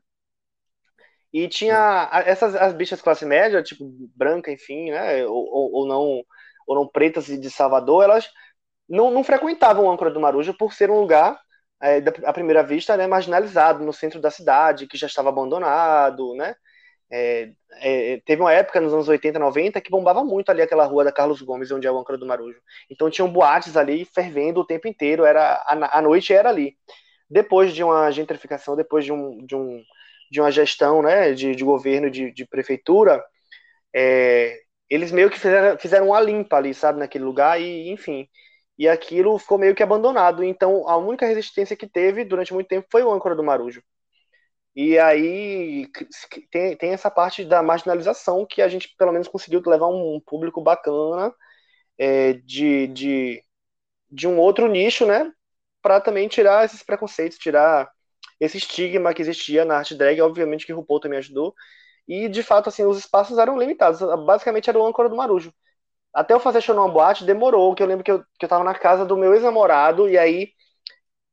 E 1.37 1.49
tinha 1.49 2.09
essas 2.25 2.55
as 2.57 2.73
bichas 2.73 3.02
classe 3.02 3.26
média, 3.26 3.62
tipo 3.62 3.85
branca, 4.16 4.50
enfim, 4.50 4.90
né? 4.90 5.26
Ou, 5.26 5.37
ou, 5.37 5.73
ou 5.75 5.87
não, 5.87 6.25
ou 6.66 6.75
não 6.75 6.88
pretas 6.88 7.26
de 7.26 7.50
Salvador, 7.50 8.05
elas 8.05 8.31
não, 8.88 9.11
não 9.11 9.23
frequentavam 9.23 9.85
o 9.85 9.90
âncora 9.90 10.11
do 10.11 10.19
Maruja 10.19 10.55
por 10.55 10.73
ser 10.73 10.90
um 10.90 10.99
lugar, 10.99 11.38
é, 11.83 11.99
à 12.25 12.33
primeira 12.33 12.62
vista, 12.62 12.97
né, 12.97 13.07
marginalizado 13.07 13.85
no 13.85 13.93
centro 13.93 14.19
da 14.19 14.31
cidade, 14.31 14.87
que 14.87 14.97
já 14.97 15.07
estava 15.07 15.28
abandonado, 15.28 16.35
né? 16.37 16.55
É, 17.12 17.52
é, 17.83 18.21
teve 18.25 18.40
uma 18.40 18.52
época 18.55 18.81
nos 18.81 18.95
anos 18.95 19.07
80, 19.07 19.38
90 19.38 19.78
que 19.83 19.90
bombava 19.90 20.25
muito 20.25 20.49
ali 20.49 20.62
aquela 20.62 20.87
rua 20.87 21.05
da 21.05 21.12
Carlos 21.12 21.43
Gomes, 21.43 21.71
onde 21.71 21.87
é 21.87 21.93
o 21.93 21.99
âncora 21.99 22.16
do 22.16 22.26
Marujo. 22.26 22.59
Então 22.90 23.11
tinham 23.11 23.31
boates 23.31 23.76
ali 23.76 24.07
fervendo 24.07 24.61
o 24.61 24.66
tempo 24.66 24.88
inteiro, 24.88 25.26
era 25.26 25.57
a, 25.66 25.99
a 25.99 26.00
noite 26.00 26.33
era 26.33 26.49
ali. 26.49 26.78
Depois 27.28 27.75
de 27.75 27.85
uma 27.85 28.11
gentrificação, 28.11 28.75
depois 28.75 29.05
de 29.05 29.12
um, 29.12 29.45
de 29.45 29.55
um 29.55 29.83
de 30.30 30.40
uma 30.40 30.50
gestão 30.50 31.02
né, 31.02 31.33
de, 31.33 31.54
de 31.54 31.64
governo, 31.64 32.11
de, 32.11 32.33
de 32.33 32.47
prefeitura, 32.47 33.25
é, 33.95 34.59
eles 34.90 35.11
meio 35.12 35.30
que 35.30 35.38
fizeram, 35.38 35.78
fizeram 35.78 36.09
uma 36.09 36.21
limpa 36.21 36.56
ali, 36.56 36.75
sabe, 36.75 36.99
naquele 36.99 37.25
lugar, 37.25 37.61
e 37.61 37.90
enfim. 37.90 38.28
E 38.78 38.88
aquilo 38.88 39.38
ficou 39.38 39.59
meio 39.59 39.75
que 39.75 39.83
abandonado. 39.83 40.45
Então, 40.45 40.88
a 40.88 40.97
única 40.97 41.26
resistência 41.26 41.76
que 41.76 41.88
teve 41.88 42.25
durante 42.25 42.52
muito 42.54 42.68
tempo 42.68 42.87
foi 42.90 43.02
o 43.02 43.12
âncora 43.12 43.35
do 43.35 43.42
Marujo. 43.45 43.83
E 44.75 44.99
aí 44.99 45.87
tem, 46.50 46.76
tem 46.76 46.90
essa 46.92 47.11
parte 47.11 47.45
da 47.45 47.62
marginalização 47.62 48.47
que 48.47 48.61
a 48.61 48.68
gente, 48.68 48.95
pelo 48.99 49.12
menos, 49.12 49.26
conseguiu 49.28 49.62
levar 49.66 49.88
um 49.88 50.21
público 50.21 50.61
bacana 50.61 51.33
é, 51.99 52.35
de, 52.35 52.87
de, 52.88 53.42
de 54.11 54.28
um 54.28 54.38
outro 54.38 54.68
nicho, 54.68 55.06
né? 55.06 55.33
Para 55.83 56.00
também 56.00 56.28
tirar 56.28 56.64
esses 56.66 56.83
preconceitos, 56.83 57.38
tirar 57.38 57.90
esse 58.40 58.59
estigma 58.59 59.14
que 59.14 59.23
existia 59.23 59.64
na 59.64 59.78
arte 59.78 59.95
drag, 59.95 60.21
obviamente 60.21 60.66
que 60.66 60.73
o 60.73 60.76
RuPaul 60.76 61.00
também 61.00 61.19
ajudou. 61.19 61.55
E, 62.09 62.28
de 62.28 62.43
fato, 62.43 62.68
assim, 62.68 62.85
os 62.85 62.99
espaços 62.99 63.38
eram 63.38 63.59
limitados. 63.59 64.01
Basicamente 64.27 64.70
era 64.70 64.79
o 64.79 64.87
âncora 64.87 65.09
do 65.09 65.16
Marujo. 65.16 65.53
Até 66.14 66.35
eu 66.35 66.40
fazer 66.40 66.61
show 66.62 66.75
numa 66.75 66.88
boate, 66.90 67.25
demorou, 67.25 67.75
que 67.75 67.83
eu 67.83 67.87
lembro 67.87 68.05
que 68.05 68.11
eu, 68.12 68.25
que 68.38 68.44
eu 68.44 68.49
tava 68.49 68.64
na 68.64 68.75
casa 68.75 69.05
do 69.05 69.16
meu 69.16 69.35
ex-namorado, 69.35 70.09
e 70.09 70.18
aí 70.18 70.53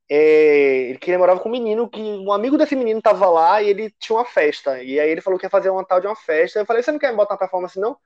é, 0.09 0.97
que 1.01 1.09
ele 1.11 1.17
morava 1.17 1.39
com 1.39 1.49
um 1.49 1.51
menino, 1.51 1.89
que 1.89 2.01
um 2.01 2.31
amigo 2.31 2.57
desse 2.57 2.75
menino 2.75 3.01
tava 3.01 3.29
lá 3.29 3.61
e 3.61 3.69
ele 3.69 3.91
tinha 3.99 4.17
uma 4.17 4.25
festa. 4.25 4.81
E 4.83 4.99
aí 4.99 5.09
ele 5.09 5.21
falou 5.21 5.39
que 5.39 5.45
ia 5.45 5.49
fazer 5.49 5.69
uma 5.69 5.85
tal 5.85 5.99
de 6.01 6.07
uma 6.07 6.15
festa. 6.15 6.59
Eu 6.59 6.65
falei, 6.65 6.83
você 6.83 6.91
não 6.91 6.99
quer 6.99 7.15
botar 7.15 7.33
uma 7.35 7.39
performance, 7.39 7.79
não? 7.79 7.97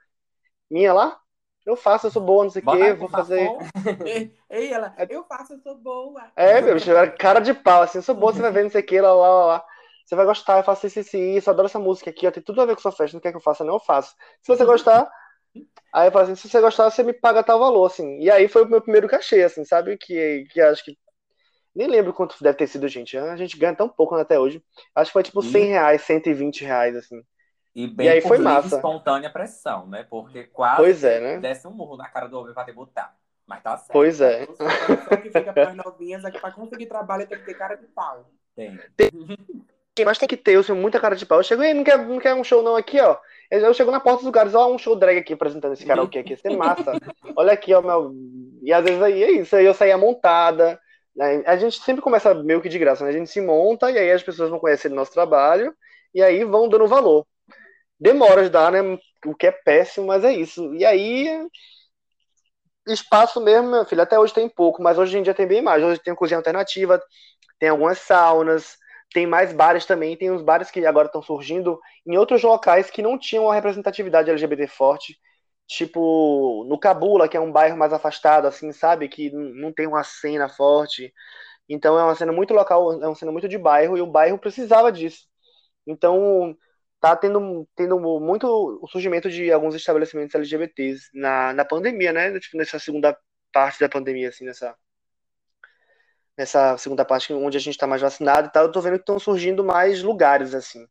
Minha 0.70 0.94
lá? 0.94 1.20
Eu 1.68 1.76
faço, 1.76 2.08
eu 2.08 2.12
sou 2.12 2.22
boa, 2.22 2.46
não 2.46 2.50
sei 2.50 2.62
o 2.66 2.72
quê, 2.72 2.94
vou 2.94 3.10
fazer. 3.10 3.46
Ei, 4.50 4.72
ela, 4.72 4.96
eu 5.10 5.26
faço, 5.26 5.52
eu 5.52 5.60
sou 5.60 5.76
boa. 5.76 6.32
É, 6.34 6.62
meu, 6.62 6.78
cara 7.20 7.42
de 7.42 7.54
pau, 7.54 7.82
assim, 7.82 7.98
eu 7.98 8.02
sou 8.02 8.16
boa, 8.16 8.32
você 8.32 8.42
vai 8.42 8.54
ver, 8.54 8.64
não 8.64 8.70
sei 8.70 8.80
o 8.80 8.86
que, 8.86 9.02
lá, 9.02 9.14
lá, 9.14 9.28
lá, 9.28 9.46
lá. 9.48 9.66
Você 10.06 10.16
vai 10.16 10.26
gostar, 10.26 10.60
eu 10.60 10.64
faço 10.64 10.88
isso, 10.88 11.02
isso, 11.02 11.18
isso, 11.18 11.50
eu 11.50 11.54
adoro 11.54 11.66
essa 11.66 11.78
música 11.78 12.10
aqui, 12.10 12.26
ó, 12.26 12.32
tem 12.32 12.42
tudo 12.42 12.62
a 12.62 12.66
ver 12.66 12.74
com 12.74 12.82
sua 12.82 12.94
festa, 12.94 13.18
não 13.18 13.22
quer 13.22 13.32
que 13.32 13.38
eu 13.38 13.42
faça, 13.42 13.66
não, 13.66 13.74
eu 13.74 13.80
faço. 13.82 14.16
Se 14.42 14.48
você 14.48 14.64
gostar, 14.64 15.12
aí 15.94 16.08
eu 16.08 16.12
falo 16.14 16.24
assim, 16.24 16.36
se 16.36 16.48
você 16.48 16.62
gostar, 16.62 16.90
você 16.90 17.04
me 17.04 17.12
paga 17.12 17.44
tal 17.44 17.60
valor, 17.60 17.86
assim. 17.86 18.18
E 18.22 18.32
aí 18.32 18.48
foi 18.48 18.64
o 18.64 18.70
meu 18.70 18.80
primeiro 18.80 19.10
cachê, 19.10 19.44
assim, 19.44 19.66
sabe, 19.66 19.98
que, 19.98 20.46
que 20.50 20.62
acho 20.62 20.86
que, 20.86 20.98
nem 21.76 21.88
lembro 21.90 22.14
quanto 22.14 22.42
deve 22.42 22.58
ter 22.58 22.68
sido, 22.68 22.88
gente, 22.88 23.18
a 23.18 23.36
gente 23.36 23.58
ganha 23.58 23.76
tão 23.76 23.90
pouco 23.90 24.16
né, 24.16 24.22
até 24.22 24.40
hoje. 24.40 24.64
Acho 24.96 25.10
que 25.10 25.14
foi 25.14 25.24
tipo 25.24 25.42
100 25.42 25.66
reais, 25.66 26.02
120 26.04 26.64
reais, 26.64 26.96
assim. 26.96 27.22
E 27.78 27.86
bem 27.86 28.08
E 28.08 28.10
aí 28.10 28.22
foi 28.22 28.38
e 28.38 28.42
massa. 28.42 28.76
espontânea 28.78 29.30
pressão, 29.30 29.86
né? 29.86 30.04
Porque 30.10 30.46
quase 30.46 30.78
Pois 30.78 31.04
é, 31.04 31.20
né? 31.20 31.38
desce 31.38 31.68
um 31.68 31.72
murro 31.72 31.96
na 31.96 32.10
cara 32.10 32.28
do 32.28 32.40
homem 32.40 32.52
pra 32.52 32.66
te 32.66 32.72
botar. 32.72 33.16
Mas 33.46 33.62
tá 33.62 33.78
certo. 33.78 33.92
Pois 33.94 34.20
é. 34.20 34.48
Só 34.48 35.16
que 35.18 35.30
fica 35.30 35.54
para 35.54 35.70
as 35.70 35.76
novinhas 35.86 36.26
é 36.26 36.32
que 36.32 36.40
para 36.40 36.52
conseguir 36.52 36.88
trabalho 36.88 37.28
tem 37.28 37.38
que 37.38 37.46
ter 37.46 37.54
cara 37.54 37.76
de 37.76 37.86
pau. 37.86 38.32
Tem. 38.56 38.76
Mas 40.04 40.18
tem 40.18 40.28
que 40.28 40.36
ter, 40.36 40.54
eu 40.54 40.64
sou 40.64 40.76
muita 40.76 41.00
cara 41.00 41.16
de 41.16 41.24
pau. 41.26 41.38
Eu 41.38 41.44
chego, 41.44 41.62
ei, 41.62 41.74
não 41.74 41.84
quer, 41.84 41.98
não 42.00 42.20
quer 42.20 42.34
um 42.34 42.44
show 42.44 42.64
não 42.64 42.76
aqui, 42.76 43.00
ó. 43.00 43.16
Eu 43.52 43.74
chego 43.76 43.92
na 43.92 44.00
porta 44.00 44.18
dos 44.18 44.26
lugares, 44.26 44.56
ó, 44.56 44.72
um 44.72 44.78
show 44.78 44.96
drag 44.96 45.18
aqui 45.20 45.34
apresentando 45.34 45.74
esse 45.74 45.86
karaokê 45.86 46.20
aqui, 46.20 46.34
isso 46.34 46.48
é 46.48 46.56
massa. 46.56 46.94
Olha 47.38 47.54
aqui, 47.54 47.74
ó, 47.76 47.82
meu. 47.82 48.12
E 48.64 48.74
às 48.74 48.84
vezes 48.84 49.02
aí 49.02 49.24
é 49.24 49.32
isso, 49.32 49.56
aí 49.56 49.66
eu 49.66 49.74
saía 49.76 49.98
montada. 49.98 50.80
né? 51.16 51.44
A 51.46 51.56
gente 51.58 51.80
sempre 51.80 52.02
começa 52.02 52.34
meio 52.34 52.60
que 52.60 52.70
de 52.70 52.80
graça, 52.80 53.04
né? 53.04 53.12
A 53.12 53.14
gente 53.14 53.30
se 53.30 53.40
monta 53.40 53.90
e 53.92 53.98
aí 53.98 54.12
as 54.12 54.24
pessoas 54.24 54.50
vão 54.50 54.60
conhecer 54.60 54.92
o 54.92 54.96
nosso 54.96 55.14
trabalho 55.14 55.74
e 56.14 56.22
aí 56.24 56.44
vão 56.44 56.68
dando 56.68 56.88
valor. 56.88 57.26
Demora 58.00 58.44
de 58.44 58.50
dar, 58.50 58.72
né? 58.72 58.82
O 59.26 59.36
que 59.36 59.48
é 59.48 59.52
péssimo, 59.52 60.08
mas 60.08 60.24
é 60.24 60.32
isso. 60.34 60.74
E 60.76 60.86
aí, 60.86 61.28
espaço 62.88 63.42
mesmo, 63.42 63.70
meu 63.70 63.86
filho, 63.86 64.02
até 64.02 64.20
hoje 64.20 64.34
tem 64.34 64.48
pouco, 64.50 64.82
mas 64.82 64.98
hoje 64.98 65.18
em 65.18 65.24
dia 65.24 65.34
tem 65.34 65.48
bem 65.48 65.62
mais. 65.62 65.84
Hoje 65.84 66.02
tem 66.02 66.16
cozinha 66.16 66.38
alternativa, 66.38 67.02
tem 67.60 67.70
algumas 67.70 68.00
saunas, 68.00 68.78
tem 69.14 69.28
mais 69.28 69.54
bares 69.54 69.86
também, 69.86 70.18
tem 70.18 70.32
uns 70.32 70.42
bares 70.42 70.72
que 70.72 70.86
agora 70.86 71.08
estão 71.08 71.22
surgindo 71.22 71.80
em 72.06 72.18
outros 72.18 72.44
locais 72.44 72.90
que 72.92 73.02
não 73.02 73.18
tinham 73.18 73.46
uma 73.46 73.56
representatividade 73.56 74.30
LGBT 74.30 74.68
forte, 74.68 75.18
tipo 75.68 76.66
no 76.70 76.80
Cabula, 76.80 77.28
que 77.28 77.38
é 77.38 77.40
um 77.40 77.52
bairro 77.52 77.78
mais 77.78 77.94
afastado, 77.94 78.48
assim, 78.48 78.72
sabe? 78.72 79.10
Que 79.10 79.32
não 79.32 79.74
tem 79.74 79.88
uma 79.88 80.04
cena 80.04 80.50
forte. 80.50 81.14
Então 81.70 82.00
é 82.00 82.04
uma 82.04 82.16
cena 82.16 82.32
muito 82.34 82.54
local, 82.54 82.94
é 83.04 83.08
uma 83.08 83.16
cena 83.16 83.32
muito 83.32 83.48
de 83.50 83.58
bairro, 83.58 83.98
e 83.98 84.02
o 84.02 84.08
bairro 84.08 84.38
precisava 84.40 84.92
disso. 84.92 85.26
Então 85.88 86.56
tá 87.00 87.16
tendo, 87.16 87.68
tendo 87.76 88.00
muito 88.20 88.46
o 88.82 88.88
surgimento 88.88 89.30
de 89.30 89.52
alguns 89.52 89.76
estabelecimentos 89.76 90.36
LGBTs 90.36 91.10
na, 91.14 91.54
na 91.54 91.66
pandemia, 91.66 92.14
né? 92.14 92.40
Tipo, 92.40 92.58
nessa 92.58 92.80
segunda 92.80 93.18
parte 93.52 93.80
da 93.80 93.90
pandemia, 93.90 94.30
assim, 94.30 94.46
nessa 94.46 94.76
nessa 96.38 96.78
segunda 96.78 97.04
parte 97.04 97.34
onde 97.34 97.58
a 97.58 97.60
gente 97.60 97.78
tá 97.78 97.88
mais 97.88 98.02
vacinado 98.02 98.48
e 98.48 98.52
tal, 98.52 98.66
eu 98.66 98.72
tô 98.72 98.80
vendo 98.80 98.94
que 98.94 99.00
estão 99.00 99.20
surgindo 99.20 99.64
mais 99.64 100.04
lugares, 100.04 100.54
assim. 100.54 100.88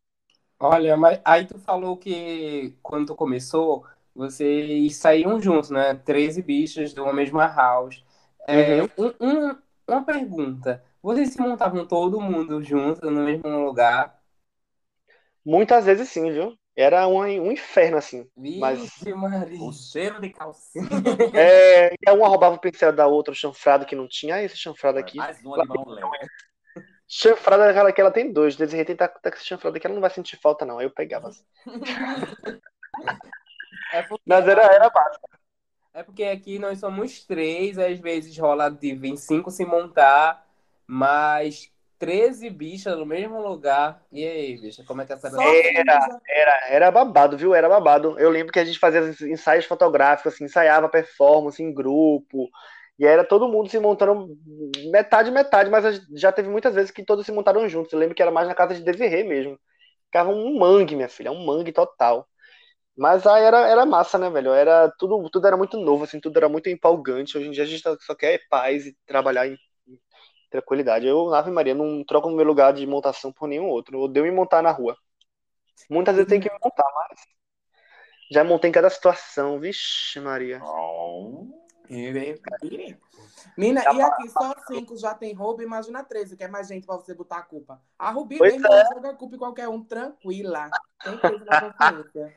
Olha, 0.58 0.96
mas 0.96 1.20
aí 1.24 1.46
tu 1.46 1.58
falou 1.58 1.96
que 1.96 2.74
quando 2.82 3.08
tu 3.08 3.14
começou, 3.14 3.86
vocês 4.14 4.96
saíam 4.96 5.40
juntos, 5.40 5.70
né? 5.70 5.94
13 5.94 6.42
bichos 6.42 6.94
de 6.94 7.00
uma 7.00 7.12
mesma 7.12 7.46
house. 7.46 8.02
É, 8.48 8.82
um- 8.98 9.14
um- 9.20 9.56
uma 9.86 10.04
pergunta. 10.04 10.82
Vocês 11.02 11.30
se 11.30 11.40
montavam 11.40 11.86
todo 11.86 12.20
mundo 12.20 12.62
junto 12.62 13.10
no 13.10 13.22
mesmo 13.22 13.48
lugar? 13.66 14.15
Muitas 15.46 15.84
vezes 15.86 16.08
sim, 16.08 16.32
viu? 16.32 16.58
Era 16.74 17.06
um, 17.06 17.18
um 17.20 17.52
inferno, 17.52 17.96
assim. 17.96 18.28
Vixe, 18.36 18.58
Mas- 18.60 19.00
Maria. 19.14 19.62
O 19.62 19.72
cheiro 19.72 20.20
de 20.20 20.30
calcinha. 20.30 20.84
É, 21.34 21.94
e 21.94 22.10
uma 22.10 22.28
roubava 22.28 22.56
o 22.56 22.58
pincel 22.58 22.92
da 22.92 23.06
outra, 23.06 23.32
o 23.32 23.36
chanfrado 23.36 23.86
que 23.86 23.94
não 23.94 24.08
tinha. 24.08 24.34
Ah, 24.34 24.42
esse 24.42 24.56
chanfrado 24.56 24.98
aqui. 24.98 25.16
Mais 25.16 25.42
uma 25.44 25.62
de 25.62 25.68
mão 25.68 25.84
leve. 25.88 26.08
Chanfrado 27.08 27.62
é 27.62 27.70
aquela 27.70 27.92
que 27.92 28.00
ela 28.00 28.10
tem 28.10 28.32
dois. 28.32 28.56
Desirê 28.56 28.84
tem 28.84 28.96
tá, 28.96 29.06
tá 29.06 29.30
com 29.30 29.36
esse 29.36 29.46
chanfrado 29.46 29.76
aqui, 29.76 29.86
ela 29.86 29.94
não 29.94 30.00
vai 30.00 30.10
sentir 30.10 30.36
falta, 30.36 30.66
não. 30.66 30.78
Aí 30.80 30.86
eu 30.86 30.90
pegava. 30.90 31.28
assim. 31.28 31.44
É 33.92 34.02
porque, 34.02 34.24
Mas 34.26 34.46
era, 34.48 34.62
era 34.64 34.90
básico. 34.90 35.30
é 35.94 36.02
porque 36.02 36.24
aqui 36.24 36.58
nós 36.58 36.80
somos 36.80 37.24
três, 37.24 37.78
às 37.78 37.98
vezes 38.00 38.36
rola 38.36 38.68
de 38.68 38.94
vir 38.94 39.16
cinco 39.16 39.50
se 39.50 39.64
montar, 39.64 40.44
mas 40.86 41.70
13 41.98 42.50
bichas 42.50 42.96
no 42.96 43.06
mesmo 43.06 43.40
lugar. 43.40 44.02
E 44.12 44.24
aí, 44.24 44.60
bicha, 44.60 44.84
como 44.86 45.02
é 45.02 45.06
que 45.06 45.12
essa 45.12 45.30
Só 45.30 45.40
Era, 45.42 46.20
era, 46.28 46.68
era 46.68 46.90
babado, 46.90 47.36
viu? 47.36 47.54
Era 47.54 47.68
babado. 47.68 48.18
Eu 48.18 48.30
lembro 48.30 48.52
que 48.52 48.58
a 48.58 48.64
gente 48.64 48.78
fazia 48.78 49.00
ensaios 49.28 49.64
fotográficos, 49.64 50.34
assim, 50.34 50.44
ensaiava 50.44 50.88
performance 50.88 51.62
em 51.62 51.72
grupo. 51.72 52.48
E 52.98 53.04
era 53.06 53.24
todo 53.24 53.48
mundo 53.48 53.68
se 53.68 53.78
montando 53.78 54.28
metade, 54.90 55.30
metade, 55.30 55.70
mas 55.70 56.00
já 56.14 56.32
teve 56.32 56.48
muitas 56.48 56.74
vezes 56.74 56.90
que 56.90 57.04
todos 57.04 57.26
se 57.26 57.32
montaram 57.32 57.68
juntos. 57.68 57.92
Eu 57.92 57.98
lembro 57.98 58.14
que 58.14 58.22
era 58.22 58.30
mais 58.30 58.48
na 58.48 58.54
casa 58.54 58.74
de 58.74 58.82
Desirê 58.82 59.22
mesmo. 59.22 59.58
Ficava 60.06 60.30
um 60.30 60.58
mangue, 60.58 60.96
minha 60.96 61.08
filha, 61.08 61.32
um 61.32 61.44
mangue 61.44 61.72
total. 61.72 62.26
Mas 62.96 63.26
aí 63.26 63.42
era, 63.44 63.68
era 63.68 63.84
massa, 63.86 64.18
né, 64.18 64.30
velho? 64.30 64.52
Era 64.52 64.90
tudo, 64.98 65.28
tudo 65.30 65.46
era 65.46 65.56
muito 65.56 65.76
novo, 65.78 66.04
assim, 66.04 66.18
tudo 66.20 66.36
era 66.38 66.48
muito 66.48 66.68
empolgante. 66.70 67.36
Hoje 67.36 67.48
em 67.48 67.50
dia 67.50 67.64
a 67.64 67.66
gente 67.66 67.82
só 68.00 68.14
quer 68.14 68.40
paz 68.48 68.86
e 68.86 68.96
trabalhar 69.06 69.46
em 69.46 69.56
tranquilidade. 70.50 71.06
Eu, 71.06 71.34
Ave 71.34 71.50
Maria, 71.50 71.74
não 71.74 72.04
troco 72.04 72.30
meu 72.30 72.44
lugar 72.44 72.72
de 72.72 72.86
montação 72.86 73.32
por 73.32 73.48
nenhum 73.48 73.68
outro. 73.68 73.96
Eu 73.96 74.02
odeio 74.02 74.24
me 74.24 74.32
montar 74.32 74.62
na 74.62 74.70
rua. 74.70 74.96
Muitas 75.90 76.14
vezes 76.16 76.28
tem 76.28 76.40
que 76.40 76.50
me 76.50 76.58
montar, 76.62 76.86
mas 76.94 77.20
já 78.30 78.42
montei 78.42 78.70
em 78.70 78.72
cada 78.72 78.90
situação. 78.90 79.58
Vixe, 79.60 80.20
Maria. 80.20 80.60
Oh. 80.64 81.46
Mina, 83.56 83.80
e 83.80 84.02
aqui 84.02 84.28
só 84.28 84.54
cinco 84.66 84.96
já 84.96 85.14
tem 85.14 85.32
roubo, 85.32 85.62
imagina 85.62 86.02
13, 86.02 86.36
que 86.36 86.44
é 86.44 86.48
mais 86.48 86.66
gente 86.66 86.84
pra 86.84 86.96
você 86.96 87.14
botar 87.14 87.38
a 87.38 87.42
culpa. 87.42 87.80
A 87.98 88.10
Rubi 88.10 88.38
Pois 88.38 88.52
mesmo 88.52 88.66
é. 88.72 88.84
joga 88.92 89.10
a 89.10 89.14
culpa 89.14 89.36
em 89.36 89.38
qualquer 89.38 89.68
um, 89.68 89.82
tranquila. 89.84 90.68
Tem 91.02 91.16
coisa 91.18 91.44
na 91.44 91.60
consciência. 91.60 92.36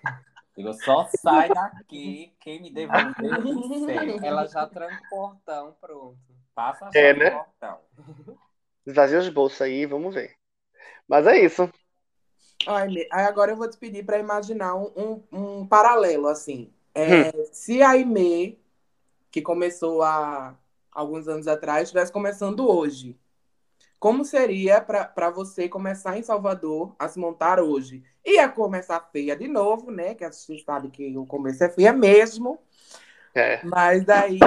Digo, 0.55 0.73
só 0.73 1.07
sai 1.17 1.49
daqui 1.49 2.33
quem 2.39 2.61
me 2.61 2.69
devolver. 2.69 4.23
Ela 4.23 4.45
já 4.45 4.67
tranca 4.67 5.01
o 5.05 5.09
portão, 5.09 5.75
pronto. 5.79 6.38
Passa 6.55 6.87
a 6.87 6.91
É, 6.93 7.13
né? 7.13 7.31
portão. 7.31 7.79
Esvazia 8.85 9.19
os 9.19 9.29
bolsos 9.29 9.61
aí, 9.61 9.85
vamos 9.85 10.13
ver. 10.13 10.35
Mas 11.07 11.27
é 11.27 11.39
isso. 11.43 11.69
Ai, 12.67 13.07
agora 13.11 13.51
eu 13.51 13.57
vou 13.57 13.69
te 13.69 13.77
pedir 13.77 14.05
para 14.05 14.19
imaginar 14.19 14.75
um, 14.75 14.91
um, 14.95 15.23
um 15.61 15.67
paralelo, 15.67 16.27
assim. 16.27 16.71
É, 16.93 17.31
Se 17.51 17.81
a 17.81 17.91
Aimee, 17.91 18.59
que 19.31 19.41
começou 19.41 20.01
há 20.03 20.55
alguns 20.91 21.27
anos 21.27 21.47
atrás, 21.47 21.83
estivesse 21.83 22.11
começando 22.11 22.67
hoje, 22.69 23.17
como 23.99 24.25
seria 24.25 24.81
para 24.81 25.29
você 25.29 25.67
começar 25.69 26.17
em 26.17 26.23
Salvador 26.23 26.95
a 26.99 27.07
se 27.09 27.19
montar 27.19 27.59
hoje? 27.59 28.03
Ia 28.25 28.49
começar 28.49 28.99
feia 29.11 29.35
de 29.35 29.47
novo, 29.47 29.91
né? 29.91 30.15
Que 30.15 30.23
a 30.23 30.31
gente 30.31 30.63
sabe 30.63 30.89
que 30.89 31.17
o 31.17 31.25
começo 31.25 31.63
é 31.63 31.69
feia 31.69 31.93
mesmo. 31.93 32.59
É. 33.33 33.61
Mas 33.63 34.05
daí. 34.05 34.39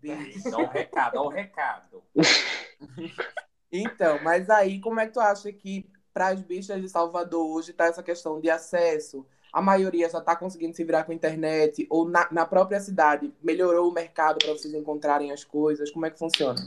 Bem. 0.00 0.18
Dá 0.50 0.58
um 0.58 0.66
recado, 0.66 1.14
dá 1.14 1.22
um 1.22 1.28
recado. 1.28 2.02
Então, 3.70 4.18
mas 4.22 4.50
aí, 4.50 4.80
como 4.80 5.00
é 5.00 5.06
que 5.06 5.12
tu 5.14 5.20
acha 5.20 5.50
que 5.50 5.86
para 6.12 6.28
as 6.28 6.42
bichas 6.42 6.80
de 6.80 6.88
Salvador 6.88 7.46
hoje 7.56 7.72
tá 7.72 7.86
essa 7.86 8.02
questão 8.02 8.38
de 8.40 8.50
acesso? 8.50 9.26
A 9.52 9.62
maioria 9.62 10.08
já 10.08 10.18
está 10.18 10.36
conseguindo 10.36 10.76
se 10.76 10.84
virar 10.84 11.04
com 11.04 11.12
a 11.12 11.14
internet, 11.14 11.86
ou 11.90 12.06
na, 12.08 12.30
na 12.30 12.44
própria 12.46 12.80
cidade 12.80 13.32
melhorou 13.42 13.88
o 13.88 13.92
mercado 13.94 14.38
para 14.38 14.52
vocês 14.52 14.74
encontrarem 14.74 15.32
as 15.32 15.44
coisas? 15.44 15.90
Como 15.90 16.04
é 16.04 16.10
que 16.10 16.18
funciona? 16.18 16.60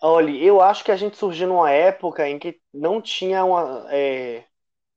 Olha, 0.00 0.30
eu 0.30 0.60
acho 0.60 0.84
que 0.84 0.90
a 0.90 0.96
gente 0.96 1.16
surgiu 1.16 1.48
numa 1.48 1.70
época 1.70 2.28
em 2.28 2.38
que 2.38 2.60
não 2.72 3.00
tinha 3.00 3.44
uma. 3.44 3.86
é, 3.90 4.44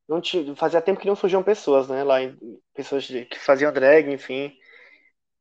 não 0.07 0.21
tinha, 0.21 0.55
fazia 0.55 0.81
tempo 0.81 0.99
que 0.99 1.07
não 1.07 1.15
surgiam 1.15 1.43
pessoas, 1.43 1.87
né? 1.89 2.03
Lá, 2.03 2.21
em- 2.21 2.37
pessoas 2.73 3.03
de- 3.05 3.25
que 3.25 3.39
faziam 3.39 3.73
drag, 3.73 4.11
enfim. 4.11 4.53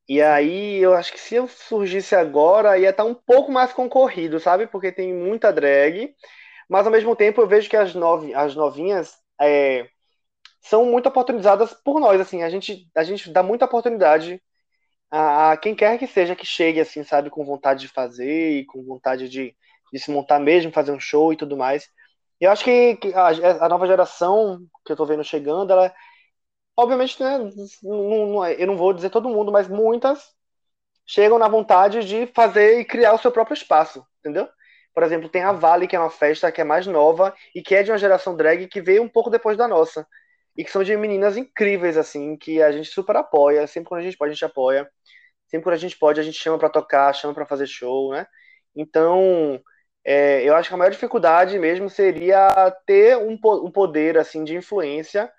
E 0.09 0.23
aí 0.23 0.77
eu 0.79 0.95
acho 0.95 1.13
que 1.13 1.19
se 1.21 1.35
eu 1.35 1.49
surgisse 1.49 2.15
agora 2.15 2.79
ia 2.79 2.91
estar 2.91 3.05
um 3.05 3.15
pouco 3.15 3.51
mais 3.51 3.73
concorrido, 3.73 4.39
sabe? 4.39 4.67
Porque 4.67 4.93
tem 4.93 5.13
muita 5.13 5.53
drag, 5.53 6.15
mas 6.69 6.87
ao 6.87 6.93
mesmo 6.93 7.17
tempo 7.17 7.41
eu 7.41 7.49
vejo 7.49 7.69
que 7.71 7.77
as, 7.77 7.95
novi, 7.95 8.35
as 8.35 8.55
novinhas 8.55 9.15
é, 9.41 9.89
são 10.63 10.87
muito 10.87 11.09
oportunizadas 11.09 11.75
por 11.75 12.01
nós, 12.01 12.21
assim. 12.21 12.43
A 12.43 12.51
gente, 12.51 12.89
a 12.97 13.05
gente 13.05 13.31
dá 13.33 13.43
muita 13.43 13.65
oportunidade 13.67 14.43
a, 15.11 15.53
a 15.53 15.57
quem 15.57 15.75
quer 15.75 15.99
que 15.99 16.07
seja 16.07 16.37
que 16.37 16.47
chegue, 16.47 16.81
assim, 16.81 17.03
sabe? 17.05 17.31
Com 17.31 17.45
vontade 17.45 17.81
de 17.83 17.89
fazer 17.89 18.61
e 18.61 18.67
com 18.67 18.85
vontade 18.85 19.29
de, 19.29 19.55
de 19.93 19.99
se 20.01 20.11
montar 20.11 20.39
mesmo, 20.41 20.73
fazer 20.73 20.93
um 20.93 21.01
show 21.01 21.33
e 21.33 21.37
tudo 21.37 21.57
mais. 21.57 21.89
Eu 22.41 22.51
acho 22.51 22.65
que, 22.65 22.97
que 22.97 23.15
a, 23.15 23.29
a 23.67 23.69
nova 23.69 23.87
geração 23.87 24.61
que 24.85 24.93
eu 24.93 24.97
tô 24.97 25.07
vendo 25.07 25.25
chegando, 25.25 25.73
ela 25.73 25.95
Obviamente, 26.77 27.21
né, 27.23 27.39
não- 27.83 28.27
não- 28.29 28.47
eu 28.49 28.67
não 28.67 28.77
vou 28.77 28.93
dizer 28.93 29.11
todo 29.11 29.29
mundo, 29.29 29.51
mas 29.53 29.69
muitas 29.69 30.35
chegam 31.07 31.39
na 31.39 31.49
vontade 31.49 32.05
de 32.05 32.27
fazer 32.29 32.81
e 32.81 32.85
criar 32.85 33.15
o 33.15 33.19
seu 33.19 33.33
próprio 33.33 33.55
espaço, 33.55 34.07
entendeu? 34.21 34.49
Por 34.95 35.03
exemplo, 35.05 35.29
tem 35.29 35.43
a 35.43 35.53
Vale, 35.53 35.89
que 35.89 35.97
é 35.97 36.01
uma 36.01 36.11
festa 36.11 36.53
que 36.53 36.61
é 36.61 36.65
mais 36.65 36.87
nova 36.87 37.35
e 37.55 37.63
que 37.63 37.75
é 37.75 37.83
de 37.83 37.91
uma 37.93 37.99
geração 37.99 38.37
drag 38.37 38.69
que 38.69 38.81
veio 38.83 39.03
um 39.03 39.09
pouco 39.09 39.31
depois 39.31 39.57
da 39.59 39.69
nossa. 39.69 40.07
E 40.57 40.65
que 40.65 40.71
são 40.73 40.85
de 40.85 40.97
meninas 40.97 41.37
incríveis, 41.37 41.97
assim, 41.99 42.37
que 42.37 42.63
a 42.63 42.73
gente 42.73 42.89
super 42.91 43.17
apoia. 43.17 43.67
Sempre 43.67 43.89
quando 43.91 44.01
a 44.03 44.05
gente 44.05 44.17
pode, 44.19 44.31
a 44.33 44.35
gente 44.35 44.45
apoia. 44.45 44.91
Sempre 45.47 45.65
quando 45.65 45.75
a 45.75 45.79
gente 45.79 45.99
pode, 45.99 46.21
a 46.21 46.23
gente 46.23 46.39
chama 46.39 46.59
pra 46.59 46.69
tocar, 46.71 47.13
chama 47.15 47.35
pra 47.35 47.47
fazer 47.47 47.67
show, 47.67 48.13
né? 48.13 48.27
Então, 48.75 49.61
é, 50.05 50.43
eu 50.45 50.55
acho 50.55 50.69
que 50.69 50.75
a 50.75 50.79
maior 50.79 50.91
dificuldade 50.91 51.59
mesmo 51.59 51.89
seria 51.91 52.49
ter 52.87 53.17
um, 53.19 53.35
um 53.65 53.71
poder, 53.71 54.19
assim, 54.19 54.45
de 54.45 54.57
influência 54.57 55.31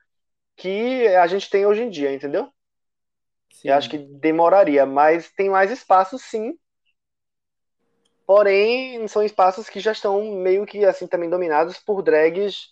que 0.57 1.07
a 1.07 1.27
gente 1.27 1.49
tem 1.49 1.65
hoje 1.65 1.83
em 1.83 1.89
dia, 1.89 2.11
entendeu? 2.13 2.51
Eu 3.63 3.75
acho 3.75 3.89
que 3.89 3.97
demoraria, 3.97 4.85
mas 4.85 5.31
tem 5.31 5.49
mais 5.49 5.71
espaços, 5.71 6.21
sim. 6.23 6.57
Porém, 8.25 9.07
são 9.07 9.23
espaços 9.23 9.69
que 9.69 9.79
já 9.79 9.91
estão 9.91 10.21
meio 10.35 10.65
que 10.65 10.83
assim 10.85 11.07
também 11.07 11.29
dominados 11.29 11.77
por 11.79 12.01
drags 12.01 12.69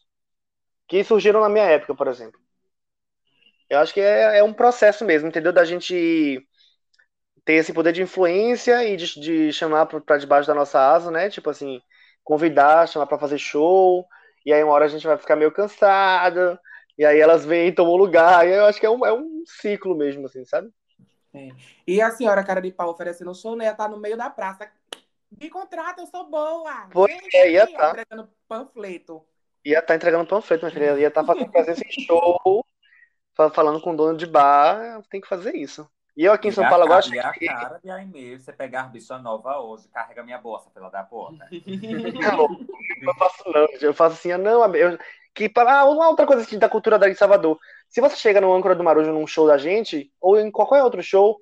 que 0.88 1.04
surgiram 1.04 1.41
na 1.41 1.50
minha 1.50 1.65
época, 1.65 1.95
por 1.95 2.08
exemplo. 2.08 2.39
Eu 3.69 3.80
acho 3.80 3.93
que 3.93 4.02
é, 4.02 4.39
é 4.39 4.43
um 4.43 4.54
processo 4.54 5.04
mesmo, 5.06 5.28
entendeu? 5.28 5.52
Da 5.52 5.65
gente 5.65 6.45
ter 7.43 7.54
esse 7.54 7.74
poder 7.74 7.93
de 7.93 8.02
influência 8.02 8.84
e 8.84 8.95
de, 8.98 9.19
de 9.19 9.54
chamar 9.54 9.86
pra 9.86 10.17
debaixo 10.17 10.48
da 10.48 10.54
nossa 10.54 10.80
asa, 10.80 11.12
né? 11.12 11.30
Tipo 11.30 11.50
assim, 11.50 11.80
convidar, 12.24 12.88
chamar 12.88 13.08
pra 13.08 13.19
fazer 13.19 13.38
show, 13.38 14.06
e 14.45 14.52
aí 14.54 14.63
uma 14.63 14.74
hora 14.74 14.86
a 14.86 14.88
gente 14.89 15.06
vai 15.06 15.17
ficar 15.17 15.36
meio 15.36 15.52
cansado, 15.52 16.60
e 16.97 17.05
aí 17.05 17.19
elas 17.19 17.45
vêm 17.45 17.67
e 17.67 17.71
tomam 17.71 17.95
lugar, 17.95 18.47
e 18.47 18.51
eu 18.51 18.65
acho 18.65 18.79
que 18.79 18.86
é 18.86 18.89
um, 18.89 19.05
é 19.05 19.13
um 19.13 19.43
ciclo 19.45 19.95
mesmo, 19.95 20.25
assim, 20.25 20.45
sabe? 20.45 20.69
E 21.86 22.01
a 22.01 22.12
senhora 22.12 22.43
cara 22.43 22.62
de 22.62 22.71
pau 22.71 22.89
oferecendo 22.89 23.36
show, 23.36 23.55
né? 23.55 23.73
Tá 23.73 23.88
no 23.88 23.99
meio 23.99 24.15
da 24.15 24.29
praça. 24.29 24.69
Me 25.39 25.49
contrata, 25.49 26.01
eu 26.01 26.08
sou 26.08 26.29
boa. 26.29 26.88
Pois 26.91 27.12
Vem 27.12 27.29
é, 27.34 27.51
ia 27.51 27.67
tá. 27.67 27.89
Entregando 27.89 28.29
panfleto. 28.47 29.25
Ia 29.65 29.79
estar 29.79 29.95
entregando 29.95 30.25
panfleto, 30.25 30.65
minha 30.65 30.73
filha. 30.73 30.99
Ia 30.99 31.08
estar 31.10 31.25
fazendo 31.25 31.51
presença 31.51 31.84
em 31.86 32.05
show, 32.05 32.65
fa- 33.36 33.49
falando 33.49 33.81
com 33.81 33.91
o 33.91 33.97
dono 33.97 34.17
de 34.17 34.25
bar. 34.25 35.01
Tem 35.10 35.19
que 35.19 35.27
fazer 35.27 35.55
isso. 35.55 35.89
E 36.15 36.23
eu 36.23 36.31
aqui 36.31 36.47
em 36.47 36.51
São 36.51 36.67
Paulo, 36.69 36.86
eu 36.86 36.88
gosto 36.88 37.13
E 37.13 37.19
a 37.19 37.34
que. 37.34 37.45
cara 37.45 37.77
de 37.84 37.89
Aimee, 37.89 38.39
você 38.39 38.53
pegar 38.53 38.84
bicha 38.84 39.17
nova 39.17 39.60
hoje, 39.60 39.89
carrega 39.89 40.23
minha 40.23 40.38
bolsa, 40.38 40.69
pela 40.69 40.89
da 40.89 41.03
porra. 41.03 41.49
Não, 41.51 42.47
eu 43.01 43.13
faço 43.15 43.43
não, 43.51 43.67
eu 43.81 43.93
faço 43.93 44.15
assim, 44.15 44.31
ah, 44.31 44.38
não, 44.38 44.73
eu, 44.73 44.97
que 45.36 45.50
para 45.50 45.82
ah, 45.82 45.86
uma 45.86 46.10
outra 46.10 46.26
coisa 46.26 46.43
assim, 46.43 46.58
da 46.60 46.69
cultura 46.69 46.98
da 47.00 47.08
de 47.10 47.15
Salvador. 47.15 47.60
Se 47.89 48.02
você 48.02 48.15
chega 48.17 48.41
no 48.41 48.54
Âncora 48.56 48.76
do 48.76 48.84
Marujo 48.84 49.12
num 49.12 49.28
show 49.28 49.48
da 49.48 49.58
gente, 49.58 50.12
ou 50.21 50.39
em 50.39 50.52
qualquer 50.52 50.84
outro 50.84 51.04
show, 51.04 51.38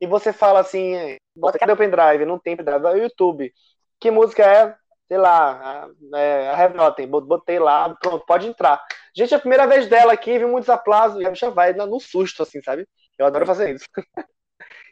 e 0.00 0.06
você 0.06 0.32
fala 0.32 0.60
assim, 0.60 0.94
é, 0.94 1.16
bota 1.36 1.58
cadê 1.58 1.72
o 1.72 1.76
pendrive? 1.76 2.24
Não 2.26 2.38
tem 2.38 2.56
pendrive, 2.56 2.80
vai 2.80 2.94
no 2.94 3.02
YouTube. 3.02 3.52
Que 4.00 4.10
música 4.10 4.42
é? 4.44 4.74
Sei 5.08 5.16
lá, 5.18 5.86
a, 6.14 6.18
é, 6.18 6.48
a 6.50 6.64
Have 6.64 6.76
Nothing, 6.76 7.06
Bot- 7.06 7.26
botei 7.26 7.58
lá, 7.58 7.94
pronto, 8.00 8.24
pode 8.26 8.46
entrar. 8.48 8.82
Gente, 9.16 9.32
é 9.34 9.36
a 9.36 9.40
primeira 9.40 9.66
vez 9.66 9.88
dela 9.88 10.12
aqui, 10.12 10.38
vi 10.38 10.44
muitos 10.46 10.68
aplausos, 10.68 11.20
e 11.22 11.26
a 11.26 11.30
bicha 11.30 11.50
vai 11.50 11.72
no 11.72 12.00
susto, 12.00 12.42
assim, 12.42 12.60
sabe? 12.62 12.86
Eu 13.18 13.26
adoro 13.26 13.46
fazer 13.46 13.74
isso. 13.74 13.86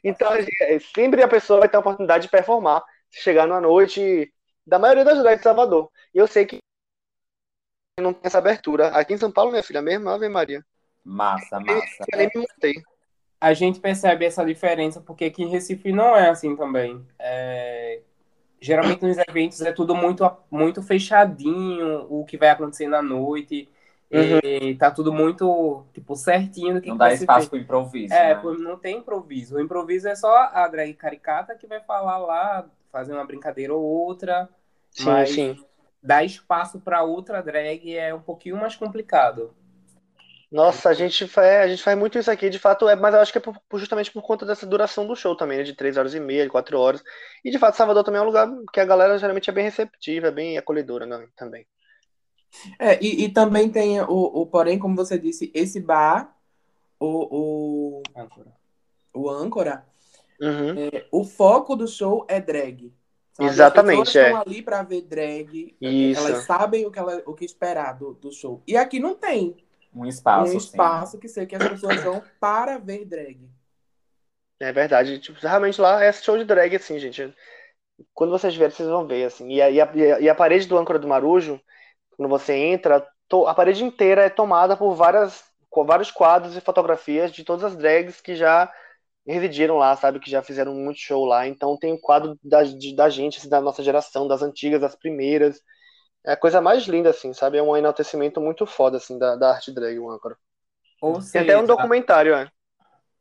Então, 0.02 0.32
é, 0.34 0.78
sempre 0.94 1.22
a 1.22 1.28
pessoa 1.28 1.60
vai 1.60 1.68
ter 1.68 1.76
a 1.76 1.80
oportunidade 1.80 2.24
de 2.24 2.30
performar, 2.30 2.82
se 3.10 3.20
chegar 3.22 3.46
numa 3.46 3.60
noite 3.60 4.32
da 4.66 4.78
maioria 4.78 5.04
das 5.04 5.18
cidades 5.18 5.38
de 5.38 5.44
Salvador. 5.44 5.90
E 6.14 6.18
eu 6.18 6.26
sei 6.26 6.46
que 6.46 6.58
não 8.00 8.12
tem 8.12 8.22
essa 8.24 8.38
abertura. 8.38 8.88
Aqui 8.88 9.14
em 9.14 9.18
São 9.18 9.30
Paulo, 9.30 9.50
minha 9.50 9.62
filha, 9.62 9.80
mesmo, 9.80 10.08
Ave 10.08 10.28
Maria. 10.28 10.64
Massa, 11.04 11.60
massa. 11.60 12.04
Eu 12.12 12.18
nem 12.18 12.30
me 12.34 12.40
montei. 12.40 12.82
A 13.40 13.52
gente 13.52 13.78
percebe 13.78 14.24
essa 14.24 14.44
diferença 14.44 15.00
porque 15.00 15.26
aqui 15.26 15.42
em 15.42 15.48
Recife 15.48 15.92
não 15.92 16.16
é 16.16 16.30
assim 16.30 16.56
também. 16.56 17.04
É, 17.18 18.00
Geralmente 18.64 19.04
nos 19.04 19.18
eventos 19.18 19.60
é 19.60 19.72
tudo 19.72 19.94
muito, 19.94 20.28
muito 20.50 20.82
fechadinho, 20.82 22.06
o 22.08 22.24
que 22.24 22.38
vai 22.38 22.48
acontecer 22.48 22.88
na 22.88 23.02
noite. 23.02 23.68
Uhum. 24.10 24.38
E 24.42 24.74
tá 24.76 24.90
tudo 24.90 25.12
muito, 25.12 25.84
tipo, 25.92 26.16
certinho 26.16 26.74
do 26.74 26.80
que 26.80 26.88
Não 26.88 26.94
que 26.94 27.00
dá 27.00 27.12
espaço 27.12 27.42
ver. 27.42 27.50
pro 27.50 27.58
improviso. 27.58 28.14
É, 28.14 28.34
né? 28.34 28.42
não 28.58 28.78
tem 28.78 28.98
improviso. 28.98 29.56
O 29.56 29.60
improviso 29.60 30.08
é 30.08 30.14
só 30.14 30.34
a 30.50 30.66
drag 30.66 30.94
caricata 30.94 31.54
que 31.54 31.66
vai 31.66 31.80
falar 31.80 32.16
lá, 32.16 32.64
fazer 32.90 33.12
uma 33.12 33.26
brincadeira 33.26 33.74
ou 33.74 33.82
outra, 33.82 34.48
Sim, 34.90 35.04
mas 35.04 35.30
sim. 35.30 35.62
Dar 36.04 36.22
espaço 36.24 36.78
para 36.80 37.02
outra 37.02 37.42
drag 37.42 37.96
é 37.96 38.14
um 38.14 38.20
pouquinho 38.20 38.56
mais 38.58 38.76
complicado. 38.76 39.54
Nossa, 40.52 40.90
a 40.90 40.94
gente 40.94 41.26
faz, 41.26 41.62
a 41.62 41.68
gente 41.68 41.82
faz 41.82 41.98
muito 41.98 42.16
isso 42.18 42.30
aqui, 42.30 42.48
de 42.48 42.58
fato, 42.60 42.88
é, 42.88 42.94
mas 42.94 43.12
eu 43.14 43.20
acho 43.20 43.32
que 43.32 43.38
é 43.38 43.40
por- 43.40 43.58
justamente 43.74 44.12
por 44.12 44.22
conta 44.22 44.46
dessa 44.46 44.64
duração 44.66 45.06
do 45.06 45.16
show 45.16 45.34
também, 45.34 45.58
né? 45.58 45.64
De 45.64 45.74
três 45.74 45.96
horas 45.96 46.14
e 46.14 46.20
meia, 46.20 46.44
de 46.44 46.50
quatro 46.50 46.78
horas. 46.78 47.02
E 47.44 47.50
de 47.50 47.58
fato, 47.58 47.76
Salvador 47.76 48.04
também 48.04 48.20
é 48.20 48.22
um 48.22 48.26
lugar 48.26 48.48
que 48.72 48.78
a 48.78 48.84
galera 48.84 49.18
geralmente 49.18 49.50
é 49.50 49.52
bem 49.52 49.64
receptiva, 49.64 50.28
é 50.28 50.30
bem 50.30 50.56
acolhedora, 50.56 51.06
né? 51.06 51.26
Também. 51.34 51.66
É, 52.78 53.02
e, 53.02 53.24
e 53.24 53.28
também 53.32 53.68
tem 53.68 54.00
o, 54.02 54.06
o, 54.06 54.46
porém, 54.46 54.78
como 54.78 54.94
você 54.94 55.18
disse, 55.18 55.50
esse 55.52 55.80
bar, 55.80 56.36
o, 57.00 58.00
o, 58.00 58.02
Âncora. 58.16 58.52
o 59.12 59.30
âncora, 59.30 59.84
Uhum. 60.40 60.74
É, 60.76 61.06
o 61.12 61.24
foco 61.24 61.76
do 61.76 61.86
show 61.86 62.26
é 62.28 62.40
drag. 62.40 62.92
Sabe? 63.34 63.48
Exatamente, 63.50 64.00
As 64.02 64.06
pessoas 64.12 64.24
é. 64.24 64.28
estão 64.30 64.42
ali 64.42 64.62
pra 64.62 64.82
ver 64.82 65.02
drag. 65.02 65.76
Isso. 65.80 66.26
Elas 66.26 66.44
sabem 66.44 66.86
o 66.86 66.90
que, 66.90 66.98
ela, 66.98 67.22
o 67.26 67.34
que 67.34 67.44
esperar 67.44 67.92
do, 67.98 68.14
do 68.14 68.32
show. 68.32 68.62
E 68.66 68.76
aqui 68.76 68.98
não 68.98 69.14
tem 69.14 69.56
Um 69.94 70.06
espaço. 70.06 70.40
um 70.40 70.56
assim. 70.56 70.56
espaço 70.56 71.18
que 71.18 71.28
sei 71.28 71.44
que 71.46 71.54
as 71.56 71.68
pessoas 71.68 72.02
vão 72.02 72.22
para 72.40 72.78
ver 72.78 73.04
drag. 73.04 73.48
É 74.60 74.72
verdade. 74.72 75.18
Tipo, 75.18 75.38
realmente 75.40 75.80
lá 75.80 76.02
é 76.02 76.12
show 76.12 76.38
de 76.38 76.44
drag, 76.44 76.74
assim, 76.76 76.98
gente. 76.98 77.34
Quando 78.12 78.30
vocês 78.30 78.54
verem, 78.56 78.74
vocês 78.74 78.88
vão 78.88 79.06
ver, 79.06 79.24
assim. 79.24 79.48
E 79.52 79.60
a, 79.62 79.70
e 79.70 79.80
a, 79.80 79.90
e 79.94 80.12
a- 80.12 80.20
e 80.20 80.28
a 80.28 80.34
parede 80.34 80.66
do 80.66 80.76
âncora 80.78 80.98
do 80.98 81.06
Marujo, 81.08 81.60
quando 82.16 82.28
você 82.28 82.52
entra, 82.54 83.06
to- 83.28 83.46
a 83.46 83.54
parede 83.54 83.84
inteira 83.84 84.22
é 84.24 84.30
tomada 84.30 84.76
por 84.76 84.94
várias, 84.94 85.44
com 85.70 85.84
vários 85.84 86.10
quadros 86.10 86.56
e 86.56 86.60
fotografias 86.60 87.32
de 87.32 87.44
todas 87.44 87.64
as 87.64 87.76
drags 87.76 88.20
que 88.20 88.34
já 88.34 88.72
residiram 89.26 89.76
lá, 89.78 89.96
sabe? 89.96 90.20
Que 90.20 90.30
já 90.30 90.42
fizeram 90.42 90.74
muito 90.74 90.98
show 91.00 91.24
lá. 91.24 91.46
Então 91.46 91.76
tem 91.78 91.92
o 91.94 92.00
quadro 92.00 92.38
da, 92.42 92.62
de- 92.64 92.94
da 92.94 93.08
gente, 93.08 93.38
assim, 93.38 93.48
da 93.48 93.60
nossa 93.60 93.82
geração, 93.82 94.28
das 94.28 94.42
antigas, 94.42 94.80
das 94.80 94.94
primeiras. 94.96 95.60
É 96.26 96.32
a 96.32 96.36
coisa 96.36 96.60
mais 96.60 96.84
linda, 96.84 97.10
assim, 97.10 97.32
sabe? 97.34 97.58
É 97.58 97.62
um 97.62 97.76
enaltecimento 97.76 98.40
muito 98.40 98.66
foda, 98.66 98.98
assim, 98.98 99.18
da, 99.18 99.36
da 99.36 99.52
arte 99.54 99.72
drag, 99.74 99.98
o 99.98 100.10
âncora. 100.10 100.36
Ou 101.02 101.20
Tem 101.32 101.42
seja, 101.42 101.42
até 101.42 101.56
um 101.58 101.66
documentário, 101.66 102.34
é. 102.34 102.50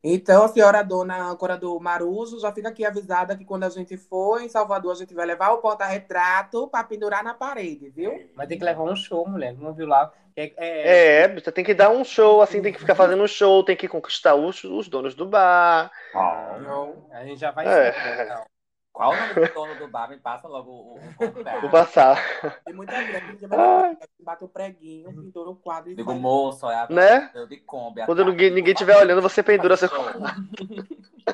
Então, 0.06 0.44
a 0.44 0.48
senhora 0.50 0.84
dona 0.84 1.16
âncora 1.30 1.56
do 1.58 1.80
Marujo 1.80 2.38
já 2.40 2.52
fica 2.52 2.68
aqui 2.68 2.86
avisada 2.86 3.38
que 3.38 3.46
quando 3.46 3.64
a 3.64 3.70
gente 3.70 3.96
for 3.96 4.42
em 4.42 4.50
Salvador, 4.50 4.92
a 4.92 4.96
gente 4.96 5.14
vai 5.14 5.26
levar 5.26 5.52
o 5.52 5.60
porta-retrato 5.60 6.68
para 6.68 6.84
pendurar 6.84 7.24
na 7.24 7.34
parede, 7.34 7.90
viu? 7.90 8.30
Vai 8.36 8.46
ter 8.46 8.58
que 8.58 8.66
levar 8.66 8.84
um 8.84 8.96
show, 8.98 9.26
mulher. 9.28 9.54
Não 9.58 9.74
viu 9.74 9.88
lá? 9.88 10.12
É, 10.36 10.52
é- 10.58 11.22
É, 11.24 11.28
você 11.34 11.52
tem 11.54 11.64
que 11.64 11.74
dar 11.74 11.90
um 11.90 12.04
show, 12.04 12.42
assim, 12.42 12.62
tem 12.62 12.74
que 12.74 12.80
ficar 12.80 12.96
fazendo 12.96 13.24
um 13.24 13.28
show, 13.28 13.64
tem 13.64 13.78
que 13.78 13.88
conquistar 13.88 14.36
os, 14.36 14.62
os 14.66 14.90
donos 14.90 15.16
do 15.16 15.26
bar. 15.26 15.90
Ó, 16.14 16.58
Não. 16.60 17.06
A 17.12 17.24
gente 17.24 17.40
já 17.40 17.52
vai 17.52 17.66
É. 17.66 17.94
saber, 17.94 18.24
então. 18.26 18.44
Qual 18.94 19.12
o 19.12 19.16
nome 19.16 19.34
do 19.34 19.54
dono 19.56 19.76
do 19.80 19.88
bar? 19.88 20.08
Me 20.08 20.18
passa 20.18 20.48
logo 20.48 20.70
o, 20.70 20.94
o, 20.94 21.26
o 21.26 21.32
contato. 21.34 21.62
Vou 21.62 21.72
passar. 21.72 22.62
Tem 22.64 22.76
muita 22.76 22.94
drag 22.94 23.38
que 23.38 23.48
vai 23.48 23.98
bate 24.20 24.44
o 24.44 24.48
preguinho, 24.48 25.12
pendura 25.12 25.50
o 25.50 25.56
quadro 25.56 25.90
e 25.92 25.96
Digo, 25.96 26.12
vai. 26.12 26.20
moço, 26.22 26.70
é 26.70 26.76
a 26.76 26.88
Né? 26.90 27.32
de 27.50 27.58
Kombi. 27.58 28.06
Quando 28.06 28.24
ninguém, 28.24 28.52
ninguém 28.52 28.74
estiver 28.74 28.96
olhando, 28.96 29.20
você 29.22 29.42
pendura 29.42 29.76
seu. 29.76 29.90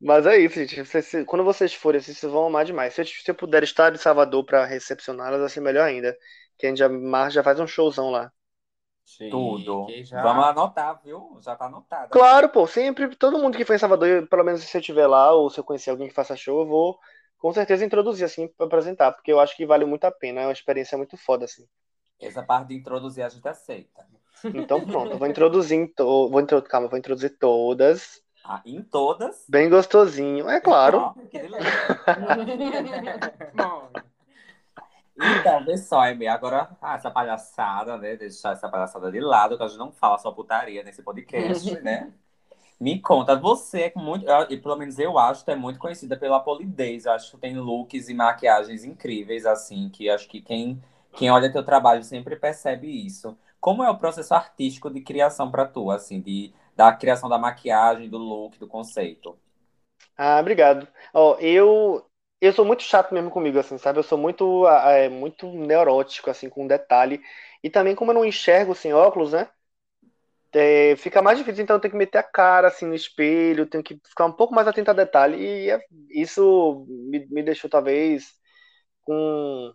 Mas 0.00 0.26
é 0.26 0.38
isso, 0.38 0.54
gente. 0.54 0.82
Vocês- 0.84 1.24
quando 1.26 1.44
vocês 1.44 1.74
forem, 1.74 2.00
vocês 2.00 2.20
vão 2.22 2.46
amar 2.46 2.64
demais. 2.64 2.94
Se 2.94 3.02
eu, 3.02 3.06
se 3.06 3.30
eu 3.30 3.34
puder 3.34 3.62
estar 3.62 3.92
em 3.94 3.98
Salvador 3.98 4.44
para 4.44 4.64
recepcioná-las, 4.64 5.40
vai 5.40 5.48
ser 5.50 5.60
melhor 5.60 5.84
ainda. 5.86 6.16
Que 6.58 6.66
a 6.66 6.68
gente 6.70 6.78
já, 6.78 6.88
mar- 6.88 7.30
já 7.30 7.42
faz 7.42 7.60
um 7.60 7.66
showzão 7.66 8.10
lá. 8.10 8.32
Tudo. 9.30 9.86
Já. 10.02 10.22
Vamos 10.22 10.44
anotar, 10.44 11.00
viu? 11.02 11.36
Já 11.40 11.56
tá 11.56 11.66
anotado. 11.66 12.10
Claro, 12.10 12.48
pô, 12.48 12.66
sempre, 12.66 13.14
todo 13.16 13.38
mundo 13.38 13.56
que 13.56 13.64
for 13.64 13.74
em 13.74 13.78
Salvador, 13.78 14.26
pelo 14.28 14.44
menos 14.44 14.62
se 14.62 14.76
eu 14.76 14.80
estiver 14.80 15.06
lá, 15.06 15.32
ou 15.32 15.50
se 15.50 15.58
eu 15.58 15.64
conhecer 15.64 15.90
alguém 15.90 16.08
que 16.08 16.14
faça 16.14 16.36
show, 16.36 16.60
eu 16.60 16.66
vou 16.66 16.98
com 17.38 17.52
certeza 17.52 17.84
introduzir, 17.84 18.24
assim, 18.24 18.48
pra 18.48 18.66
apresentar, 18.66 19.12
porque 19.12 19.32
eu 19.32 19.40
acho 19.40 19.56
que 19.56 19.66
vale 19.66 19.84
muito 19.84 20.04
a 20.04 20.10
pena. 20.10 20.42
É 20.42 20.46
uma 20.46 20.52
experiência 20.52 20.96
muito 20.96 21.16
foda, 21.16 21.46
assim. 21.46 21.66
Essa 22.20 22.42
parte 22.42 22.68
de 22.68 22.74
introduzir 22.74 23.24
a 23.24 23.28
gente 23.28 23.48
aceita. 23.48 24.06
Então, 24.44 24.86
pronto, 24.86 25.12
eu 25.12 25.18
vou 25.18 25.26
introduzir, 25.26 25.78
em 25.78 25.86
to... 25.86 26.28
vou 26.28 26.40
intro... 26.40 26.62
calma, 26.62 26.88
vou 26.88 26.98
introduzir 26.98 27.36
todas. 27.38 28.22
Ah, 28.44 28.62
em 28.64 28.82
todas. 28.82 29.44
Bem 29.48 29.68
gostosinho, 29.68 30.48
é 30.48 30.60
claro. 30.60 31.14
Bom, 33.54 33.89
Então, 35.22 35.64
vê 35.64 35.76
só, 35.76 36.00
Amy, 36.02 36.26
agora 36.26 36.70
ah, 36.80 36.94
essa 36.94 37.10
palhaçada, 37.10 37.98
né? 37.98 38.16
Deixar 38.16 38.52
essa 38.52 38.68
palhaçada 38.68 39.10
de 39.12 39.20
lado, 39.20 39.56
que 39.56 39.62
a 39.62 39.68
gente 39.68 39.78
não 39.78 39.92
fala 39.92 40.18
só 40.18 40.32
putaria 40.32 40.82
nesse 40.82 41.02
podcast, 41.02 41.78
né? 41.82 42.12
Me 42.80 43.00
conta, 43.00 43.36
você 43.36 43.92
é 43.94 44.00
muito, 44.00 44.26
eu- 44.28 44.48
e 44.50 44.56
pelo 44.58 44.76
menos 44.76 44.98
eu 44.98 45.18
acho 45.18 45.44
que 45.44 45.50
é 45.52 45.56
muito 45.56 45.78
conhecida 45.78 46.16
pela 46.16 46.40
polidez. 46.40 47.06
Eu 47.06 47.12
acho 47.12 47.32
que 47.32 47.38
tem 47.38 47.58
looks 47.58 48.08
e 48.08 48.14
maquiagens 48.14 48.84
incríveis, 48.84 49.46
assim, 49.46 49.88
que 49.90 50.10
acho 50.10 50.28
que 50.28 50.40
quem, 50.42 50.82
quem 51.14 51.30
olha 51.30 51.52
teu 51.52 51.64
trabalho 51.64 52.04
sempre 52.04 52.36
percebe 52.36 52.88
isso. 53.06 53.36
Como 53.60 53.84
é 53.84 53.90
o 53.90 53.98
processo 53.98 54.34
artístico 54.34 54.90
de 54.90 55.00
criação 55.02 55.50
pra 55.50 55.66
tu, 55.66 55.90
assim, 55.90 56.20
de, 56.20 56.52
da 56.76 56.92
criação 56.92 57.28
da 57.28 57.38
maquiagem, 57.38 58.08
do 58.10 58.18
look, 58.18 58.58
do 58.58 58.68
conceito? 58.68 59.38
Ah, 60.16 60.38
obrigado. 60.40 60.86
Ó, 61.14 61.36
eu 61.40 62.09
eu 62.40 62.52
sou 62.52 62.64
muito 62.64 62.82
chato 62.82 63.12
mesmo 63.14 63.30
comigo, 63.30 63.58
assim, 63.58 63.78
sabe? 63.78 63.98
Eu 63.98 64.02
sou 64.02 64.18
muito 64.18 64.66
é, 64.68 65.08
muito 65.08 65.46
neurótico, 65.52 66.30
assim, 66.30 66.48
com 66.48 66.66
detalhe. 66.66 67.20
E 67.62 67.70
também, 67.70 67.94
como 67.94 68.10
eu 68.10 68.14
não 68.14 68.24
enxergo 68.24 68.74
sem 68.74 68.92
óculos, 68.94 69.32
né? 69.32 69.48
É, 70.52 70.96
fica 70.96 71.22
mais 71.22 71.38
difícil, 71.38 71.62
então 71.62 71.76
eu 71.76 71.80
tenho 71.80 71.92
que 71.92 71.96
meter 71.98 72.18
a 72.18 72.22
cara 72.22 72.68
assim 72.68 72.84
no 72.86 72.94
espelho, 72.94 73.66
tenho 73.66 73.82
que 73.84 73.98
ficar 74.06 74.26
um 74.26 74.32
pouco 74.32 74.54
mais 74.54 74.66
atento 74.68 74.90
a 74.90 74.94
detalhe. 74.94 75.36
E 75.38 75.70
é- 75.70 75.80
isso 76.10 76.84
me, 76.88 77.26
me 77.28 77.42
deixou, 77.42 77.70
talvez, 77.70 78.32
com, 79.02 79.74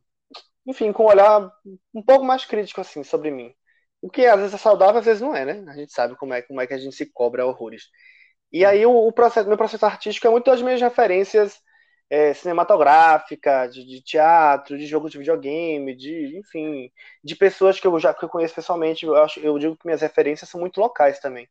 enfim, 0.67 0.93
com 0.93 1.03
um 1.05 1.07
olhar 1.07 1.51
um 1.93 2.03
pouco 2.03 2.25
mais 2.25 2.45
crítico, 2.45 2.81
assim, 2.81 3.03
sobre 3.03 3.31
mim. 3.31 3.53
O 4.01 4.09
que 4.11 4.25
às 4.27 4.39
vezes 4.39 4.55
é 4.55 4.57
saudável, 4.59 4.99
às 4.99 5.05
vezes 5.05 5.21
não 5.21 5.35
é, 5.35 5.45
né? 5.45 5.71
A 5.71 5.75
gente 5.77 5.93
sabe 5.93 6.15
como 6.17 6.33
é, 6.33 6.41
como 6.43 6.61
é 6.61 6.67
que 6.67 6.73
a 6.75 6.77
gente 6.79 6.95
se 6.95 7.07
cobra 7.11 7.45
horrores. 7.47 7.85
E 8.51 8.65
aí 8.65 8.85
o, 8.85 8.91
o 9.07 9.11
processo, 9.13 9.47
meu 9.49 9.57
processo 9.57 9.85
artístico 9.85 10.27
é 10.27 10.29
muito 10.31 10.45
das 10.51 10.61
minhas 10.61 10.81
referências 10.81 11.59
é, 12.09 12.33
cinematográfica, 12.33 13.67
de, 13.67 13.85
de 13.85 14.01
teatro, 14.03 14.77
de 14.77 14.85
jogo 14.87 15.09
de 15.09 15.17
videogame, 15.17 15.95
de, 15.95 16.37
enfim, 16.39 16.91
de 17.23 17.35
pessoas 17.35 17.79
que 17.79 17.87
eu 17.87 17.99
já 17.99 18.13
que 18.13 18.23
eu 18.25 18.29
conheço 18.29 18.55
pessoalmente. 18.55 19.05
Eu, 19.05 19.15
acho, 19.15 19.39
eu 19.39 19.57
digo 19.59 19.77
que 19.77 19.85
minhas 19.85 20.01
referências 20.01 20.49
são 20.49 20.59
muito 20.61 20.79
locais 20.79 21.19
também. 21.19 21.47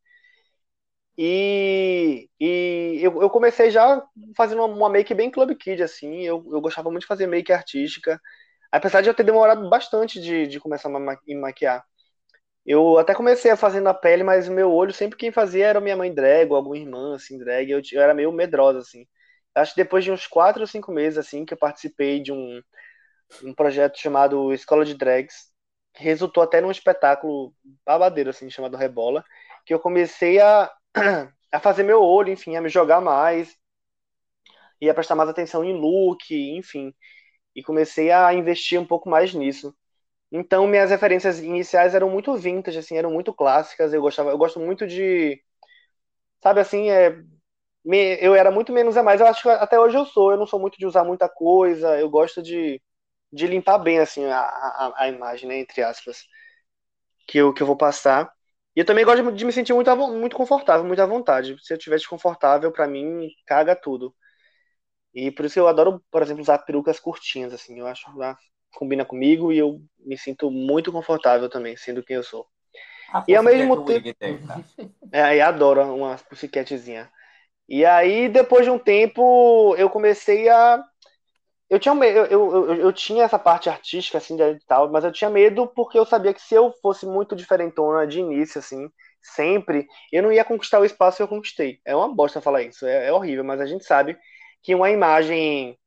E, 1.16 2.28
e 2.40 2.98
eu, 3.02 3.22
eu 3.22 3.30
comecei 3.30 3.70
já 3.70 4.02
fazendo 4.36 4.64
uma, 4.64 4.74
uma 4.74 4.90
make 4.90 5.14
bem 5.14 5.30
Club 5.30 5.54
Kid, 5.56 5.82
assim. 5.82 6.22
Eu, 6.22 6.44
eu 6.52 6.60
gostava 6.60 6.90
muito 6.90 7.02
de 7.02 7.06
fazer 7.08 7.26
make 7.26 7.52
artística. 7.52 8.20
Apesar 8.72 9.02
de 9.02 9.08
eu 9.10 9.14
ter 9.14 9.24
demorado 9.24 9.68
bastante 9.70 10.20
de, 10.20 10.46
de 10.48 10.60
começar 10.60 10.88
a 10.90 11.00
me 11.26 11.36
maquiar. 11.36 11.84
Eu 12.66 12.98
até 12.98 13.14
comecei 13.14 13.50
a 13.50 13.56
fazer 13.56 13.80
na 13.80 13.94
pele, 13.94 14.22
mas 14.24 14.48
o 14.48 14.52
meu 14.52 14.72
olho, 14.72 14.92
sempre 14.92 15.18
quem 15.18 15.32
fazia 15.32 15.66
era 15.68 15.80
minha 15.80 15.96
mãe 15.96 16.14
drag, 16.14 16.50
ou 16.50 16.56
alguma 16.56 16.78
irmã, 16.78 17.16
assim, 17.16 17.38
drag. 17.38 17.70
Eu, 17.70 17.82
eu 17.92 18.02
era 18.02 18.14
meio 18.14 18.32
medrosa, 18.32 18.80
assim. 18.80 19.06
Acho 19.54 19.74
que 19.74 19.82
depois 19.82 20.04
de 20.04 20.10
uns 20.12 20.26
quatro 20.26 20.62
ou 20.62 20.66
cinco 20.66 20.92
meses, 20.92 21.18
assim, 21.18 21.44
que 21.44 21.54
eu 21.54 21.58
participei 21.58 22.20
de 22.22 22.32
um, 22.32 22.60
um 23.44 23.54
projeto 23.54 23.98
chamado 23.98 24.52
Escola 24.52 24.84
de 24.84 24.94
Drags, 24.94 25.52
que 25.94 26.02
resultou 26.04 26.42
até 26.42 26.60
num 26.60 26.70
espetáculo 26.70 27.54
babadeiro, 27.86 28.30
assim, 28.30 28.50
chamado 28.50 28.76
Rebola, 28.76 29.24
que 29.66 29.74
eu 29.74 29.80
comecei 29.80 30.40
a, 30.40 30.70
a 31.52 31.60
fazer 31.60 31.82
meu 31.84 32.02
olho, 32.02 32.32
enfim, 32.32 32.56
a 32.56 32.60
me 32.62 32.68
jogar 32.68 33.00
mais, 33.00 33.56
e 34.80 34.88
a 34.90 34.94
prestar 34.94 35.14
mais 35.14 35.28
atenção 35.28 35.64
em 35.64 35.72
look, 35.78 36.32
enfim. 36.34 36.94
E 37.54 37.62
comecei 37.62 38.10
a 38.12 38.32
investir 38.34 38.80
um 38.80 38.86
pouco 38.86 39.10
mais 39.10 39.34
nisso. 39.34 39.74
Então, 40.32 40.66
minhas 40.68 40.90
referências 40.90 41.40
iniciais 41.40 41.94
eram 41.94 42.10
muito 42.10 42.34
vintage, 42.36 42.78
assim, 42.78 42.96
eram 42.96 43.12
muito 43.12 43.34
clássicas. 43.34 43.94
Eu 43.94 44.02
gostava, 44.02 44.30
eu 44.30 44.38
gosto 44.38 44.60
muito 44.60 44.86
de, 44.86 45.42
sabe 46.42 46.60
assim, 46.60 46.90
é, 46.90 47.22
me- 47.84 48.18
eu 48.20 48.34
era 48.34 48.50
muito 48.50 48.72
menos 48.72 48.96
é 48.96 49.02
mais. 49.02 49.20
Eu 49.20 49.26
acho 49.26 49.42
que 49.42 49.48
até 49.48 49.78
hoje 49.78 49.96
eu 49.96 50.04
sou. 50.06 50.32
Eu 50.32 50.38
não 50.38 50.46
sou 50.46 50.60
muito 50.60 50.78
de 50.78 50.86
usar 50.86 51.04
muita 51.04 51.28
coisa. 51.28 51.98
Eu 52.00 52.10
gosto 52.10 52.42
de, 52.42 52.80
de 53.32 53.46
limpar 53.46 53.78
bem 53.78 53.98
assim 54.00 54.24
a, 54.26 54.40
a, 54.40 54.94
a 55.04 55.08
imagem, 55.08 55.48
né, 55.48 55.58
entre 55.60 55.82
aspas, 55.82 56.24
que 57.28 57.38
eu, 57.38 57.52
que 57.52 57.62
eu 57.62 57.66
vou 57.66 57.76
passar. 57.76 58.30
E 58.76 58.80
eu 58.80 58.84
também 58.84 59.04
gosto 59.04 59.32
de, 59.32 59.44
me 59.44 59.52
sentir 59.52 59.72
muito, 59.72 59.94
muito 60.12 60.36
confortável, 60.36 60.84
muito 60.86 61.00
à 61.00 61.06
vontade. 61.06 61.56
Se 61.62 61.72
eu 61.72 61.76
estiver 61.78 61.96
desconfortável, 61.96 62.72
pra 62.72 62.86
mim, 62.88 63.28
caga 63.46 63.76
tudo. 63.76 64.14
E 65.14 65.30
por 65.30 65.44
isso 65.44 65.58
eu 65.58 65.68
adoro, 65.68 66.04
por 66.10 66.22
exemplo, 66.22 66.42
usar 66.42 66.58
perucas 66.60 67.00
curtinhas, 67.00 67.52
assim. 67.52 67.78
Eu 67.78 67.86
acho 67.86 68.06
que 68.06 68.78
combina 68.78 69.04
comigo 69.04 69.52
e 69.52 69.58
eu 69.58 69.80
me 70.00 70.18
sinto 70.18 70.50
muito 70.50 70.92
confortável 70.92 71.48
também, 71.48 71.76
sendo 71.76 72.02
quem 72.04 72.16
eu 72.16 72.24
sou. 72.24 72.46
A 73.08 73.24
E 73.28 73.36
ao 73.36 73.42
mesmo 73.42 73.68
que 73.70 73.78
o 73.78 73.84
Wig 73.86 74.14
tem, 74.14 74.38
tá? 74.46 74.60
É, 75.12 75.36
e 75.36 75.40
adoro 75.40 75.82
uma 75.94 76.16
pussycatzinha. 76.18 77.10
E 77.68 77.84
aí, 77.84 78.28
depois 78.28 78.64
de 78.64 78.70
um 78.70 78.78
tempo, 78.78 79.74
eu 79.76 79.88
comecei 79.90 80.48
a. 80.48 80.82
Eu 81.70 81.80
tinha, 81.80 81.94
eu, 82.06 82.26
eu, 82.26 82.74
eu 82.76 82.92
tinha 82.92 83.24
essa 83.24 83.38
parte 83.38 83.68
artística, 83.70 84.18
assim, 84.18 84.36
de 84.36 84.58
tal, 84.66 84.90
mas 84.92 85.04
eu 85.04 85.12
tinha 85.12 85.30
medo 85.30 85.66
porque 85.68 85.98
eu 85.98 86.06
sabia 86.06 86.34
que 86.34 86.42
se 86.42 86.54
eu 86.54 86.72
fosse 86.82 87.06
muito 87.06 87.36
diferentona 87.36 88.06
de 88.06 88.20
início, 88.20 88.58
assim, 88.58 88.88
sempre, 89.22 89.86
eu 90.12 90.22
não 90.22 90.32
ia 90.32 90.44
conquistar 90.44 90.80
o 90.80 90.84
espaço 90.84 91.18
que 91.18 91.22
eu 91.24 91.28
conquistei. 91.28 91.80
É 91.84 91.96
uma 91.96 92.14
bosta 92.14 92.40
falar 92.40 92.62
isso, 92.62 92.86
é, 92.86 93.08
é 93.08 93.12
horrível, 93.12 93.44
mas 93.44 93.60
a 93.60 93.66
gente 93.66 93.84
sabe 93.84 94.16
que 94.62 94.74
uma 94.74 94.90
imagem 94.90 95.78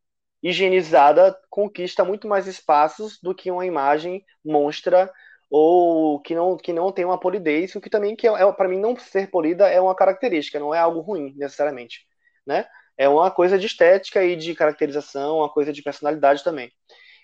higienizada 0.43 1.37
conquista 1.49 2.03
muito 2.05 2.27
mais 2.27 2.47
espaços 2.47 3.19
do 3.21 3.33
que 3.35 3.51
uma 3.51 3.65
imagem 3.65 4.23
monstra 4.45 5.11
ou 5.49 6.19
que 6.21 6.35
não, 6.35 6.57
que 6.57 6.73
não 6.73 6.91
tem 6.91 7.05
uma 7.05 7.19
polidez, 7.19 7.75
o 7.75 7.81
que 7.81 7.89
também 7.89 8.15
que 8.15 8.27
é, 8.27 8.31
é 8.31 8.51
para 8.51 8.67
mim 8.67 8.79
não 8.79 8.97
ser 8.97 9.29
polida 9.29 9.67
é 9.69 9.79
uma 9.79 9.95
característica, 9.95 10.59
não 10.59 10.73
é 10.73 10.79
algo 10.79 10.99
ruim 11.01 11.33
necessariamente, 11.37 12.05
né? 12.45 12.65
É 12.97 13.07
uma 13.07 13.29
coisa 13.31 13.57
de 13.57 13.67
estética 13.67 14.23
e 14.23 14.35
de 14.35 14.55
caracterização, 14.55 15.37
uma 15.37 15.49
coisa 15.49 15.71
de 15.71 15.83
personalidade 15.83 16.43
também. 16.43 16.71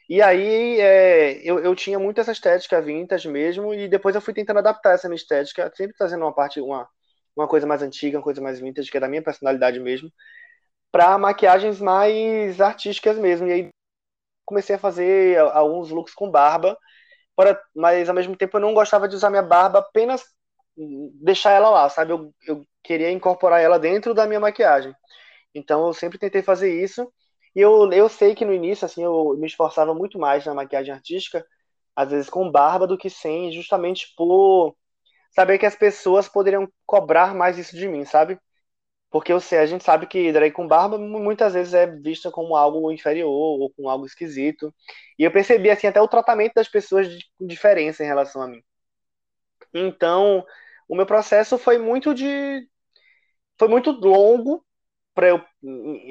E 0.10 0.22
aí 0.22 0.80
é, 0.80 1.42
eu, 1.44 1.60
eu 1.60 1.76
tinha 1.76 1.98
muito 1.98 2.20
essa 2.22 2.32
estética 2.32 2.82
vintage 2.82 3.28
mesmo, 3.30 3.74
e 3.74 3.88
depois 3.88 4.16
eu 4.16 4.22
fui 4.22 4.34
tentando 4.34 4.60
adaptar 4.60 4.94
essa 4.94 5.08
minha 5.08 5.16
estética, 5.16 5.72
sempre 5.76 5.96
trazendo 5.98 6.24
uma 6.24 6.34
parte, 6.34 6.60
uma, 6.62 6.88
uma 7.36 7.48
coisa 7.48 7.66
mais 7.68 7.82
antiga, 7.82 8.18
uma 8.18 8.24
coisa 8.24 8.42
mais 8.42 8.60
vintage, 8.60 8.92
que 8.92 8.98
é 8.98 9.00
da 9.00 9.08
minha 9.08 9.22
personalidade 9.24 9.80
mesmo, 9.80 10.12
para 10.92 11.18
maquiagens 11.18 11.82
mais 11.82 12.62
artísticas 12.62 13.18
mesmo. 13.18 13.48
E 13.48 13.52
aí 13.52 13.70
comecei 14.46 14.76
a 14.76 14.80
fazer 14.80 15.40
alguns 15.40 15.90
looks 15.90 16.14
com 16.14 16.30
barba, 16.30 16.78
para, 17.36 17.60
mas 17.76 18.10
ao 18.10 18.16
mesmo 18.16 18.36
tempo 18.36 18.58
eu 18.58 18.62
não 18.62 18.74
gostava 18.74 19.08
de 19.08 19.16
usar 19.16 19.30
minha 19.30 19.44
barba 19.44 19.80
apenas 19.80 20.24
deixar 21.22 21.52
ela 21.52 21.70
lá, 21.70 21.90
sabe? 21.90 22.12
Eu, 22.14 22.34
eu 22.48 22.66
queria 22.84 23.12
incorporar 23.12 23.62
ela 23.62 23.80
dentro 23.80 24.14
da 24.14 24.26
minha 24.28 24.40
maquiagem. 24.40 24.94
Então 25.56 25.88
eu 25.88 25.94
sempre 25.94 26.18
tentei 26.20 26.42
fazer 26.44 26.74
isso. 26.84 27.12
E 27.56 27.62
eu, 27.62 27.92
eu 27.94 28.10
sei 28.10 28.36
que 28.36 28.46
no 28.46 28.54
início, 28.54 28.86
assim, 28.86 29.04
eu 29.04 29.36
me 29.38 29.48
esforçava 29.48 29.94
muito 29.94 30.20
mais 30.20 30.46
na 30.46 30.54
maquiagem 30.54 30.94
artística, 30.94 31.46
às 31.96 32.12
vezes 32.12 32.30
com 32.30 32.52
barba 32.52 32.88
do 32.88 32.98
que 32.98 33.10
sem, 33.10 33.52
justamente 33.52 34.14
por 34.18 34.76
saber 35.32 35.60
que 35.60 35.66
as 35.66 35.76
pessoas 35.76 36.28
poderiam 36.30 36.68
cobrar 36.86 37.36
mais 37.36 37.58
isso 37.58 37.76
de 37.76 37.88
mim, 37.88 38.06
sabe? 38.06 38.40
Porque 39.14 39.40
sei, 39.42 39.60
a 39.60 39.68
gente 39.68 39.86
sabe 39.86 40.08
que 40.08 40.34
drag 40.34 40.52
com 40.54 40.68
barba 40.68 40.98
muitas 41.00 41.54
vezes 41.54 41.74
é 41.76 41.88
vista 41.88 42.32
como 42.32 42.56
algo 42.58 42.92
inferior 42.92 43.30
ou 43.32 43.72
como 43.72 43.90
algo 43.90 44.08
esquisito. 44.08 44.76
E 45.20 45.24
eu 45.24 45.32
percebi, 45.32 45.70
assim, 45.72 45.88
até 45.88 46.02
o 46.02 46.10
tratamento 46.10 46.56
das 46.56 46.70
pessoas 46.70 47.10
de 47.10 47.24
diferença 47.42 48.04
em 48.04 48.08
relação 48.08 48.42
a 48.42 48.48
mim. 48.50 48.64
Então, 49.74 50.46
o 50.88 50.96
meu 50.96 51.06
processo 51.06 51.58
foi 51.58 51.78
muito 51.78 52.14
de. 52.14 52.68
Foi 53.60 53.68
muito 53.68 53.92
longo 53.92 54.66
para 55.14 55.30
eu 55.30 55.42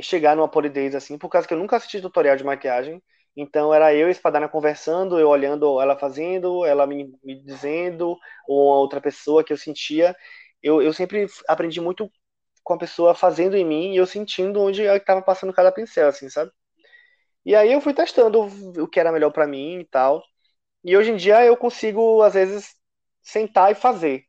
chegar 0.03 0.37
numa 0.37 0.49
polidez 0.51 0.95
assim, 0.95 1.19
por 1.19 1.29
causa 1.31 1.49
que 1.49 1.55
eu 1.55 1.59
nunca 1.59 1.77
assisti 1.77 2.01
tutorial 2.01 2.37
de 2.37 2.45
maquiagem. 2.45 3.03
Então 3.37 3.75
era 3.75 3.95
eu 3.95 4.09
e 4.09 4.13
Espadana 4.13 4.49
conversando, 4.49 5.19
eu 5.19 5.29
olhando 5.29 5.81
ela 5.81 5.99
fazendo, 5.99 6.65
ela 6.67 6.87
me, 6.87 7.13
me 7.25 7.43
dizendo, 7.43 8.17
ou 8.49 8.59
outra 8.59 9.01
pessoa 9.01 9.45
que 9.45 9.53
eu 9.53 9.57
sentia. 9.59 10.17
Eu, 10.63 10.83
eu 10.83 10.93
sempre 10.93 11.27
aprendi 11.49 11.81
muito 11.81 12.11
com 12.65 12.75
a 12.75 12.79
pessoa 12.79 13.15
fazendo 13.15 13.57
em 13.57 13.65
mim 13.65 13.93
e 13.93 13.97
eu 13.97 14.07
sentindo 14.07 14.61
onde 14.61 14.83
eu 14.83 14.97
estava 14.97 15.23
passando 15.23 15.53
cada 15.53 15.73
pincel, 15.73 16.09
assim, 16.09 16.29
sabe? 16.29 16.51
E 17.45 17.55
aí 17.55 17.73
eu 17.73 17.81
fui 17.81 17.95
testando 17.95 18.43
o 18.83 18.89
que 18.89 19.01
era 19.01 19.13
melhor 19.13 19.31
para 19.33 19.47
mim 19.47 19.81
e 19.81 19.85
tal. 19.87 20.23
E 20.85 20.97
hoje 20.97 21.13
em 21.13 21.17
dia 21.17 21.45
eu 21.45 21.57
consigo, 21.57 22.23
às 22.23 22.35
vezes, 22.35 22.75
sentar 23.23 23.73
e 23.73 23.75
fazer. 23.75 24.25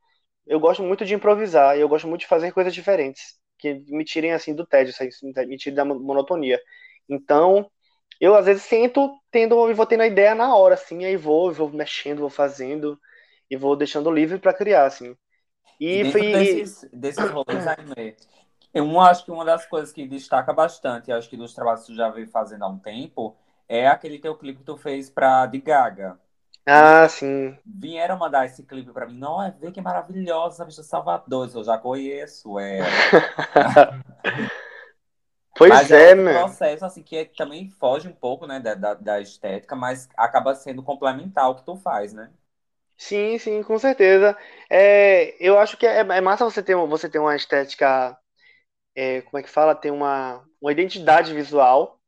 Eu 0.48 0.60
gosto 0.60 0.84
muito 0.84 1.06
de 1.06 1.14
improvisar, 1.16 1.78
eu 1.78 1.90
gosto 1.90 2.08
muito 2.08 2.22
de 2.22 2.28
fazer 2.28 2.52
coisas 2.54 2.74
diferentes 2.74 3.40
que 3.60 3.76
me 3.90 4.06
tirem 4.06 4.34
assim 4.34 4.56
do 4.56 4.66
tédio, 4.68 4.94
me 5.48 5.58
tirem 5.58 5.76
da 5.76 5.86
monotonia. 5.86 6.62
Então, 7.10 7.70
eu 8.20 8.36
às 8.36 8.46
vezes 8.46 8.64
sinto 8.64 9.20
tendo 9.32 9.70
e 9.70 9.74
vou 9.74 9.86
tendo 9.86 10.02
a 10.02 10.08
ideia 10.08 10.36
na 10.36 10.56
hora, 10.56 10.76
assim, 10.76 11.06
aí 11.06 11.16
vou, 11.18 11.52
vou 11.54 11.70
mexendo, 11.72 12.20
vou 12.20 12.30
fazendo 12.30 13.00
e 13.50 13.58
vou 13.58 13.76
deixando 13.76 14.12
livre 14.12 14.40
para 14.40 14.54
criar, 14.54 14.86
assim. 14.86 15.16
E, 15.80 16.12
foi 16.12 16.32
desses, 16.32 16.90
desses 16.92 17.30
rolês 17.30 17.68
anime, 17.68 18.16
eu 18.74 19.00
acho 19.00 19.24
que 19.26 19.32
uma 19.32 19.46
das 19.46 19.66
coisas 19.66 19.94
que 19.94 20.08
destaca 20.08 20.52
bastante, 20.52 21.12
acho 21.12 21.30
que 21.30 21.38
dos 21.38 21.54
trabalhos 21.54 21.82
que 21.82 21.88
tu 21.88 21.96
já 21.96 22.10
veio 22.10 22.28
fazendo 22.28 22.64
há 22.64 22.68
um 22.68 22.80
tempo, 22.80 23.36
é 23.68 23.88
aquele 23.88 24.18
teu 24.20 24.36
clipe 24.36 24.60
que 24.60 24.66
tu 24.66 24.78
fez 24.78 25.10
pra 25.10 25.46
de 25.46 25.60
Gaga. 25.60 26.20
Ah, 26.66 27.08
sim. 27.10 27.58
Vieram 27.66 28.18
mandar 28.18 28.46
esse 28.46 28.64
clipe 28.64 28.92
pra 28.92 29.06
mim. 29.06 29.18
Não, 29.18 29.42
é 29.42 29.52
ver 29.52 29.72
que 29.72 29.82
maravilhosa 29.82 30.64
a 30.64 30.66
bicha 30.66 30.82
Salvador. 30.82 31.50
Eu 31.54 31.64
já 31.64 31.78
conheço 31.78 32.58
ela. 32.58 32.88
pois 35.58 35.70
mas 35.70 35.92
é, 35.92 36.12
é 36.12 36.16
um 36.16 36.24
meu. 36.24 36.34
processo 36.34 36.86
assim 36.86 37.04
que 37.04 37.26
também 37.26 37.70
foge 37.70 38.08
um 38.08 38.14
pouco, 38.14 38.48
né, 38.48 38.60
da, 38.60 38.76
da, 38.76 38.94
da 38.94 39.22
estética, 39.22 39.76
mas 39.76 40.08
acaba 40.16 40.56
sendo 40.56 40.82
complementar 40.82 41.50
o 41.50 41.56
que 41.56 41.66
tu 41.66 41.76
faz, 41.76 42.14
né? 42.14 42.32
Sim, 42.98 43.38
sim, 43.38 43.64
com 43.64 43.78
certeza. 43.78 44.38
É, 44.70 45.36
eu 45.46 45.58
acho 45.60 45.78
que 45.78 45.86
é, 45.86 46.00
é 46.00 46.22
massa 46.22 46.46
você 46.46 46.64
ter, 46.64 46.76
você 46.76 47.10
ter 47.10 47.20
uma 47.20 47.36
estética, 47.36 48.18
é, 48.96 49.22
como 49.24 49.40
é 49.40 49.44
que 49.44 49.50
fala? 49.50 49.76
Ter 49.76 49.92
uma, 49.92 50.44
uma 50.62 50.72
identidade 50.72 51.34
visual, 51.34 52.00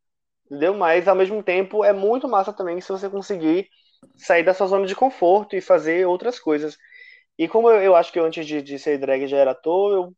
entendeu? 0.47 0.75
Mas 0.75 1.07
ao 1.07 1.15
mesmo 1.15 1.43
tempo 1.43 1.83
é 1.85 1.93
muito 1.93 2.27
massa 2.29 2.53
também 2.53 2.81
se 2.81 2.89
você 2.91 3.09
conseguir 3.09 3.69
sair 4.17 4.43
da 4.43 4.53
sua 4.53 4.67
zona 4.67 4.87
de 4.87 4.95
conforto 4.95 5.55
e 5.55 5.61
fazer 5.61 6.07
outras 6.07 6.39
coisas. 6.39 6.77
E 7.37 7.47
como 7.47 7.69
eu, 7.71 7.81
eu 7.83 7.95
acho 7.97 8.11
que 8.13 8.19
antes 8.19 8.45
de, 8.47 8.61
de 8.61 8.79
ser 8.79 8.99
drag 8.99 9.27
já 9.27 9.37
era 9.37 9.51
ator, 9.51 9.93
eu, 9.93 10.15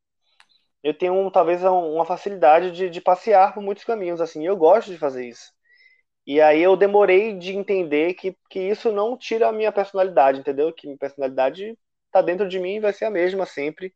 eu 0.84 0.98
tenho 0.98 1.30
talvez 1.32 1.64
uma 1.64 2.06
facilidade 2.06 2.72
de, 2.72 2.90
de 2.90 3.02
passear 3.02 3.54
por 3.54 3.64
muitos 3.64 3.84
caminhos, 3.86 4.22
assim, 4.22 4.46
eu 4.48 4.58
gosto 4.58 4.92
de 4.92 4.98
fazer 5.00 5.28
isso. 5.30 5.54
E 6.28 6.42
aí 6.42 6.62
eu 6.62 6.78
demorei 6.78 7.38
de 7.38 7.54
entender 7.56 8.16
que, 8.16 8.38
que 8.52 8.60
isso 8.62 8.92
não 8.94 9.18
tira 9.18 9.50
a 9.50 9.54
minha 9.54 9.72
personalidade, 9.74 10.42
entendeu? 10.42 10.74
Que 10.74 10.88
minha 10.88 11.00
personalidade 11.00 11.78
tá 12.12 12.22
dentro 12.22 12.50
de 12.50 12.60
mim 12.60 12.76
e 12.78 12.82
vai 12.82 12.94
ser 12.94 13.06
a 13.06 13.12
mesma 13.12 13.46
sempre. 13.48 13.94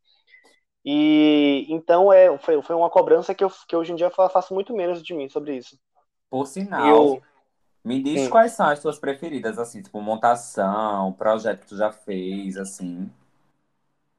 E 0.85 1.67
então 1.69 2.11
é, 2.13 2.37
foi, 2.39 2.61
foi 2.63 2.75
uma 2.75 2.89
cobrança 2.89 3.35
que, 3.35 3.43
eu, 3.43 3.51
que 3.67 3.75
hoje 3.75 3.91
em 3.93 3.95
dia 3.95 4.07
eu 4.07 4.29
faço 4.29 4.53
muito 4.53 4.75
menos 4.75 5.03
de 5.03 5.13
mim 5.13 5.29
sobre 5.29 5.57
isso. 5.57 5.77
Por 6.31 6.47
sinal, 6.47 7.11
Eu, 7.11 7.21
me 7.85 8.01
diz 8.03 8.27
Sim. 8.27 8.29
quais 8.29 8.53
são 8.53 8.67
as 8.67 8.81
tuas 8.81 8.99
preferidas, 8.99 9.59
assim, 9.59 9.81
tipo 9.83 10.01
montação, 10.01 11.13
projeto 11.13 11.61
que 11.61 11.67
tu 11.67 11.77
já 11.77 11.91
fez, 11.91 12.57
assim. 12.57 13.11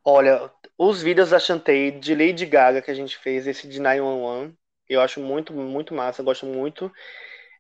olha, 0.05 0.51
os 0.79 1.03
vídeos 1.03 1.31
da 1.31 1.39
Chantei 1.39 1.91
de 1.93 2.15
Lady 2.15 2.47
Gaga 2.47 2.83
que 2.83 2.91
a 2.91 2.95
gente 2.95 3.17
fez, 3.19 3.47
esse 3.47 3.69
de 3.69 3.81
911, 3.81 4.55
eu 4.89 5.01
acho 5.01 5.21
muito, 5.21 5.53
muito 5.53 5.95
massa, 5.95 6.21
eu 6.21 6.25
gosto 6.25 6.47
muito. 6.47 6.91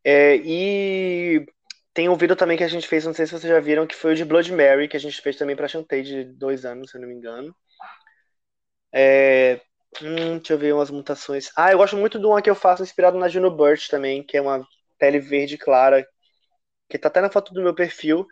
É, 0.05 0.37
e 0.37 1.47
tem 1.95 2.09
um 2.09 2.17
vídeo 2.17 2.37
também 2.37 2.57
que 2.57 2.65
a 2.65 2.69
gente 2.69 2.88
fez, 2.88 3.05
não 3.05 3.15
sei 3.15 3.27
se 3.27 3.33
vocês 3.33 3.51
já 3.53 3.61
viram, 3.61 3.87
que 3.87 3.95
foi 3.95 4.12
o 4.12 4.17
de 4.17 4.25
Blood 4.25 4.53
Mary, 4.53 4.88
que 4.88 4.97
a 4.97 5.01
gente 5.01 5.21
fez 5.21 5.37
também 5.37 5.57
pra 5.57 5.69
Chantei 5.69 6.03
de 6.03 6.25
dois 6.25 6.65
anos, 6.65 6.91
se 6.91 6.97
eu 6.97 7.01
não 7.01 7.09
me 7.09 7.15
engano. 7.15 7.55
É, 8.93 9.61
hum, 10.03 10.37
deixa 10.38 10.53
eu 10.55 10.59
ver 10.59 10.75
umas 10.75 10.91
mutações. 10.91 11.51
Ah, 11.57 11.73
eu 11.73 11.79
gosto 11.79 11.97
muito 11.97 12.19
de 12.19 12.27
uma 12.27 12.43
que 12.43 12.51
eu 12.51 12.55
faço 12.55 12.83
inspirado 12.83 13.19
na 13.19 13.29
Juno 13.29 13.51
Birch 13.55 13.88
também, 13.91 14.23
que 14.23 14.37
é 14.37 14.41
uma 14.43 14.67
pele 14.99 15.19
verde 15.19 15.57
clara, 15.59 16.07
que 16.88 16.99
tá 16.99 17.09
até 17.09 17.21
na 17.21 17.31
foto 17.31 17.55
do 17.55 17.62
meu 17.62 17.75
perfil. 17.75 18.27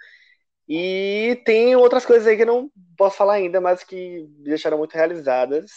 E 0.69 1.43
tem 1.45 1.77
outras 1.77 2.07
coisas 2.07 2.27
aí 2.29 2.37
que 2.37 2.43
eu 2.43 2.47
não 2.47 2.71
posso 2.97 3.17
falar 3.17 3.35
ainda, 3.35 3.61
mas 3.61 3.85
que 3.85 3.97
me 4.39 4.45
deixaram 4.45 4.79
muito 4.79 4.95
realizadas. 4.95 5.71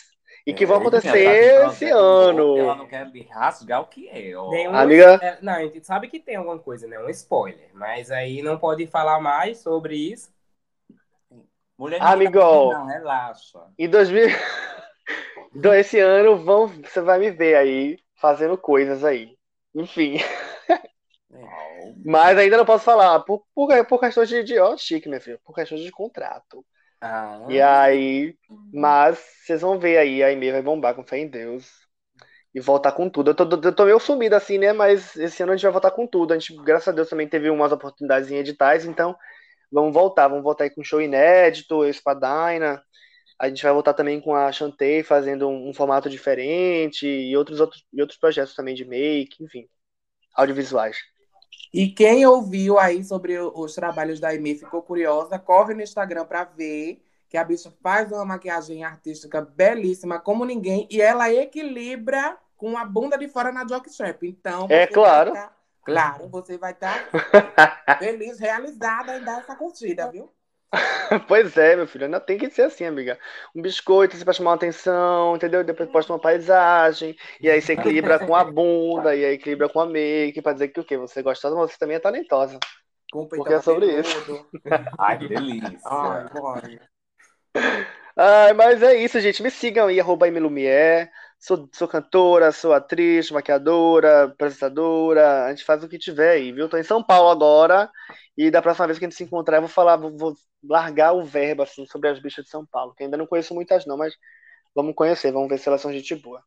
E 0.45 0.53
que 0.53 0.65
vão 0.65 0.77
Eita, 0.77 0.97
acontecer 0.97 1.62
tá 1.62 1.67
esse 1.67 1.89
ano. 1.89 2.58
Ela 2.58 2.75
não 2.75 2.88
quer 2.88 3.10
me 3.10 3.21
rasgar 3.23 3.82
o 3.82 3.88
que 3.88 4.10
é, 4.10 4.36
ó. 4.36 4.49
Tem 4.49 4.67
um- 4.67 4.75
Amiga? 4.75 5.19
é, 5.21 5.38
não, 5.41 5.53
a 5.53 5.62
gente 5.62 5.86
sabe 5.86 6.10
que 6.10 6.19
tem 6.19 6.36
alguma 6.36 6.60
coisa, 6.60 6.86
né? 6.86 6.99
Um 6.99 7.10
spoiler. 7.10 7.69
Mas 7.73 8.12
aí 8.12 8.41
não 8.41 8.58
pode 8.58 8.86
falar 8.88 9.21
mais 9.21 9.60
sobre 9.60 9.95
isso. 9.95 10.34
Mulher 11.77 12.01
Amigo. 12.01 12.39
Não, 12.39 12.86
relaxa. 12.86 13.60
Em 13.77 13.89
2000... 13.89 14.27
Então, 15.56 15.71
esse 15.71 15.99
ano 15.99 16.36
vão, 16.43 16.67
você 16.67 16.99
vai 16.99 17.19
me 17.19 17.29
ver 17.29 17.56
aí 17.56 17.99
fazendo 18.15 18.58
coisas 18.58 19.03
aí. 19.03 19.38
Enfim. 19.75 20.17
Não. 21.29 21.95
Mas 22.03 22.38
ainda 22.38 22.58
não 22.58 22.65
posso 22.65 22.84
falar, 22.84 23.19
por, 23.19 23.43
por, 23.53 23.86
por 23.86 23.99
questões 23.99 24.29
de, 24.29 24.43
de. 24.43 24.60
Ó, 24.60 24.75
chique, 24.77 25.08
minha 25.08 25.21
filha. 25.21 25.39
Por 25.43 25.53
questões 25.53 25.82
de 25.82 25.91
contrato. 25.91 26.65
Ah, 27.03 27.39
E 27.49 27.61
aí. 27.61 28.37
Mas 28.71 29.19
vocês 29.45 29.61
vão 29.61 29.79
ver 29.79 29.97
aí, 29.97 30.23
a 30.23 30.27
Aimee 30.27 30.51
vai 30.51 30.61
bombar 30.61 30.95
com 30.95 31.03
fé 31.05 31.17
em 31.19 31.27
Deus. 31.29 31.69
E 32.55 32.59
voltar 32.61 32.93
com 32.93 33.09
tudo. 33.09 33.31
Eu 33.31 33.35
tô, 33.35 33.43
eu 33.45 33.75
tô 33.75 33.85
meio 33.85 33.99
sumido 33.99 34.35
assim, 34.35 34.57
né? 34.59 34.73
Mas 34.73 35.15
esse 35.17 35.43
ano 35.43 35.53
a 35.53 35.55
gente 35.57 35.63
vai 35.63 35.71
voltar 35.73 35.91
com 35.91 36.07
tudo. 36.07 36.33
A 36.33 36.39
gente, 36.39 36.55
graças 36.63 36.89
a 36.89 36.93
Deus, 36.93 37.09
também 37.09 37.29
teve 37.29 37.49
umas 37.49 37.71
oportunidades 37.71 38.31
em 38.31 38.37
editais, 38.37 38.85
então 38.85 39.15
vamos 39.71 39.93
voltar. 39.93 40.27
Vamos 40.29 40.43
voltar 40.43 40.65
aí 40.65 40.71
com 40.71 40.83
show 40.83 41.01
inédito, 41.01 41.85
Espadina. 41.85 42.83
A 43.39 43.49
gente 43.49 43.63
vai 43.63 43.73
voltar 43.73 43.93
também 43.95 44.21
com 44.21 44.35
a 44.35 44.51
Chantei 44.51 45.03
fazendo 45.03 45.49
um, 45.49 45.69
um 45.69 45.73
formato 45.75 46.09
diferente 46.09 47.07
e 47.07 47.35
outros, 47.37 47.59
outros, 47.61 47.85
e 47.93 48.01
outros 48.01 48.19
projetos 48.19 48.55
também 48.55 48.75
de 48.75 48.85
make, 48.85 49.43
enfim. 49.43 49.67
Audiovisuais. 50.35 50.97
E 51.73 51.88
quem 51.89 52.25
ouviu 52.25 52.77
aí 52.77 53.03
sobre 53.03 53.38
os 53.39 53.73
trabalhos 53.73 54.19
da 54.19 54.27
Aimee 54.29 54.55
ficou 54.55 54.81
curiosa, 54.83 55.39
corre 55.39 55.73
no 55.73 55.81
Instagram 55.81 56.23
pra 56.25 56.43
ver 56.43 57.03
que 57.27 57.36
a 57.36 57.43
bicha 57.43 57.73
faz 57.81 58.12
uma 58.12 58.23
maquiagem 58.23 58.83
artística 58.83 59.41
belíssima 59.41 60.19
como 60.19 60.45
ninguém 60.45 60.88
e 60.91 61.01
ela 61.01 61.33
equilibra 61.33 62.38
com 62.55 62.78
a 62.78 62.86
bunda 62.86 63.17
de 63.17 63.28
fora 63.28 63.51
na 63.51 63.65
jockstrap. 63.67 64.21
Então, 64.24 64.67
É, 64.69 64.86
claro. 64.86 65.34
tá- 65.34 65.51
claro, 65.84 66.28
você 66.30 66.59
vai 66.59 66.74
estar 66.74 67.09
feliz, 67.97 68.38
realizada 68.38 69.17
em 69.17 69.24
dar 69.24 69.39
essa 69.39 69.55
curtida, 69.55 70.11
viu? 70.11 70.30
Pois 71.28 71.55
é, 71.57 71.76
meu 71.76 71.88
filho, 71.88 72.05
ainda 72.05 72.19
tem 72.19 72.38
que 72.38 72.49
ser 72.49 72.63
assim, 72.63 72.86
amiga. 72.86 73.17
Um 73.55 73.61
biscoito 73.61 74.15
assim, 74.15 74.26
pra 74.26 74.34
chamar 74.34 74.51
uma 74.51 74.55
atenção, 74.55 75.36
entendeu? 75.36 75.63
Depois 75.63 75.89
posta 75.89 76.11
uma 76.11 76.19
paisagem, 76.19 77.15
e 77.39 77.49
aí 77.49 77.61
você 77.61 77.74
equilibra 77.74 78.19
com 78.19 78.36
a 78.36 78.43
bunda, 78.43 79.15
e 79.15 79.24
aí 79.24 79.34
equilibra 79.36 79.69
com 79.69 79.80
a 79.80 79.86
make, 79.86 80.41
pra 80.41 80.53
dizer 80.53 80.69
que 80.69 80.80
o 80.80 80.84
quê? 80.84 80.97
Você 80.97 81.19
é 81.19 81.24
gostosa, 81.24 81.55
mas 81.55 81.71
você 81.71 81.78
também 81.78 81.97
é 81.97 81.99
talentosa. 81.99 82.59
Com 83.11 83.28
Porque 83.28 83.53
é 83.53 83.61
sobre 83.61 83.88
peitão 83.88 84.45
Ai, 84.99 85.19
que 85.19 85.28
delícia. 85.28 85.80
Ai. 85.86 86.80
Ai, 88.15 88.53
mas 88.53 88.82
é 88.82 88.95
isso, 88.95 89.19
gente. 89.19 89.43
Me 89.43 89.51
sigam 89.51 89.88
aí, 89.88 89.99
arroba 89.99 90.26
Aimee 90.26 90.41
Lumière. 90.41 91.09
Sou, 91.45 91.69
sou 91.73 91.87
cantora, 91.87 92.51
sou 92.53 92.71
atriz, 92.71 93.29
maquiadora, 93.29 94.23
apresentadora. 94.25 95.45
A 95.45 95.49
gente 95.49 95.65
faz 95.65 95.83
o 95.83 95.89
que 95.89 95.97
tiver 95.99 96.31
aí, 96.31 96.51
viu? 96.53 96.69
Tô 96.69 96.77
em 96.77 96.83
São 96.83 97.03
Paulo 97.03 97.29
agora. 97.29 97.91
E 98.37 98.49
da 98.49 98.61
próxima 98.61 98.87
vez 98.87 98.97
que 98.97 99.05
a 99.05 99.09
gente 99.09 99.17
se 99.17 99.23
encontrar, 99.25 99.57
eu 99.57 99.61
vou 99.61 99.69
falar, 99.69 99.97
vou, 99.97 100.15
vou 100.17 100.35
largar 100.63 101.11
o 101.13 101.23
verbo 101.25 101.61
assim, 101.63 101.85
sobre 101.85 102.07
as 102.09 102.19
bichas 102.19 102.45
de 102.45 102.51
São 102.51 102.65
Paulo. 102.65 102.93
Que 102.95 103.03
ainda 103.03 103.17
não 103.17 103.27
conheço 103.27 103.53
muitas, 103.53 103.85
não, 103.85 103.97
mas 103.97 104.13
Vamos 104.75 104.95
conhecer, 104.95 105.31
vamos 105.31 105.49
ver 105.49 105.59
se 105.59 105.67
elas 105.69 105.81
são 105.81 105.93
gente 105.93 106.15
boa. 106.15 106.43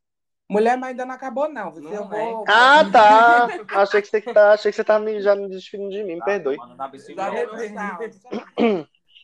Mulher, 0.49 0.76
mas 0.76 0.90
ainda 0.90 1.05
não 1.05 1.14
acabou, 1.14 1.49
não. 1.49 1.72
Você 1.72 1.80
Não 1.80 2.12
é. 2.12 2.32
vou. 2.32 2.44
Ah, 2.49 2.84
tá! 2.90 3.49
achei 3.80 4.03
que 4.03 4.09
você 4.09 4.20
tá, 4.20 4.53
achei 4.53 4.70
que 4.70 4.76
você 4.76 4.84
tá 4.84 4.99
me, 4.99 5.20
já 5.20 5.34
me 5.34 5.49
desfilando 5.49 5.90
de 5.90 6.03
mim, 6.03 6.14
me 6.14 6.18
Tá 6.18 6.24
perdoe. 6.24 6.57
um 6.59 7.74
salve. 7.74 8.11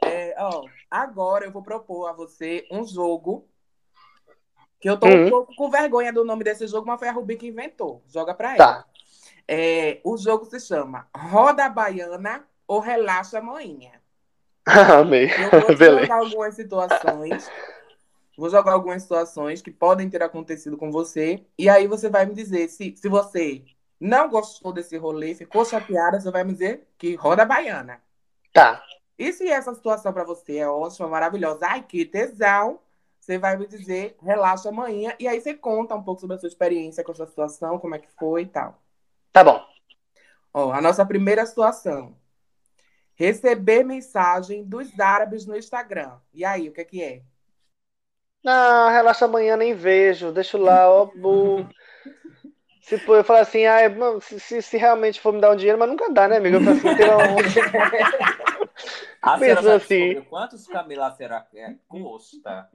É, 0.04 0.34
ó, 0.38 0.64
agora 0.90 1.44
eu 1.44 1.52
vou 1.52 1.62
propor 1.62 2.08
a 2.08 2.12
você 2.12 2.66
um 2.72 2.84
jogo 2.84 3.48
que 4.82 4.90
eu 4.90 4.98
tô 4.98 5.06
um 5.06 5.26
Hum. 5.26 5.30
pouco 5.30 5.54
com 5.54 5.70
vergonha 5.70 6.12
do 6.12 6.24
nome 6.24 6.42
desse 6.42 6.66
jogo, 6.66 6.84
mas 6.88 6.98
foi 6.98 7.06
a 7.06 7.12
Rubi 7.12 7.36
que 7.36 7.46
inventou. 7.46 8.02
Joga 8.08 8.34
pra 8.34 8.56
ela. 8.56 8.58
Tá. 8.58 8.84
É, 9.46 10.00
o 10.02 10.16
jogo 10.16 10.44
se 10.44 10.58
chama 10.58 11.06
Roda 11.16 11.68
Baiana 11.68 12.44
ou 12.66 12.80
Relaxa 12.80 13.40
Moinha. 13.40 13.92
Amei. 14.66 15.30
Eu 15.52 15.66
vou 15.68 15.76
jogar 15.76 16.16
algumas 16.16 16.54
situações. 16.56 17.48
Vou 18.36 18.50
jogar 18.50 18.72
algumas 18.72 19.02
situações 19.02 19.62
que 19.62 19.70
podem 19.70 20.10
ter 20.10 20.20
acontecido 20.20 20.76
com 20.76 20.90
você. 20.90 21.44
E 21.56 21.68
aí 21.68 21.86
você 21.86 22.08
vai 22.08 22.26
me 22.26 22.34
dizer 22.34 22.68
se, 22.68 22.92
se 22.96 23.08
você 23.08 23.62
não 24.00 24.28
gostou 24.28 24.72
desse 24.72 24.96
rolê, 24.96 25.32
ficou 25.32 25.64
chateada, 25.64 26.18
você 26.18 26.30
vai 26.30 26.42
me 26.42 26.54
dizer 26.54 26.88
que 26.98 27.14
roda 27.14 27.44
baiana. 27.44 28.02
Tá. 28.52 28.82
E 29.16 29.32
se 29.32 29.48
essa 29.48 29.72
situação 29.74 30.12
pra 30.12 30.24
você 30.24 30.56
é 30.56 30.68
ótima, 30.68 31.06
maravilhosa, 31.06 31.66
ai 31.68 31.82
que 31.82 32.04
tesão, 32.04 32.80
você 33.22 33.38
vai 33.38 33.56
me 33.56 33.68
dizer 33.68 34.16
relaxa 34.20 34.68
amanhã. 34.68 35.14
E 35.16 35.28
aí 35.28 35.40
você 35.40 35.54
conta 35.54 35.94
um 35.94 36.02
pouco 36.02 36.20
sobre 36.20 36.34
a 36.34 36.40
sua 36.40 36.48
experiência 36.48 37.04
com 37.04 37.12
essa 37.12 37.24
situação, 37.24 37.78
como 37.78 37.94
é 37.94 37.98
que 38.00 38.10
foi 38.18 38.42
e 38.42 38.46
tal. 38.46 38.82
Tá 39.32 39.44
bom. 39.44 39.64
Ó, 40.52 40.72
a 40.72 40.80
nossa 40.80 41.06
primeira 41.06 41.46
situação. 41.46 42.16
Receber 43.14 43.84
mensagem 43.84 44.64
dos 44.64 44.98
árabes 44.98 45.46
no 45.46 45.56
Instagram. 45.56 46.18
E 46.34 46.44
aí, 46.44 46.68
o 46.68 46.72
que 46.72 46.80
é 46.80 46.84
que 46.84 47.00
é? 47.00 47.22
Não, 48.42 48.90
relaxa 48.90 49.26
amanhã, 49.26 49.56
nem 49.56 49.72
vejo. 49.72 50.32
Deixa 50.32 50.58
lá, 50.58 50.90
ó. 50.90 51.06
bu. 51.06 51.64
Se 52.80 52.98
for, 52.98 53.18
eu 53.18 53.24
falar 53.24 53.42
assim, 53.42 53.64
ah, 53.66 53.88
mano, 53.88 54.20
se, 54.20 54.40
se, 54.40 54.60
se 54.60 54.76
realmente 54.76 55.20
for 55.20 55.32
me 55.32 55.40
dar 55.40 55.52
um 55.52 55.56
dinheiro, 55.56 55.78
mas 55.78 55.88
nunca 55.88 56.10
dá, 56.10 56.26
né, 56.26 56.38
amigo? 56.38 56.56
Eu 56.56 56.64
falo 56.64 56.76
assim, 56.76 56.96
tem 56.96 57.08
um- 57.08 58.08
A 59.22 59.38
senhora 59.38 59.60
Pensa 59.60 59.74
assim. 59.76 60.22
quantos 60.22 60.66
Camila 60.66 61.12
será 61.12 61.40
que 61.42 61.56
é? 61.60 61.76
Custa. 61.88 62.68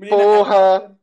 Menina, 0.00 0.16
Porra! 0.16 0.96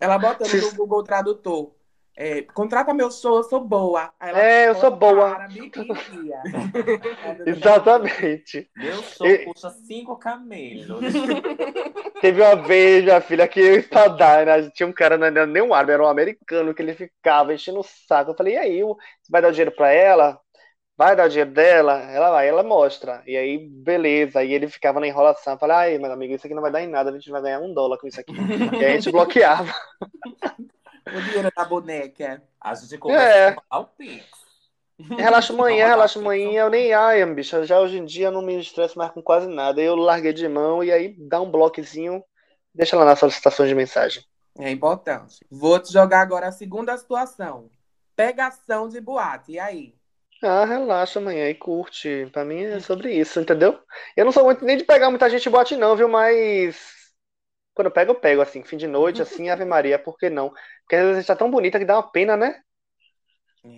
Ela 0.00 0.16
botando 0.16 0.54
no 0.54 0.72
Google 0.74 1.04
Tradutor. 1.04 1.74
É, 2.16 2.40
contrata 2.42 2.94
meu 2.94 3.10
show, 3.10 3.36
eu 3.36 3.42
sou 3.42 3.60
boa. 3.60 4.10
Aí 4.18 4.30
ela 4.30 4.42
É, 4.42 4.68
eu 4.70 4.74
sou 4.74 4.90
boa. 4.90 5.34
árabe. 5.34 5.70
Exatamente. 7.46 8.70
Meu 8.74 9.02
show 9.02 9.26
E- 9.26 9.44
custa 9.44 9.68
cinco 9.70 10.16
camelos. 10.16 11.04
Teve 12.22 12.40
uma 12.42 12.56
vez, 12.56 13.04
minha 13.04 13.20
filha, 13.20 13.46
que 13.46 13.60
eu 13.60 13.74
e 13.74 13.82
Tadai, 13.82 14.46
né? 14.46 14.70
Tinha 14.70 14.86
um 14.88 14.92
cara, 14.92 15.18
não 15.18 15.26
era 15.26 15.46
nem 15.46 15.62
um 15.62 15.74
árabe, 15.74 15.92
era 15.92 16.02
um 16.02 16.08
americano, 16.08 16.74
que 16.74 16.80
ele 16.82 16.94
ficava 16.94 17.52
enchendo 17.52 17.80
o 17.80 17.84
saco. 17.84 18.30
Eu 18.30 18.34
falei, 18.34 18.54
e 18.54 18.58
aí, 18.58 18.82
você 18.82 18.96
vai 19.30 19.42
dar 19.42 19.48
o 19.48 19.52
dinheiro 19.52 19.70
pra 19.76 19.92
ela? 19.92 20.40
Vai 20.98 21.14
dar 21.16 21.26
o 21.26 21.28
dinheiro 21.28 21.52
dela? 21.52 21.94
Ela 22.10 22.30
vai, 22.32 22.48
ela 22.48 22.62
mostra. 22.64 23.22
E 23.26 23.36
aí, 23.36 23.56
beleza. 23.68 24.40
Aí 24.40 24.52
ele 24.52 24.68
ficava 24.68 24.98
na 25.00 25.06
enrolação. 25.06 25.56
Falei, 25.56 25.76
ai, 25.76 25.98
meu 25.98 26.10
amigo, 26.12 26.34
isso 26.34 26.44
aqui 26.46 26.54
não 26.54 26.62
vai 26.62 26.72
dar 26.72 26.82
em 26.82 26.88
nada, 26.88 27.10
a 27.10 27.12
gente 27.12 27.30
vai 27.30 27.40
ganhar 27.40 27.60
um 27.60 27.72
dólar 27.72 27.98
com 27.98 28.08
isso 28.08 28.20
aqui. 28.20 28.32
E 28.78 28.84
aí 28.84 28.92
a 28.92 28.94
gente 29.00 29.12
bloqueava. 29.12 29.72
O 31.10 31.20
dinheiro 31.22 31.50
da 31.56 31.64
boneca. 31.64 32.42
A 32.60 32.74
gente 32.74 32.98
começa 32.98 33.22
É. 33.24 33.56
a 33.70 33.78
o 33.78 33.86
Pix. 33.86 34.26
Relaxa 35.16 35.52
amanhã, 35.54 35.84
Não, 35.84 35.90
relaxa 35.90 36.18
não. 36.18 36.26
amanhã. 36.26 36.60
Eu 36.64 36.70
nem, 36.70 36.92
ai, 36.92 37.24
bicho, 37.34 37.64
já 37.64 37.80
hoje 37.80 37.96
em 37.98 38.04
dia 38.04 38.26
eu 38.26 38.30
não 38.32 38.42
me 38.42 38.60
estresso 38.60 38.98
mais 38.98 39.10
com 39.12 39.22
quase 39.22 39.46
nada. 39.46 39.80
Eu 39.80 39.96
larguei 39.96 40.34
de 40.34 40.46
mão 40.46 40.84
e 40.84 40.92
aí 40.92 41.14
dá 41.18 41.40
um 41.40 41.50
bloquezinho, 41.50 42.22
deixa 42.74 42.94
lá 42.94 43.06
nas 43.06 43.18
solicitações 43.18 43.70
de 43.70 43.74
mensagem. 43.74 44.22
É 44.58 44.70
importante. 44.70 45.36
Vou 45.50 45.78
te 45.80 45.90
jogar 45.90 46.20
agora 46.20 46.48
a 46.48 46.52
segunda 46.52 46.94
situação. 46.98 47.70
Pegação 48.14 48.88
de 48.88 49.00
boate. 49.00 49.52
E 49.52 49.58
aí? 49.58 49.94
Ah, 50.42 50.64
relaxa 50.64 51.18
amanhã 51.18 51.48
e 51.50 51.54
curte. 51.54 52.26
Pra 52.32 52.44
mim 52.44 52.62
é 52.64 52.80
sobre 52.80 53.12
isso, 53.14 53.40
entendeu? 53.40 53.80
Eu 54.16 54.24
não 54.24 54.32
sou 54.32 54.44
muito 54.44 54.64
nem 54.64 54.76
de 54.76 54.84
pegar 54.84 55.10
muita 55.10 55.28
gente 55.28 55.50
bote, 55.50 55.76
não, 55.76 55.96
viu? 55.96 56.08
Mas 56.08 56.76
quando 57.74 57.86
eu 57.88 57.92
pego, 57.92 58.12
eu 58.12 58.20
pego, 58.20 58.42
assim, 58.42 58.62
fim 58.64 58.76
de 58.76 58.86
noite, 58.88 59.22
assim, 59.22 59.50
Ave 59.50 59.64
Maria, 59.64 59.98
por 59.98 60.16
que 60.18 60.30
não? 60.30 60.50
Porque 60.82 60.96
às 60.96 61.02
vezes 61.02 61.16
a 61.18 61.20
gente 61.20 61.28
tá 61.28 61.36
tão 61.36 61.50
bonita 61.50 61.78
que 61.78 61.84
dá 61.86 61.96
uma 61.96 62.10
pena, 62.12 62.36
né? 62.36 62.62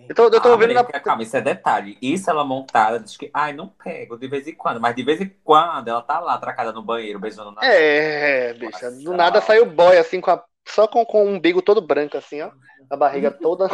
Eu 0.08 0.14
tô, 0.14 0.24
eu 0.24 0.40
tô 0.40 0.50
Ah, 0.52 0.56
vendo 0.56 0.74
na. 0.74 0.84
Calma, 0.84 1.22
isso 1.22 1.36
é 1.36 1.40
detalhe. 1.40 1.96
Isso 2.02 2.28
ela 2.30 2.44
montada, 2.44 2.98
diz 3.00 3.16
que, 3.16 3.30
ai, 3.32 3.52
não 3.52 3.68
pego 3.68 4.16
de 4.18 4.28
vez 4.28 4.46
em 4.46 4.54
quando. 4.54 4.80
Mas 4.80 4.94
de 4.94 5.02
vez 5.02 5.20
em 5.20 5.28
quando 5.44 5.88
ela 5.88 6.02
tá 6.02 6.18
lá, 6.20 6.34
atracada 6.34 6.72
no 6.72 6.82
banheiro, 6.82 7.18
beijando 7.18 7.52
na. 7.52 7.62
É, 7.62 8.54
bicha, 8.54 8.90
do 8.90 9.12
nada 9.14 9.40
saiu 9.40 9.66
boy, 9.66 9.96
assim, 9.98 10.20
com 10.20 10.30
a... 10.30 10.44
só 10.70 10.88
com, 10.88 11.04
com 11.06 11.24
o 11.24 11.28
umbigo 11.28 11.62
todo 11.62 11.80
branco, 11.80 12.16
assim, 12.16 12.40
ó. 12.42 12.52
A 12.90 12.96
barriga 12.96 13.30
toda 13.40 13.68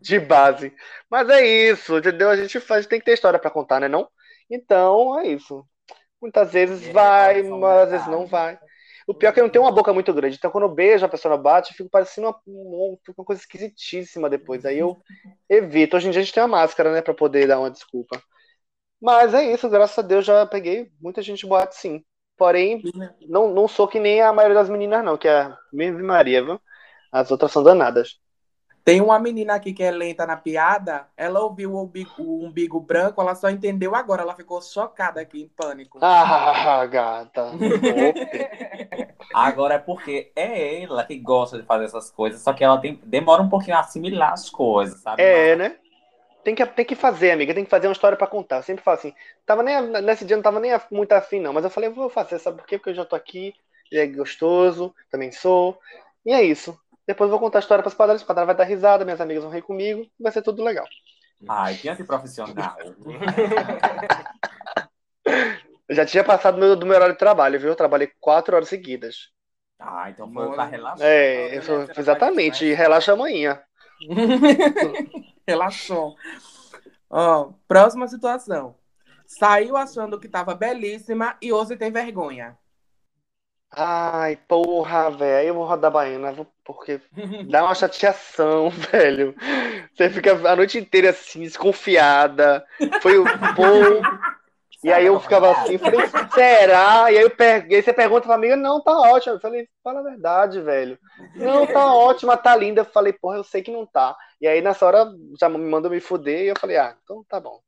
de 0.00 0.18
base. 0.20 0.72
Mas 1.10 1.28
é 1.28 1.44
isso, 1.46 1.96
entendeu? 1.98 2.30
A 2.30 2.36
gente 2.36 2.60
faz, 2.60 2.86
tem 2.86 2.98
que 2.98 3.04
ter 3.04 3.12
história 3.14 3.38
pra 3.38 3.50
contar, 3.50 3.80
né, 3.80 3.88
não? 3.88 4.08
Então, 4.50 5.18
é 5.20 5.28
isso. 5.28 5.66
Muitas 6.22 6.52
vezes 6.52 6.86
É, 6.86 6.92
vai, 6.92 7.42
mas 7.44 7.84
às 7.84 7.90
vezes 7.92 8.06
não 8.08 8.26
vai. 8.26 8.58
O 9.08 9.14
pior 9.14 9.30
é 9.30 9.32
que 9.32 9.40
eu 9.40 9.44
não 9.44 9.50
tenho 9.50 9.64
uma 9.64 9.72
boca 9.72 9.92
muito 9.94 10.12
grande. 10.14 10.36
Então, 10.36 10.50
quando 10.50 10.64
eu 10.64 10.74
beijo, 10.74 11.04
a 11.06 11.08
pessoa 11.08 11.36
bate, 11.38 11.72
eu 11.72 11.76
fico 11.76 11.90
parecendo 11.90 12.28
uma, 12.28 12.40
um- 12.46 12.98
uma 13.18 13.24
coisa 13.26 13.42
esquisitíssima 13.42 14.30
depois. 14.30 14.64
Aí 14.66 14.78
eu 14.78 14.98
evito. 15.50 15.96
Hoje 15.96 16.08
em 16.08 16.10
dia 16.12 16.20
a 16.22 16.24
gente 16.24 16.34
tem 16.34 16.42
uma 16.42 16.48
máscara, 16.48 16.92
né, 16.92 17.02
pra 17.02 17.14
poder 17.14 17.48
dar 17.48 17.60
uma 17.60 17.70
desculpa. 17.70 18.22
Mas 19.00 19.34
é 19.34 19.52
isso, 19.54 19.68
graças 19.70 19.98
a 19.98 20.02
Deus 20.02 20.24
já 20.26 20.46
peguei 20.46 20.90
muita 21.00 21.22
gente 21.22 21.46
boate, 21.46 21.76
sim. 21.76 22.04
Porém, 22.36 22.82
não, 23.26 23.52
não 23.52 23.66
sou 23.66 23.88
que 23.88 23.98
nem 23.98 24.20
a 24.20 24.32
maioria 24.32 24.56
das 24.56 24.68
meninas, 24.68 25.04
não, 25.04 25.16
que 25.16 25.26
é 25.26 25.42
a 25.42 25.58
mesma 25.72 26.02
Maria, 26.02 26.44
viu? 26.44 26.60
As 27.10 27.30
outras 27.30 27.50
são 27.50 27.62
danadas. 27.62 28.20
Tem 28.84 29.00
uma 29.00 29.18
menina 29.18 29.54
aqui 29.54 29.72
que 29.72 29.82
é 29.82 29.90
lenta 29.90 30.24
na 30.24 30.36
piada. 30.36 31.08
Ela 31.16 31.40
ouviu 31.40 31.74
o 31.74 31.82
umbigo, 31.82 32.10
o 32.18 32.44
umbigo 32.44 32.78
branco, 32.78 33.20
ela 33.20 33.34
só 33.34 33.50
entendeu 33.50 33.96
agora. 33.96 34.22
Ela 34.22 34.36
ficou 34.36 34.62
chocada 34.62 35.20
aqui 35.20 35.42
em 35.42 35.48
pânico. 35.48 35.98
Ah, 36.00 36.86
gata. 36.86 37.50
Agora 39.34 39.74
é 39.74 39.78
porque 39.78 40.30
é 40.36 40.84
ela 40.84 41.02
que 41.04 41.18
gosta 41.18 41.58
de 41.58 41.64
fazer 41.64 41.86
essas 41.86 42.12
coisas, 42.12 42.40
só 42.42 42.52
que 42.52 42.62
ela 42.62 42.78
tem, 42.78 43.00
demora 43.04 43.42
um 43.42 43.48
pouquinho 43.48 43.76
a 43.76 43.80
assimilar 43.80 44.32
as 44.34 44.48
coisas, 44.48 45.00
sabe? 45.00 45.20
É, 45.20 45.56
né? 45.56 45.76
Tem 46.46 46.54
que, 46.54 46.64
tem 46.64 46.84
que 46.84 46.94
fazer, 46.94 47.32
amiga. 47.32 47.52
Tem 47.52 47.64
que 47.64 47.70
fazer 47.70 47.88
uma 47.88 47.92
história 47.92 48.16
pra 48.16 48.24
contar. 48.28 48.58
Eu 48.58 48.62
sempre 48.62 48.84
falo 48.84 48.96
assim. 48.96 49.12
Tava 49.44 49.64
nem, 49.64 49.82
nesse 50.00 50.24
dia 50.24 50.34
eu 50.34 50.38
não 50.38 50.44
tava 50.44 50.60
nem 50.60 50.70
muito 50.92 51.10
afim, 51.10 51.40
não. 51.40 51.52
Mas 51.52 51.64
eu 51.64 51.70
falei, 51.70 51.90
vou 51.90 52.08
fazer, 52.08 52.38
sabe 52.38 52.58
por 52.58 52.66
quê? 52.68 52.78
Porque 52.78 52.90
eu 52.90 52.94
já 52.94 53.04
tô 53.04 53.16
aqui, 53.16 53.52
e 53.90 53.98
é 53.98 54.06
gostoso, 54.06 54.94
também 55.10 55.32
sou. 55.32 55.76
E 56.24 56.32
é 56.32 56.44
isso. 56.44 56.78
Depois 57.04 57.26
eu 57.26 57.32
vou 57.32 57.40
contar 57.40 57.58
a 57.58 57.62
história 57.62 57.82
quadras, 57.82 58.20
os 58.20 58.24
quadras 58.24 58.46
vai 58.46 58.54
dar 58.54 58.62
risada, 58.62 59.04
minhas 59.04 59.20
amigas 59.20 59.42
vão 59.42 59.52
rir 59.52 59.62
comigo, 59.62 60.06
vai 60.20 60.30
ser 60.30 60.40
tudo 60.40 60.62
legal. 60.62 60.86
Ai, 61.48 61.74
que 61.74 61.88
antiprofissional. 61.88 62.76
Eu 65.88 65.96
já 65.96 66.06
tinha 66.06 66.22
passado 66.22 66.58
meu- 66.58 66.76
do 66.76 66.86
meu 66.86 66.94
horário 66.94 67.14
de 67.14 67.18
trabalho, 67.18 67.58
viu? 67.58 67.70
Eu 67.70 67.76
trabalhei 67.76 68.12
quatro 68.20 68.54
horas 68.54 68.68
seguidas. 68.68 69.32
Ah, 69.80 70.10
então 70.10 70.32
foi 70.32 70.48
pra 70.54 70.64
relaxar. 70.64 71.06
É, 71.06 71.56
eu 71.56 71.62
sou- 71.62 71.88
exatamente. 71.96 72.64
E 72.64 72.72
relaxa 72.72 73.12
amanhã. 73.12 73.60
Relaxou. 75.46 76.16
Ó, 77.08 77.52
próxima 77.68 78.08
situação. 78.08 78.74
Saiu 79.26 79.76
achando 79.76 80.18
que 80.20 80.28
tava 80.28 80.54
belíssima 80.54 81.36
e 81.40 81.52
hoje 81.52 81.76
tem 81.76 81.90
vergonha. 81.90 82.56
Ai, 83.70 84.36
porra, 84.48 85.10
velho. 85.10 85.48
Eu 85.48 85.54
vou 85.54 85.66
rodar 85.66 85.90
baiana, 85.90 86.34
porque 86.64 87.00
dá 87.48 87.64
uma 87.64 87.74
chateação, 87.74 88.70
velho. 88.92 89.34
Você 89.94 90.08
fica 90.08 90.32
a 90.32 90.56
noite 90.56 90.78
inteira 90.78 91.10
assim, 91.10 91.42
desconfiada. 91.42 92.64
Foi 93.02 93.18
o 93.18 93.24
pô. 93.54 94.26
E 94.86 94.92
aí 94.92 95.06
eu 95.06 95.18
ficava 95.18 95.50
assim, 95.50 95.78
falei, 95.78 95.98
será? 96.32 97.10
E 97.10 97.18
aí 97.18 97.22
eu 97.24 97.30
peguei, 97.30 97.82
você 97.82 97.92
pergunta 97.92 98.24
pra 98.24 98.36
amiga, 98.36 98.54
não, 98.54 98.80
tá 98.80 98.96
ótimo. 98.96 99.34
Eu 99.34 99.40
falei, 99.40 99.68
fala 99.82 99.98
a 99.98 100.04
verdade, 100.04 100.60
velho. 100.60 100.96
Não, 101.34 101.66
tá 101.66 101.92
ótima, 101.92 102.36
tá 102.36 102.54
linda. 102.54 102.82
Eu 102.82 102.84
falei, 102.84 103.12
porra, 103.12 103.36
eu 103.36 103.42
sei 103.42 103.62
que 103.62 103.72
não 103.72 103.84
tá. 103.84 104.16
E 104.40 104.46
aí 104.46 104.62
nessa 104.62 104.86
hora 104.86 105.10
já 105.40 105.48
me 105.48 105.58
mandou 105.58 105.90
me 105.90 105.98
fuder 105.98 106.42
e 106.44 106.46
eu 106.46 106.54
falei, 106.56 106.76
ah, 106.76 106.96
então 107.02 107.24
tá 107.28 107.40
bom. 107.40 107.58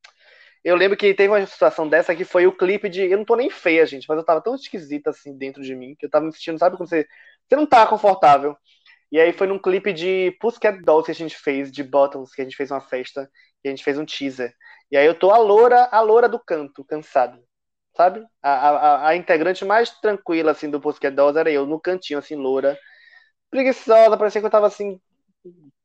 Eu 0.63 0.77
lembro 0.77 0.97
que 0.97 1.13
teve 1.13 1.29
uma 1.29 1.45
situação 1.45 1.89
dessa 1.89 2.15
que 2.15 2.25
foi 2.25 2.47
o 2.47 2.57
clipe 2.57 2.89
de. 2.89 3.11
Eu 3.11 3.19
não 3.19 3.25
tô 3.25 3.35
nem 3.35 3.51
feia, 3.51 3.85
gente, 3.85 4.07
mas 4.09 4.17
eu 4.17 4.25
tava 4.25 4.41
tão 4.41 4.55
esquisita 4.55 5.11
assim 5.11 5.37
dentro 5.37 5.61
de 5.61 5.75
mim, 5.75 5.97
que 5.99 6.07
eu 6.07 6.11
tava 6.11 6.25
me 6.25 6.33
sentindo, 6.33 6.57
sabe 6.57 6.77
quando 6.77 6.89
você. 6.89 7.05
Você 7.49 7.57
não 7.57 7.67
tá 7.67 7.85
confortável. 7.85 8.57
E 9.11 9.19
aí 9.19 9.33
foi 9.33 9.47
num 9.47 9.59
clipe 9.59 9.93
de 9.93 10.37
Pussycat 10.41 10.83
Dolls 10.83 11.07
que 11.07 11.13
a 11.13 11.15
gente 11.15 11.37
fez, 11.37 11.73
de 11.73 11.83
Bottoms, 11.83 12.33
que 12.35 12.43
a 12.43 12.45
gente 12.45 12.57
fez 12.57 12.71
uma 12.71 12.81
festa, 12.81 13.31
que 13.63 13.69
a 13.69 13.71
gente 13.71 13.83
fez 13.83 13.99
um 13.99 14.05
teaser. 14.05 14.55
E 14.91 14.97
aí 14.97 15.07
eu 15.07 15.15
tô 15.15 15.31
a 15.31 15.39
loura, 15.39 15.89
a 15.91 16.01
loura 16.01 16.29
do 16.29 16.39
canto, 16.39 16.85
cansado. 16.85 17.43
Sabe? 17.97 18.25
A, 18.43 18.51
a, 18.51 19.09
a 19.09 19.17
integrante 19.17 19.65
mais 19.65 19.91
tranquila, 19.91 20.53
assim, 20.53 20.71
do 20.71 20.81
Pussycat 20.81 21.15
Dolls 21.15 21.39
era 21.39 21.51
eu, 21.51 21.67
no 21.67 21.81
cantinho, 21.81 22.19
assim, 22.19 22.37
loura. 22.37 22.79
Preguiçosa, 23.51 24.17
parecia 24.17 24.41
que 24.41 24.47
eu 24.47 24.51
tava, 24.51 24.67
assim, 24.67 25.01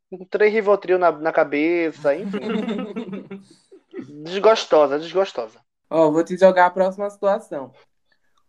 com 0.09 0.25
três 0.25 0.53
Rivotril 0.53 0.99
na, 0.99 1.11
na 1.11 1.31
cabeça, 1.31 2.15
enfim. 2.15 2.39
Desgostosa, 4.23 4.99
desgostosa. 4.99 5.59
Ó, 5.89 6.11
vou 6.11 6.23
te 6.23 6.37
jogar 6.37 6.67
a 6.67 6.71
próxima 6.71 7.09
situação. 7.09 7.71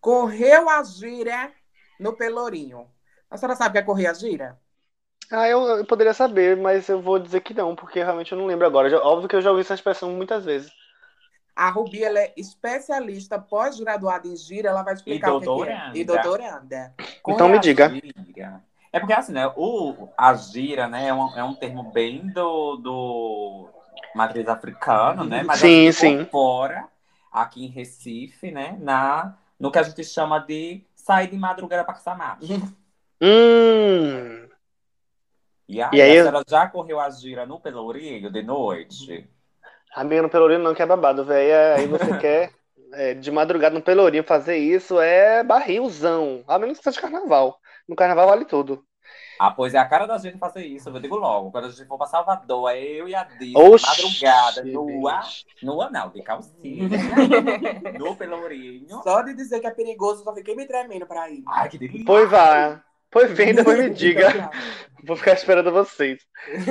Correu 0.00 0.68
a 0.68 0.82
gíria 0.82 1.52
no 1.98 2.16
Pelourinho. 2.16 2.90
A 3.30 3.36
senhora 3.36 3.56
sabe 3.56 3.70
o 3.70 3.72
que 3.72 3.78
é 3.78 3.82
correr 3.82 4.06
a 4.06 4.14
gira? 4.14 4.58
Ah, 5.30 5.48
eu, 5.48 5.60
eu 5.78 5.84
poderia 5.86 6.14
saber, 6.14 6.56
mas 6.56 6.88
eu 6.88 7.00
vou 7.00 7.18
dizer 7.18 7.40
que 7.40 7.52
não, 7.54 7.74
porque 7.74 8.02
realmente 8.02 8.32
eu 8.32 8.38
não 8.38 8.46
lembro 8.46 8.66
agora. 8.66 8.88
Já- 8.90 9.00
óbvio 9.02 9.28
que 9.28 9.36
eu 9.36 9.42
já 9.42 9.50
ouvi 9.50 9.62
essa 9.62 9.74
expressão 9.74 10.10
muitas 10.12 10.44
vezes. 10.44 10.72
A 11.56 11.70
Rubi 11.70 12.02
ela 12.02 12.18
é 12.18 12.32
especialista 12.36 13.38
pós-graduada 13.38 14.26
em 14.26 14.36
gira, 14.36 14.70
ela 14.70 14.82
vai 14.82 14.94
explicar 14.94 15.34
o 15.34 15.40
que, 15.40 15.62
é. 15.62 15.90
E 15.94 16.04
doutoranda. 16.04 16.92
Então 17.28 17.48
me 17.48 17.58
a 17.58 17.62
diga. 17.62 17.88
gira. 17.88 18.62
É 18.92 18.98
porque 18.98 19.12
assim, 19.12 19.32
né? 19.32 19.46
O, 19.56 20.08
a 20.16 20.34
gira, 20.34 20.88
né, 20.88 21.08
é 21.08 21.14
um, 21.14 21.36
é 21.36 21.44
um 21.44 21.54
termo 21.54 21.84
bem 21.92 22.28
do, 22.28 22.76
do 22.76 23.68
matriz 24.14 24.48
africano, 24.48 25.24
né? 25.24 25.42
Mas 25.42 25.60
Sim, 25.60 25.66
a 25.66 25.68
gente 25.68 25.92
sim. 25.92 26.18
incorpora 26.18 26.88
aqui 27.32 27.64
em 27.64 27.68
Recife, 27.68 28.50
né? 28.50 28.76
Na, 28.80 29.36
no 29.58 29.70
que 29.70 29.78
a 29.78 29.82
gente 29.82 30.02
chama 30.04 30.40
de 30.40 30.82
sair 30.94 31.28
de 31.30 31.36
madrugada 31.36 31.84
para 31.84 31.94
caçar 31.94 32.16
macho. 32.18 32.46
Hum. 33.20 34.43
E 35.68 35.80
aí, 35.82 35.98
E 35.98 36.02
aí 36.02 36.10
a 36.12 36.16
eu- 36.16 36.24
senhora 36.24 36.44
já 36.48 36.68
correu 36.68 37.00
a 37.00 37.08
gira 37.10 37.46
no 37.46 37.60
Pelourinho 37.60 38.30
de 38.30 38.42
noite? 38.42 39.28
Amiga, 39.94 40.22
no 40.22 40.28
Pelourinho 40.30 40.60
não 40.60 40.74
que 40.74 40.82
é 40.82 40.86
babado, 40.86 41.24
velho. 41.24 41.78
Aí 41.78 41.86
você 41.86 42.12
quer 42.20 42.52
é, 42.92 43.14
de 43.14 43.30
madrugada 43.30 43.74
no 43.74 43.82
Pelourinho 43.82 44.24
fazer 44.24 44.56
isso 44.56 45.00
é 45.00 45.42
barrilzão. 45.42 46.44
A 46.46 46.58
menos 46.58 46.78
que 46.78 46.84
seja 46.84 47.00
carnaval. 47.00 47.58
No 47.88 47.96
carnaval 47.96 48.28
vale 48.28 48.44
tudo. 48.44 48.84
Ah, 49.38 49.50
pois 49.50 49.74
é 49.74 49.78
a 49.78 49.84
cara 49.86 50.06
da 50.06 50.16
gente 50.16 50.38
fazer 50.38 50.64
isso, 50.64 50.88
eu 50.88 51.00
digo 51.00 51.16
logo. 51.16 51.50
Quando 51.50 51.66
a 51.66 51.68
gente 51.70 51.86
for 51.86 51.98
pra 51.98 52.06
Salvador, 52.06 52.70
é 52.70 52.80
eu 52.80 53.08
e 53.08 53.14
a 53.14 53.26
Oxi, 53.56 53.86
madrugada, 53.86 54.62
nua, 54.62 55.20
nua 55.60 55.90
não, 55.90 56.08
de 56.10 56.22
calcinha, 56.22 56.88
no 57.98 58.14
Pelourinho. 58.16 59.02
Só 59.02 59.22
de 59.22 59.34
dizer 59.34 59.60
que 59.60 59.66
é 59.66 59.70
perigoso, 59.70 60.20
eu 60.20 60.24
só 60.24 60.34
fiquei 60.34 60.54
me 60.54 60.66
tremendo 60.66 61.04
pra 61.06 61.28
ir. 61.28 61.42
Ai, 61.46 61.68
que 61.68 61.78
delícia. 61.78 62.04
Pois 62.06 62.30
vá. 62.30 62.82
Pois 63.14 63.30
vem, 63.30 63.54
depois 63.54 63.78
me 63.78 63.90
diga. 63.94 64.50
Vou 65.04 65.16
ficar 65.16 65.34
esperando 65.34 65.70
vocês. 65.70 66.18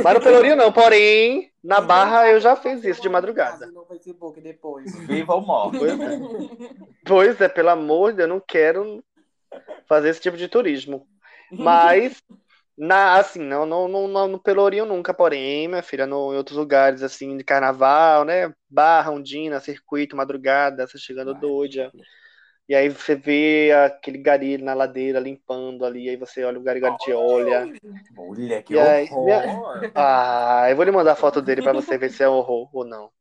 Mas 0.04 0.14
no 0.14 0.22
Pelourinho 0.22 0.58
não, 0.58 0.74
porém, 0.74 1.50
na 1.64 1.80
Barra 1.80 2.30
eu 2.30 2.42
já 2.42 2.54
fiz 2.56 2.84
isso 2.84 3.02
de 3.02 3.08
madrugada. 3.08 3.66
No 3.68 3.86
Facebook 3.86 4.42
depois. 4.42 4.94
Viva 5.08 5.36
ou 5.36 5.42
morte. 5.42 5.80
Pois 5.80 6.00
é. 6.00 6.20
Pois 7.06 7.42
é, 7.42 7.48
pelo 7.48 7.70
amor 7.70 8.12
de 8.12 8.18
Deus, 8.18 8.30
eu 8.30 8.36
não 8.36 8.44
quero 8.46 9.02
fazer 9.88 10.10
esse 10.10 10.20
tipo 10.20 10.36
de 10.36 10.50
turismo. 10.50 11.08
Mas, 11.50 12.22
na, 12.78 13.16
assim, 13.16 13.40
não, 13.40 13.66
não, 13.66 13.88
não, 13.88 14.08
não 14.08 14.28
no 14.28 14.40
Pelourinho 14.40 14.86
nunca, 14.86 15.14
porém, 15.14 15.70
minha 15.70 15.84
filha, 15.84 16.06
no, 16.06 16.34
em 16.34 16.38
outros 16.38 16.58
lugares, 16.58 17.04
assim, 17.04 17.38
de 17.38 17.44
carnaval, 17.44 18.26
né? 18.26 18.52
Barra, 18.70 19.12
Undina, 19.12 19.62
circuito, 19.62 20.18
madrugada, 20.18 20.86
você 20.86 20.98
chegando 20.98 21.34
doida. 21.34 21.90
E 22.68 22.74
aí 22.74 22.88
você 22.88 23.16
vê 23.16 23.72
aquele 23.86 24.18
gari 24.18 24.58
na 24.58 24.74
ladeira 24.74 25.20
limpando 25.20 25.86
ali, 25.86 26.10
aí 26.10 26.16
você 26.16 26.44
olha 26.44 26.58
o 26.58 26.64
gari, 26.64 26.80
o 26.80 26.82
gari 26.82 26.98
te 26.98 27.12
olha. 27.12 27.74
Mulher, 28.16 28.64
que 28.64 28.74
E 28.74 28.80
aí, 28.80 29.10
horror. 29.12 29.92
Ah, 29.94 30.68
eu 30.70 30.76
vou 30.76 30.86
lhe 30.86 30.92
mandar 30.92 31.12
a 31.12 31.16
foto 31.16 31.42
dele 31.42 31.62
pra 31.62 31.74
você 31.74 31.98
ver 31.98 32.10
se 32.10 32.24
é 32.24 32.28
horror 32.28 32.70
ou 32.74 32.86
não. 32.86 33.12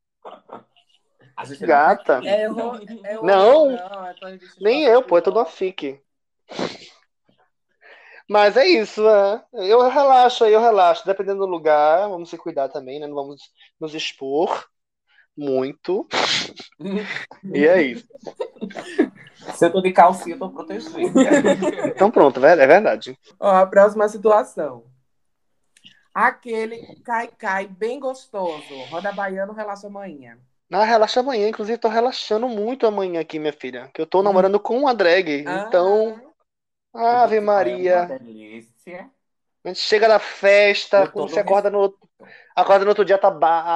Gata. 1.61 2.22
É, 2.24 2.47
eu, 2.47 2.57
eu, 3.11 3.22
Não. 3.24 3.74
é 3.74 4.14
Nem 4.61 4.84
eu, 4.84 5.03
pô, 5.03 5.18
é 5.18 5.20
tudo 5.20 5.38
uma 5.38 5.47
fique. 5.47 6.01
Mas 8.28 8.57
é 8.57 8.66
isso, 8.66 9.07
é. 9.09 9.45
Eu 9.53 9.88
relaxo 9.88 10.45
aí, 10.45 10.53
eu 10.53 10.61
relaxo. 10.61 11.05
Dependendo 11.05 11.40
do 11.40 11.47
lugar, 11.47 12.09
vamos 12.09 12.30
se 12.30 12.38
cuidar 12.38 12.68
também, 12.68 13.01
né? 13.01 13.07
Não 13.07 13.14
vamos 13.14 13.43
nos 13.80 13.95
expor 13.95 14.71
muito. 15.36 16.06
E 17.54 17.64
é 17.66 17.80
isso. 17.82 18.06
Se 19.54 19.66
eu 19.66 19.72
tô 19.72 19.80
de 19.80 19.92
calcinha, 19.92 20.34
eu 20.34 20.38
tô 20.38 20.50
protegida. 20.50 20.98
Então 21.88 22.10
pronto, 22.10 22.44
é 22.44 22.52
é 22.52 22.66
verdade. 22.66 23.16
Ó, 23.38 23.48
a 23.48 23.66
próxima 23.66 24.08
situação. 24.08 24.84
Aquele 26.14 26.96
cai-cai 27.04 27.66
bem 27.66 27.98
gostoso. 27.98 28.74
Roda 28.90 29.12
baiano, 29.12 29.52
relaxa 29.52 29.86
amanhã. 29.86 30.36
Ah, 30.70 30.84
relaxa 30.84 31.20
amanhã. 31.20 31.48
Inclusive, 31.48 31.78
tô 31.78 31.88
relaxando 31.88 32.48
muito 32.48 32.86
amanhã 32.86 33.20
aqui, 33.20 33.38
minha 33.38 33.52
filha. 33.52 33.90
Que 33.94 34.00
eu 34.00 34.06
tô 34.06 34.22
namorando 34.22 34.58
com 34.60 34.78
uma 34.78 34.94
drag. 34.94 35.44
Então, 35.46 36.20
Ave 36.94 37.36
É 37.36 37.40
Maria. 37.40 37.98
uma 38.02 38.18
delícia. 38.18 39.10
A 39.64 39.68
gente 39.68 39.80
chega 39.80 40.08
na 40.08 40.18
festa, 40.18 41.06
quando 41.06 41.30
você 41.30 41.40
acorda 41.40 41.70
no 41.70 41.78
outro, 41.78 41.98
acorda 42.55 42.84
no 42.84 42.90
outro 42.90 43.05
dia, 43.05 43.18
tá 43.18 43.28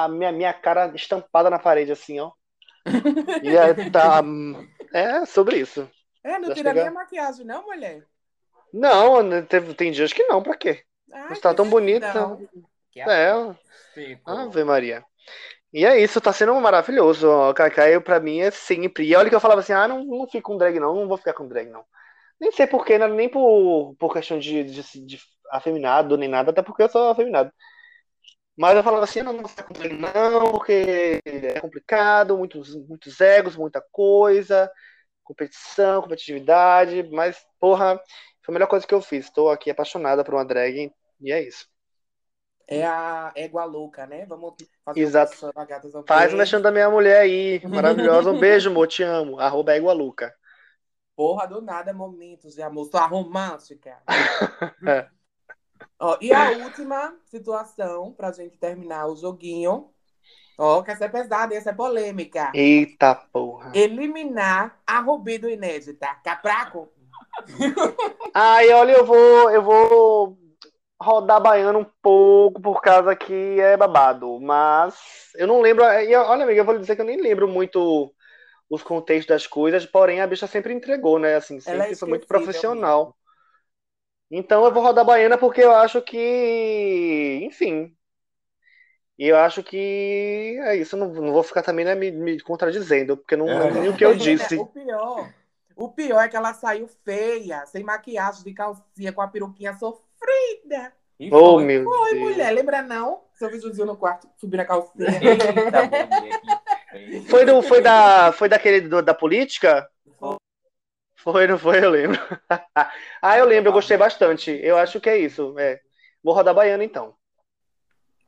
a 0.03 0.07
minha, 0.07 0.31
minha 0.31 0.53
cara 0.53 0.91
estampada 0.95 1.49
na 1.49 1.59
parede, 1.59 1.91
assim, 1.91 2.19
ó. 2.19 2.31
E 3.43 3.57
aí 3.57 3.91
tá. 3.91 4.21
É 4.93 5.25
sobre 5.25 5.57
isso. 5.57 5.89
É, 6.23 6.39
não 6.39 6.53
tira 6.53 6.73
nem 6.73 6.87
a 6.87 6.91
maquiagem, 6.91 7.45
não, 7.45 7.63
mulher? 7.63 8.05
Não, 8.73 9.23
né, 9.23 9.41
teve, 9.41 9.73
tem 9.73 9.91
dias 9.91 10.11
que 10.11 10.23
não, 10.23 10.43
pra 10.43 10.55
quê? 10.55 10.83
Ai, 11.11 11.27
Mas 11.29 11.39
tá 11.39 11.53
tão 11.53 11.69
bonita. 11.69 12.37
É, 12.95 13.31
Tipo, 13.93 14.29
Ave 14.29 14.63
Maria. 14.63 15.03
E 15.73 15.85
é 15.85 15.99
isso, 15.99 16.21
tá 16.21 16.31
sendo 16.31 16.53
maravilhoso. 16.55 17.29
O 17.29 17.53
Cacai, 17.53 17.99
pra 17.99 18.19
mim, 18.19 18.39
é 18.39 18.51
sempre. 18.51 19.05
E 19.05 19.15
olha 19.15 19.29
que 19.29 19.35
eu 19.35 19.39
falava 19.39 19.61
assim: 19.61 19.73
ah, 19.73 19.87
não, 19.87 20.03
não 20.03 20.27
fico 20.27 20.51
com 20.51 20.57
drag, 20.57 20.79
não, 20.79 20.95
não 20.95 21.07
vou 21.07 21.17
ficar 21.17 21.33
com 21.33 21.47
drag, 21.47 21.69
não. 21.69 21.83
Nem 22.39 22.51
sei 22.51 22.67
porquê, 22.67 22.97
né? 22.97 23.07
nem 23.07 23.29
por, 23.29 23.95
por 23.97 24.13
questão 24.13 24.37
de, 24.37 24.63
de, 24.63 25.05
de 25.05 25.19
afeminado, 25.51 26.17
nem 26.17 26.29
nada, 26.29 26.51
até 26.51 26.61
porque 26.61 26.83
eu 26.83 26.89
sou 26.89 27.09
afeminado. 27.09 27.51
Mas 28.57 28.75
eu 28.75 28.83
falava 28.83 29.03
assim: 29.03 29.21
não, 29.21 29.33
não 29.33 29.41
vou 29.41 29.49
ficar 29.49 29.63
com 29.63 29.73
drag, 29.73 29.93
não, 29.93 30.51
porque 30.51 31.21
é 31.23 31.59
complicado, 31.59 32.35
muitos, 32.35 32.75
muitos 32.87 33.21
egos, 33.21 33.55
muita 33.55 33.79
coisa, 33.91 34.71
competição, 35.23 36.01
competitividade. 36.01 37.03
Mas, 37.11 37.45
porra, 37.59 38.01
foi 38.43 38.51
a 38.51 38.53
melhor 38.53 38.67
coisa 38.67 38.87
que 38.87 38.93
eu 38.93 39.01
fiz. 39.01 39.25
Estou 39.25 39.51
aqui 39.51 39.69
apaixonada 39.69 40.23
por 40.23 40.33
uma 40.33 40.43
drag, 40.43 40.91
e 41.21 41.31
é 41.31 41.43
isso. 41.43 41.67
É 42.67 42.85
a 42.85 43.31
égua 43.33 43.63
louca, 43.63 44.05
né? 44.05 44.25
Vamos 44.25 44.55
fazer 44.83 44.99
Exato. 44.99 45.33
um 45.95 46.03
Faz 46.05 46.33
o 46.33 46.37
mexendo 46.37 46.63
da 46.63 46.71
minha 46.71 46.89
mulher 46.89 47.21
aí. 47.21 47.61
Maravilhosa. 47.65 48.31
Um 48.31 48.39
beijo, 48.39 48.69
amor. 48.69 48.87
Te 48.87 49.03
amo. 49.03 49.39
Arroba 49.39 49.73
Égua 49.73 49.93
Luca. 49.93 50.35
Porra, 51.15 51.47
do 51.47 51.61
nada, 51.61 51.93
momentos 51.93 52.55
de 52.55 52.61
amor. 52.61 52.85
Sua 52.85 53.05
romântica. 53.05 54.01
É. 54.85 55.07
Ó, 55.99 56.17
e 56.21 56.31
a 56.31 56.51
última 56.51 57.15
situação, 57.25 58.11
pra 58.11 58.31
gente 58.31 58.57
terminar 58.57 59.07
o 59.07 59.15
joguinho. 59.15 59.89
Ó, 60.57 60.81
que 60.81 60.91
essa 60.91 61.05
é 61.05 61.09
pesada, 61.09 61.55
essa 61.55 61.71
é 61.71 61.73
polêmica. 61.73 62.51
Eita 62.53 63.15
porra. 63.31 63.71
Eliminar 63.73 64.79
a 64.85 64.99
Rubi 64.99 65.37
do 65.37 65.49
Inédita. 65.49 66.07
Capraco? 66.23 66.89
Ai, 68.33 68.71
olha, 68.71 68.93
eu 68.93 69.05
vou, 69.05 69.49
eu 69.51 69.61
vou 69.61 70.37
rodar 70.99 71.41
baiano 71.41 71.79
um 71.79 71.85
pouco 72.01 72.61
por 72.61 72.81
causa 72.81 73.15
que 73.15 73.59
é 73.59 73.77
babado. 73.77 74.39
Mas 74.39 74.95
eu 75.35 75.47
não 75.47 75.61
lembro. 75.61 75.83
e, 75.83 76.15
olha, 76.15 76.43
amiga, 76.43 76.61
eu 76.61 76.65
vou 76.65 76.73
lhe 76.73 76.79
dizer 76.81 76.95
que 76.95 77.01
eu 77.01 77.05
nem 77.05 77.21
lembro 77.21 77.47
muito 77.47 78.13
os 78.69 78.83
contextos 78.83 79.27
das 79.27 79.47
coisas, 79.47 79.85
porém 79.85 80.21
a 80.21 80.27
bicha 80.27 80.45
sempre 80.45 80.73
entregou, 80.73 81.17
né? 81.19 81.35
Assim, 81.35 81.57
é 81.57 81.59
sempre 81.59 81.95
foi 81.95 82.09
muito 82.09 82.27
profissional. 82.27 83.15
Então 84.29 84.65
eu 84.65 84.73
vou 84.73 84.83
rodar 84.83 85.05
baiana 85.05 85.37
porque 85.37 85.61
eu 85.61 85.71
acho 85.71 86.01
que, 86.01 87.39
enfim. 87.43 87.95
E 89.17 89.27
eu 89.27 89.37
acho 89.37 89.63
que 89.63 90.57
é 90.61 90.75
isso. 90.75 90.95
Eu 90.95 90.99
não, 90.99 91.13
não 91.13 91.33
vou 91.33 91.43
ficar 91.43 91.63
também 91.63 91.83
né, 91.85 91.95
me, 91.95 92.11
me 92.11 92.39
contradizendo, 92.39 93.17
porque 93.17 93.35
não 93.35 93.47
lembro 93.47 93.81
nem 93.81 93.89
o 93.89 93.97
que 93.97 94.05
eu 94.05 94.15
disse. 94.15 94.55
O 94.57 94.65
pior. 94.67 95.29
O 95.75 95.89
pior 95.89 96.21
é 96.21 96.27
que 96.27 96.35
ela 96.35 96.53
saiu 96.53 96.87
feia, 97.05 97.65
sem 97.67 97.83
maquiagem, 97.83 98.43
de 98.43 98.53
calcinha, 98.53 99.13
com 99.13 99.21
a 99.21 99.27
peruquinha 99.27 99.73
sofrida. 99.73 100.91
E 101.19 101.31
Oh, 101.31 101.55
foi. 101.55 101.65
meu 101.65 101.85
Oi, 101.85 102.11
Deus. 102.11 102.23
mulher, 102.23 102.51
lembra 102.51 102.81
não? 102.81 103.21
Seu 103.35 103.49
videozinho 103.49 103.85
no 103.85 103.95
quarto, 103.97 104.27
subindo 104.37 104.59
a 104.61 104.65
calcinha. 104.65 105.07
Eita, 105.21 105.83
mulher. 105.85 106.41
Foi, 107.27 107.45
do, 107.45 107.61
foi, 107.61 107.81
da, 107.81 108.31
foi 108.31 108.49
daquele 108.49 108.81
do- 108.81 109.01
da 109.01 109.13
política? 109.13 109.87
Foi, 111.29 111.45
não 111.45 111.59
foi? 111.59 111.83
Eu 111.83 111.89
lembro. 111.89 112.17
ah, 113.21 113.37
eu 113.37 113.45
lembro, 113.45 113.67
eu 113.67 113.73
gostei 113.73 113.97
bastante. 113.97 114.49
Eu 114.63 114.77
acho 114.77 115.01
que 115.01 115.09
é 115.09 115.17
isso. 115.17 115.53
É. 115.59 115.81
Vou 116.23 116.33
rodar 116.33 116.55
baiano 116.55 116.83
então. 116.83 117.13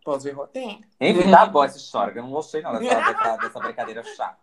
Pode 0.03 0.25
ver 0.25 0.33
rotem. 0.33 0.83
Enfim, 0.99 1.31
tá 1.31 1.45
boa 1.45 1.65
essa 1.65 1.77
história, 1.77 2.11
que 2.11 2.19
eu 2.19 2.23
não 2.23 2.31
gostei 2.31 2.61
não 2.61 2.77
dessa, 2.77 2.99
dessa, 2.99 3.37
dessa 3.37 3.59
brincadeira 3.61 4.03
chata. 4.03 4.37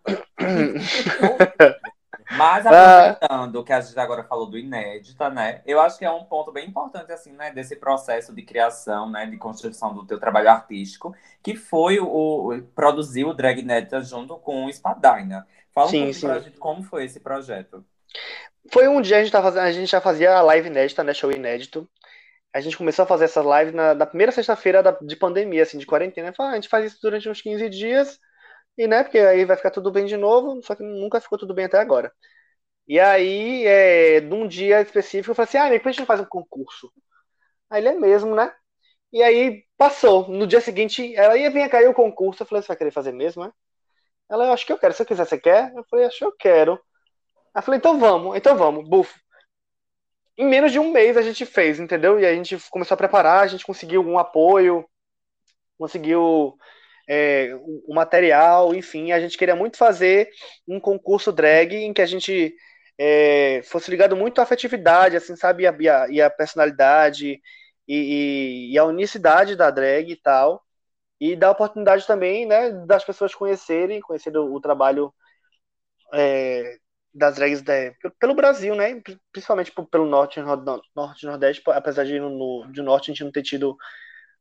Mas 2.30 2.64
Ah. 2.66 3.10
aproveitando 3.10 3.62
que 3.62 3.72
a 3.74 3.80
gente 3.82 4.00
agora 4.00 4.24
falou 4.24 4.46
do 4.46 4.56
inédita, 4.56 5.28
né? 5.28 5.60
Eu 5.66 5.78
acho 5.78 5.98
que 5.98 6.06
é 6.06 6.10
um 6.10 6.24
ponto 6.24 6.50
bem 6.50 6.66
importante, 6.66 7.12
assim, 7.12 7.32
né? 7.32 7.50
Desse 7.50 7.76
processo 7.76 8.34
de 8.34 8.40
criação, 8.40 9.10
né? 9.10 9.26
De 9.26 9.36
construção 9.36 9.92
do 9.92 10.06
teu 10.06 10.18
trabalho 10.18 10.48
artístico, 10.48 11.14
que 11.42 11.54
foi 11.54 12.00
o, 12.00 12.54
o 12.54 12.62
produzir 12.74 13.26
o 13.26 13.34
Drag 13.34 13.60
Inédita 13.60 14.00
junto 14.00 14.38
com 14.38 14.64
o 14.64 14.70
Espadina. 14.70 15.46
Fala 15.74 15.88
um 15.88 15.90
Sim, 15.90 16.04
pouco 16.04 16.20
pra 16.20 16.38
sim. 16.38 16.44
gente 16.46 16.58
como 16.58 16.82
foi 16.82 17.04
esse 17.04 17.20
projeto. 17.20 17.84
Foi 18.72 18.88
um 18.88 19.00
dia 19.00 19.18
a 19.18 19.22
gente, 19.22 19.32
tava 19.32 19.48
fazendo, 19.48 19.64
a 19.64 19.72
gente 19.72 19.90
já 19.90 20.00
fazia 20.00 20.34
a 20.34 20.42
live 20.42 20.68
inédita, 20.68 21.04
né? 21.04 21.14
Show 21.14 21.30
inédito. 21.32 21.88
A 22.52 22.60
gente 22.60 22.76
começou 22.78 23.04
a 23.04 23.06
fazer 23.06 23.26
essa 23.26 23.42
live 23.42 23.72
na, 23.72 23.94
na 23.94 24.06
primeira 24.06 24.32
sexta-feira 24.32 24.82
de 25.02 25.16
pandemia, 25.16 25.62
assim, 25.62 25.78
de 25.78 25.86
quarentena. 25.86 26.32
Falei, 26.32 26.52
ah, 26.52 26.54
a 26.54 26.56
gente 26.56 26.68
faz 26.68 26.86
isso 26.86 26.98
durante 27.02 27.28
uns 27.28 27.42
15 27.42 27.68
dias, 27.70 28.18
e 28.78 28.86
né, 28.88 29.04
porque 29.04 29.18
aí 29.18 29.44
vai 29.44 29.56
ficar 29.56 29.70
tudo 29.72 29.92
bem 29.92 30.06
de 30.06 30.16
novo, 30.16 30.62
só 30.64 30.74
que 30.74 30.82
nunca 30.84 31.20
ficou 31.20 31.38
tudo 31.38 31.54
bem 31.54 31.66
até 31.66 31.78
agora. 31.78 32.12
E 32.88 33.00
aí, 33.00 33.66
é, 33.66 34.20
num 34.22 34.46
dia 34.48 34.80
específico, 34.82 35.32
eu 35.32 35.34
falei 35.34 35.48
assim, 35.48 35.58
ah, 35.58 35.66
amigo, 35.66 35.88
a 35.88 35.92
gente 35.92 36.00
não 36.00 36.06
faz 36.06 36.20
um 36.20 36.24
concurso? 36.26 36.92
Aí 37.70 37.80
ele 37.82 37.88
é 37.88 37.94
mesmo, 37.94 38.34
né? 38.34 38.54
E 39.12 39.22
aí 39.22 39.64
passou. 39.76 40.28
No 40.28 40.46
dia 40.46 40.60
seguinte, 40.60 41.14
ela 41.16 41.36
ia 41.36 41.50
vir 41.50 41.68
cair 41.70 41.88
o 41.88 41.94
concurso. 41.94 42.42
Eu 42.42 42.46
falei, 42.46 42.62
você 42.62 42.68
vai 42.68 42.76
querer 42.76 42.90
fazer 42.92 43.12
mesmo, 43.12 43.44
né? 43.44 43.52
Ela, 44.30 44.46
eu 44.46 44.52
acho 44.52 44.66
que 44.66 44.72
eu 44.72 44.78
quero. 44.78 44.94
Se 44.94 45.02
eu 45.02 45.06
quiser, 45.06 45.26
você 45.26 45.38
quer? 45.38 45.72
Eu 45.76 45.84
falei, 45.90 46.06
acho 46.06 46.18
que 46.18 46.24
eu 46.24 46.32
quero. 46.36 46.80
Aí 47.56 47.62
falei, 47.62 47.78
então 47.78 47.98
vamos, 47.98 48.36
então 48.36 48.54
vamos, 48.54 48.86
bufo. 48.86 49.18
Em 50.36 50.46
menos 50.46 50.70
de 50.72 50.78
um 50.78 50.92
mês 50.92 51.16
a 51.16 51.22
gente 51.22 51.46
fez, 51.46 51.80
entendeu? 51.80 52.20
E 52.20 52.26
a 52.26 52.34
gente 52.34 52.58
começou 52.70 52.94
a 52.94 52.98
preparar, 52.98 53.42
a 53.42 53.46
gente 53.46 53.64
conseguiu 53.64 54.02
um 54.02 54.18
apoio, 54.18 54.86
conseguiu 55.78 56.58
é, 57.08 57.54
o 57.88 57.94
material, 57.94 58.74
enfim, 58.74 59.10
a 59.10 59.18
gente 59.20 59.38
queria 59.38 59.56
muito 59.56 59.78
fazer 59.78 60.28
um 60.68 60.78
concurso 60.78 61.32
drag 61.32 61.74
em 61.74 61.94
que 61.94 62.02
a 62.02 62.06
gente 62.06 62.54
é, 62.98 63.62
fosse 63.64 63.90
ligado 63.90 64.14
muito 64.16 64.38
à 64.38 64.42
afetividade, 64.44 65.16
assim, 65.16 65.34
sabe, 65.34 65.64
e 65.64 65.88
a, 65.88 66.08
e 66.10 66.20
a 66.20 66.28
personalidade 66.30 67.40
e, 67.88 67.96
e, 68.68 68.72
e, 68.74 68.78
a 68.78 68.84
unicidade 68.84 69.56
da 69.56 69.70
drag 69.70 70.10
e 70.12 70.16
tal, 70.16 70.62
e 71.20 71.34
dar 71.36 71.52
oportunidade 71.52 72.06
também, 72.06 72.46
né, 72.46 72.70
das 72.86 73.04
pessoas 73.04 73.34
conhecerem, 73.34 74.00
conhecer 74.00 74.36
o, 74.36 74.54
o 74.54 74.60
trabalho 74.60 75.12
é, 76.12 76.78
das 77.16 77.36
drags 77.36 77.62
da, 77.62 77.74
pelo 78.20 78.34
Brasil, 78.34 78.74
né? 78.74 79.00
Principalmente 79.32 79.72
pelo 79.90 80.06
norte, 80.06 80.40
norte 80.40 81.22
e 81.22 81.26
nordeste, 81.26 81.62
apesar 81.70 82.04
de 82.04 82.20
no, 82.20 82.66
de 82.70 82.82
norte 82.82 83.10
a 83.10 83.14
gente 83.14 83.24
não 83.24 83.32
ter 83.32 83.42
tido 83.42 83.76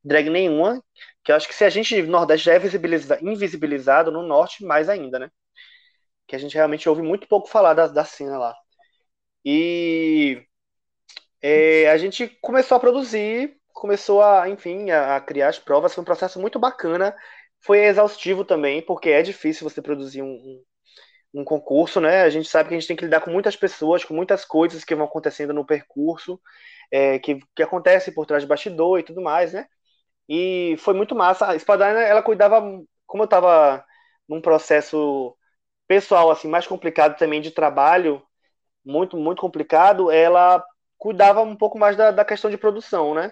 drag 0.03 0.30
nenhuma, 0.30 0.84
que 1.23 1.32
eu 1.32 1.36
acho 1.36 1.47
que 1.47 1.55
se 1.55 1.63
a 1.63 1.69
gente 1.69 2.01
no 2.03 2.11
nordeste 2.11 2.45
já 2.45 2.53
é 2.53 3.21
invisibilizado, 3.21 4.11
no 4.11 4.23
norte 4.23 4.63
mais 4.65 4.89
ainda, 4.89 5.19
né? 5.19 5.32
Que 6.28 6.36
a 6.36 6.39
gente 6.39 6.55
realmente 6.55 6.88
ouve 6.89 7.01
muito 7.01 7.28
pouco 7.28 7.47
falar 7.47 7.73
da, 7.73 7.88
da 7.88 8.05
cena 8.05 8.38
lá. 8.38 8.55
E 9.45 10.43
é, 11.41 11.89
a 11.89 11.97
gente 11.97 12.28
começou 12.41 12.78
a 12.78 12.80
produzir, 12.80 13.57
começou 13.73 14.21
a, 14.21 14.49
enfim, 14.49 14.91
a, 14.91 15.15
a 15.17 15.21
criar 15.21 15.49
as 15.49 15.59
provas, 15.59 15.93
foi 15.93 16.01
um 16.01 16.05
processo 16.05 16.39
muito 16.39 16.59
bacana, 16.59 17.15
foi 17.61 17.86
exaustivo 17.86 18.43
também, 18.45 18.82
porque 18.82 19.09
é 19.09 19.21
difícil 19.21 19.69
você 19.69 19.82
produzir 19.82 20.21
um 20.21 20.63
um 21.36 21.45
concurso, 21.45 22.01
né? 22.01 22.23
A 22.23 22.29
gente 22.29 22.49
sabe 22.49 22.69
que 22.69 22.75
a 22.75 22.79
gente 22.79 22.88
tem 22.88 22.97
que 22.97 23.05
lidar 23.05 23.21
com 23.21 23.31
muitas 23.31 23.55
pessoas, 23.57 24.05
com 24.05 24.13
muitas 24.13 24.45
coisas 24.45 24.83
que 24.86 24.95
vão 24.95 25.05
acontecendo 25.05 25.53
no 25.53 25.65
percurso, 25.65 26.39
é, 26.91 27.19
que, 27.19 27.39
que 27.55 27.63
acontece 27.63 28.11
por 28.13 28.25
trás 28.25 28.43
de 28.43 28.49
bastidor 28.49 28.99
e 28.99 29.03
tudo 29.03 29.21
mais, 29.21 29.53
né? 29.53 29.67
E 30.29 30.75
foi 30.79 30.93
muito 30.93 31.15
massa. 31.15 31.49
A 31.49 31.55
Espadana, 31.55 32.01
ela 32.01 32.23
cuidava, 32.23 32.61
como 33.07 33.23
eu 33.23 33.25
estava 33.25 33.86
num 34.27 34.41
processo 34.41 35.36
pessoal 35.88 36.31
assim 36.31 36.47
mais 36.49 36.67
complicado 36.67 37.17
também 37.17 37.41
de 37.41 37.51
trabalho, 37.51 38.23
muito 38.86 39.17
muito 39.17 39.41
complicado, 39.41 40.11
ela 40.11 40.63
cuidava 40.97 41.41
um 41.41 41.55
pouco 41.55 41.77
mais 41.79 41.95
da, 41.97 42.11
da 42.11 42.25
questão 42.25 42.49
de 42.51 42.57
produção, 42.57 43.13
né? 43.15 43.31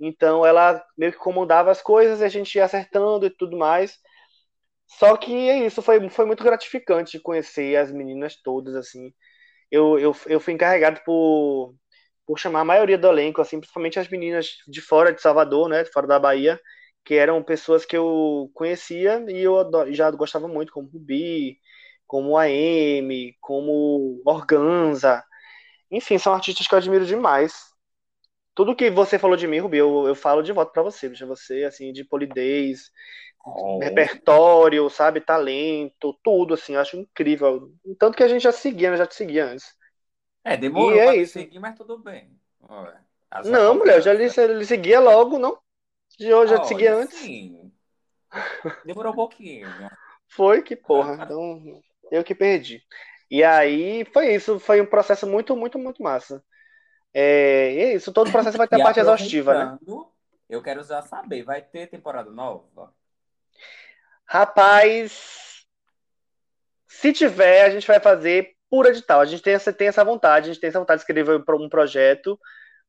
Então 0.00 0.46
ela 0.46 0.84
meio 0.96 1.12
que 1.12 1.18
comandava 1.18 1.70
as 1.70 1.82
coisas, 1.82 2.20
e 2.20 2.24
a 2.24 2.28
gente 2.28 2.56
ia 2.56 2.64
acertando 2.64 3.26
e 3.26 3.30
tudo 3.30 3.56
mais. 3.56 3.98
Só 4.88 5.16
que 5.16 5.32
é 5.48 5.66
isso, 5.66 5.82
foi, 5.82 6.08
foi 6.10 6.24
muito 6.26 6.42
gratificante 6.44 7.20
conhecer 7.20 7.76
as 7.76 7.92
meninas 7.92 8.36
todas, 8.42 8.74
assim. 8.74 9.12
Eu, 9.70 9.98
eu, 9.98 10.16
eu 10.28 10.40
fui 10.40 10.54
encarregado 10.54 11.00
por, 11.04 11.74
por 12.26 12.38
chamar 12.38 12.60
a 12.62 12.64
maioria 12.64 12.98
do 12.98 13.08
elenco, 13.08 13.40
assim, 13.42 13.60
principalmente 13.60 13.98
as 14.00 14.08
meninas 14.08 14.48
de 14.68 14.80
fora 14.82 15.12
de 15.12 15.22
Salvador, 15.22 15.68
né, 15.68 15.84
fora 15.86 16.06
da 16.06 16.18
Bahia, 16.20 16.60
que 17.04 17.14
eram 17.14 17.42
pessoas 17.44 17.84
que 17.86 17.96
eu 17.96 18.50
conhecia 18.54 19.24
e 19.28 19.38
eu 19.42 19.56
já 19.94 20.10
gostava 20.10 20.48
muito, 20.48 20.72
como 20.72 20.88
Rubi, 20.90 21.58
como 22.06 22.36
a 22.38 22.44
Amy, 22.44 23.36
como 23.40 24.22
Organza. 24.26 25.24
Enfim, 25.90 26.18
são 26.18 26.34
artistas 26.34 26.66
que 26.68 26.74
eu 26.74 26.78
admiro 26.78 27.06
demais. 27.06 27.54
Tudo 28.54 28.74
que 28.74 28.90
você 28.90 29.18
falou 29.18 29.36
de 29.36 29.46
mim, 29.46 29.58
Rubi, 29.60 29.78
eu, 29.78 30.06
eu 30.08 30.14
falo 30.16 30.42
de 30.42 30.52
volta 30.52 30.72
para 30.72 30.82
você, 30.82 31.08
bicha. 31.08 31.24
Você, 31.26 31.64
assim, 31.64 31.92
de 31.92 32.04
polidez, 32.04 32.90
oh. 33.56 33.78
repertório, 33.78 34.88
sabe, 34.90 35.20
talento, 35.20 36.18
tudo, 36.22 36.54
assim, 36.54 36.74
eu 36.74 36.80
acho 36.80 36.96
incrível. 36.96 37.72
Tanto 37.98 38.16
que 38.16 38.22
a 38.22 38.28
gente 38.28 38.42
já 38.42 38.52
seguia, 38.52 38.90
né? 38.90 38.96
Já 38.96 39.06
te 39.06 39.14
seguia 39.14 39.46
antes. 39.46 39.76
É, 40.44 40.56
demorou 40.56 40.94
e 40.94 40.98
é 40.98 41.16
isso. 41.16 41.34
seguir, 41.34 41.58
mas 41.58 41.76
tudo 41.76 41.98
bem. 41.98 42.30
não, 43.44 43.74
mulher, 43.76 43.96
eu 43.96 44.02
já 44.02 44.12
lhe, 44.12 44.28
lhe 44.28 44.66
seguia 44.66 45.00
logo, 45.00 45.38
não? 45.38 45.58
Eu 46.18 46.46
já 46.46 46.58
te 46.60 46.68
seguia 46.68 46.94
antes. 46.94 47.18
Sim. 47.18 47.72
Demorou 48.84 49.12
um 49.12 49.16
pouquinho. 49.16 49.68
Né? 49.68 49.88
Foi, 50.28 50.62
que 50.62 50.74
porra. 50.74 51.22
Então, 51.22 51.82
eu 52.10 52.24
que 52.24 52.34
perdi. 52.34 52.82
E 53.30 53.44
aí, 53.44 54.04
foi 54.12 54.34
isso. 54.34 54.58
Foi 54.58 54.80
um 54.80 54.86
processo 54.86 55.26
muito, 55.26 55.54
muito, 55.56 55.78
muito 55.78 56.02
massa. 56.02 56.42
É, 57.12 57.74
é 57.74 57.94
isso. 57.94 58.12
Todo 58.12 58.32
processo 58.32 58.58
vai 58.58 58.68
ter 58.68 58.80
a 58.80 58.84
parte 58.84 59.00
exaustiva, 59.00 59.54
né? 59.54 59.78
Eu 60.48 60.62
quero 60.62 60.82
já 60.82 61.02
saber, 61.02 61.42
vai 61.42 61.60
ter 61.60 61.88
temporada 61.88 62.30
nova? 62.30 62.94
Rapaz, 64.30 65.64
se 66.86 67.12
tiver, 67.14 67.64
a 67.64 67.70
gente 67.70 67.86
vai 67.86 67.98
fazer 67.98 68.50
por 68.68 68.86
edital. 68.86 69.20
A 69.20 69.24
gente 69.24 69.42
tem 69.42 69.54
essa, 69.54 69.72
tem 69.72 69.88
essa 69.88 70.04
vontade, 70.04 70.50
a 70.50 70.52
gente 70.52 70.60
tem 70.60 70.68
essa 70.68 70.78
vontade 70.78 70.98
de 70.98 71.02
escrever 71.02 71.42
um 71.50 71.68
projeto 71.68 72.38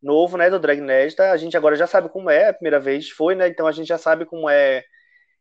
novo, 0.02 0.38
né, 0.38 0.50
do 0.50 0.60
Drag 0.60 0.82
Nesta. 0.82 1.32
A 1.32 1.38
gente 1.38 1.56
agora 1.56 1.76
já 1.78 1.88
sabe 1.88 2.10
como 2.10 2.30
é, 2.30 2.50
a 2.50 2.54
primeira 2.54 2.80
vez 2.80 3.10
foi, 3.10 3.36
né? 3.36 3.48
Então 3.48 3.68
a 3.68 3.72
gente 3.72 3.88
já 3.88 3.98
sabe 3.98 4.26
como 4.26 4.50
é, 4.50 4.84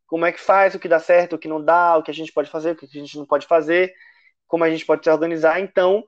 como 0.06 0.24
é 0.26 0.32
que 0.32 0.40
faz, 0.40 0.74
o 0.74 0.78
que 0.78 0.88
dá 0.88 1.00
certo, 1.00 1.34
o 1.34 1.38
que 1.38 1.48
não 1.48 1.64
dá, 1.64 1.96
o 1.96 2.02
que 2.02 2.10
a 2.10 2.14
gente 2.14 2.32
pode 2.32 2.50
fazer, 2.50 2.72
o 2.72 2.76
que 2.76 2.86
a 2.86 2.88
gente 2.88 3.18
não 3.18 3.26
pode 3.26 3.46
fazer, 3.46 3.92
como 4.46 4.64
a 4.64 4.70
gente 4.70 4.86
pode 4.86 5.04
se 5.04 5.10
organizar. 5.10 5.60
Então, 5.60 6.04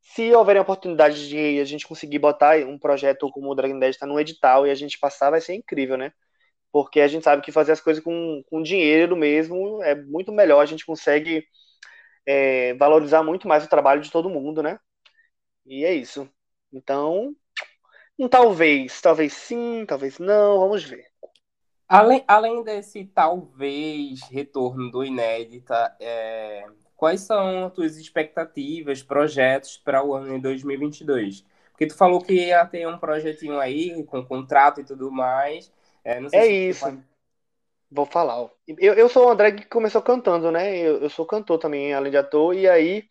se 0.00 0.32
houver 0.34 0.56
a 0.56 0.62
oportunidade 0.62 1.28
de 1.28 1.60
a 1.60 1.64
gente 1.64 1.86
conseguir 1.86 2.18
botar 2.18 2.56
um 2.66 2.78
projeto 2.78 3.30
como 3.30 3.50
o 3.50 3.54
Drag 3.54 3.74
Nesta 3.74 4.06
no 4.06 4.18
edital 4.20 4.66
e 4.66 4.70
a 4.70 4.74
gente 4.74 4.98
passar, 4.98 5.30
vai 5.30 5.40
ser 5.40 5.54
incrível, 5.54 5.96
né? 5.98 6.12
Porque 6.74 7.00
a 7.00 7.06
gente 7.06 7.22
sabe 7.22 7.40
que 7.40 7.52
fazer 7.52 7.70
as 7.70 7.80
coisas 7.80 8.02
com, 8.02 8.42
com 8.50 8.60
dinheiro 8.60 9.16
mesmo 9.16 9.80
é 9.80 9.94
muito 9.94 10.32
melhor, 10.32 10.60
a 10.60 10.66
gente 10.66 10.84
consegue 10.84 11.46
é, 12.26 12.74
valorizar 12.74 13.22
muito 13.22 13.46
mais 13.46 13.64
o 13.64 13.68
trabalho 13.68 14.00
de 14.00 14.10
todo 14.10 14.28
mundo, 14.28 14.60
né? 14.60 14.80
E 15.64 15.84
é 15.84 15.94
isso. 15.94 16.28
Então, 16.72 17.32
um 18.18 18.26
talvez, 18.28 19.00
talvez 19.00 19.34
sim, 19.34 19.84
talvez 19.86 20.18
não, 20.18 20.58
vamos 20.58 20.82
ver. 20.82 21.06
Além, 21.86 22.24
além 22.26 22.64
desse 22.64 23.04
talvez 23.04 24.22
retorno 24.24 24.90
do 24.90 25.04
Inédita, 25.04 25.96
é, 26.00 26.66
quais 26.96 27.20
são 27.20 27.66
as 27.66 27.72
tuas 27.72 27.96
expectativas, 27.96 29.00
projetos 29.00 29.76
para 29.76 30.04
o 30.04 30.12
ano 30.12 30.34
de 30.34 30.40
2022? 30.40 31.46
Porque 31.70 31.86
tu 31.86 31.96
falou 31.96 32.20
que 32.20 32.32
ia 32.32 32.66
ter 32.66 32.84
um 32.88 32.98
projetinho 32.98 33.60
aí, 33.60 34.02
com 34.06 34.26
contrato 34.26 34.80
e 34.80 34.84
tudo 34.84 35.08
mais, 35.12 35.72
é, 36.04 36.20
é 36.32 36.46
isso. 36.46 37.02
Vou 37.90 38.06
falar. 38.06 38.40
Ó. 38.40 38.50
Eu, 38.66 38.94
eu 38.94 39.08
sou 39.08 39.30
o 39.30 39.34
drag 39.34 39.62
que 39.62 39.68
começou 39.68 40.02
cantando, 40.02 40.50
né? 40.50 40.76
Eu, 40.76 40.98
eu 41.00 41.10
sou 41.10 41.24
cantor 41.24 41.58
também, 41.58 41.94
além 41.94 42.10
de 42.10 42.16
ator, 42.16 42.54
e 42.54 42.68
aí 42.68 43.04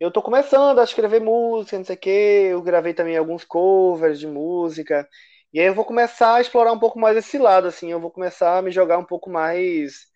eu 0.00 0.10
tô 0.10 0.20
começando 0.20 0.78
a 0.78 0.84
escrever 0.84 1.20
música, 1.20 1.78
não 1.78 1.84
sei 1.84 1.96
o 1.96 1.98
quê. 1.98 2.48
Eu 2.50 2.62
gravei 2.62 2.92
também 2.92 3.16
alguns 3.16 3.44
covers 3.44 4.18
de 4.18 4.26
música. 4.26 5.08
E 5.52 5.60
aí 5.60 5.66
eu 5.66 5.74
vou 5.74 5.84
começar 5.84 6.34
a 6.36 6.40
explorar 6.40 6.72
um 6.72 6.78
pouco 6.78 6.98
mais 6.98 7.16
esse 7.16 7.38
lado, 7.38 7.68
assim. 7.68 7.90
Eu 7.90 8.00
vou 8.00 8.10
começar 8.10 8.58
a 8.58 8.62
me 8.62 8.70
jogar 8.70 8.98
um 8.98 9.04
pouco 9.04 9.30
mais 9.30 10.06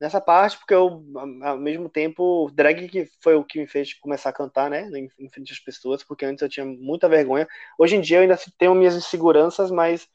nessa 0.00 0.20
parte, 0.20 0.58
porque 0.58 0.74
eu, 0.74 1.02
ao 1.42 1.58
mesmo 1.58 1.88
tempo, 1.88 2.50
drag 2.54 2.88
que 2.88 3.08
foi 3.20 3.34
o 3.34 3.44
que 3.44 3.58
me 3.58 3.66
fez 3.66 3.94
começar 3.94 4.30
a 4.30 4.32
cantar, 4.32 4.70
né? 4.70 4.88
Em 5.18 5.30
frente 5.30 5.52
às 5.52 5.58
pessoas, 5.58 6.04
porque 6.04 6.24
antes 6.24 6.42
eu 6.42 6.48
tinha 6.48 6.66
muita 6.66 7.08
vergonha. 7.08 7.48
Hoje 7.78 7.96
em 7.96 8.00
dia 8.00 8.18
eu 8.18 8.22
ainda 8.22 8.38
tenho 8.58 8.74
minhas 8.74 8.94
inseguranças, 8.94 9.70
mas 9.70 10.08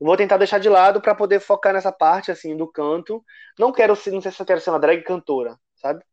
Vou 0.00 0.16
tentar 0.16 0.36
deixar 0.36 0.58
de 0.58 0.68
lado 0.68 1.00
para 1.00 1.14
poder 1.14 1.40
focar 1.40 1.72
nessa 1.72 1.90
parte 1.90 2.30
assim 2.30 2.56
do 2.56 2.70
canto. 2.70 3.24
Não 3.58 3.72
quero, 3.72 3.94
não 4.12 4.20
sei 4.20 4.32
se 4.32 4.40
eu 4.40 4.46
quero 4.46 4.60
ser 4.60 4.70
uma 4.70 4.78
drag 4.78 5.02
cantora, 5.02 5.58
sabe? 5.76 6.04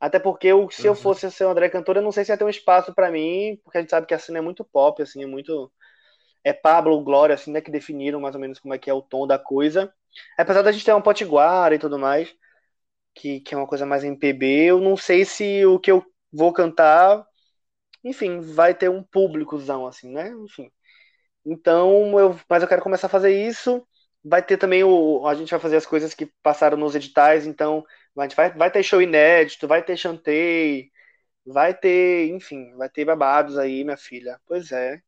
Até 0.00 0.18
porque 0.18 0.48
eu, 0.48 0.70
se 0.70 0.82
uhum. 0.82 0.88
eu 0.88 0.94
fosse 0.94 1.30
ser 1.30 1.44
uma 1.44 1.54
drag 1.54 1.70
cantora, 1.70 2.00
eu 2.00 2.02
não 2.02 2.12
sei 2.12 2.24
se 2.24 2.32
ia 2.32 2.36
ter 2.36 2.44
um 2.44 2.48
espaço 2.48 2.94
para 2.94 3.10
mim, 3.10 3.60
porque 3.62 3.78
a 3.78 3.80
gente 3.82 3.90
sabe 3.90 4.06
que 4.06 4.14
a 4.14 4.18
cena 4.18 4.38
é 4.38 4.40
muito 4.40 4.64
pop, 4.64 5.02
assim, 5.02 5.22
é 5.22 5.26
muito 5.26 5.70
é 6.42 6.52
Pablo, 6.52 7.02
Glória, 7.02 7.34
assim, 7.34 7.52
né, 7.52 7.60
que 7.60 7.70
definiram 7.70 8.20
mais 8.20 8.34
ou 8.34 8.40
menos 8.40 8.58
como 8.58 8.74
é 8.74 8.78
que 8.78 8.88
é 8.88 8.94
o 8.94 9.02
tom 9.02 9.26
da 9.26 9.38
coisa. 9.38 9.92
Apesar 10.38 10.62
da 10.62 10.72
gente 10.72 10.84
ter 10.84 10.94
um 10.94 11.02
potiguara 11.02 11.74
e 11.74 11.78
tudo 11.78 11.98
mais, 11.98 12.34
que, 13.14 13.40
que 13.40 13.54
é 13.54 13.58
uma 13.58 13.66
coisa 13.66 13.86
mais 13.86 14.04
MPB, 14.04 14.64
eu 14.66 14.80
não 14.80 14.96
sei 14.96 15.24
se 15.24 15.64
o 15.66 15.78
que 15.78 15.90
eu 15.90 16.04
vou 16.32 16.52
cantar, 16.52 17.26
enfim, 18.04 18.40
vai 18.40 18.74
ter 18.74 18.88
um 18.90 19.02
públicozão, 19.02 19.86
assim, 19.86 20.10
né? 20.10 20.30
Enfim. 20.30 20.70
Então, 21.44 22.18
eu, 22.18 22.38
mas 22.48 22.62
eu 22.62 22.68
quero 22.68 22.82
começar 22.82 23.06
a 23.06 23.10
fazer 23.10 23.30
isso. 23.46 23.86
Vai 24.22 24.42
ter 24.42 24.56
também 24.56 24.84
o. 24.84 25.26
A 25.26 25.34
gente 25.34 25.50
vai 25.50 25.60
fazer 25.60 25.76
as 25.76 25.86
coisas 25.86 26.14
que 26.14 26.26
passaram 26.42 26.76
nos 26.76 26.94
editais, 26.94 27.46
então 27.46 27.84
a 28.18 28.22
gente 28.22 28.36
vai, 28.36 28.50
vai 28.52 28.70
ter 28.70 28.82
show 28.82 29.00
inédito, 29.00 29.66
vai 29.66 29.82
ter 29.82 29.96
chantei, 29.96 30.90
vai 31.46 31.72
ter, 31.74 32.28
enfim, 32.30 32.74
vai 32.76 32.88
ter 32.88 33.04
babados 33.04 33.56
aí, 33.56 33.82
minha 33.82 33.96
filha. 33.96 34.38
Pois 34.46 34.72
é. 34.72 35.00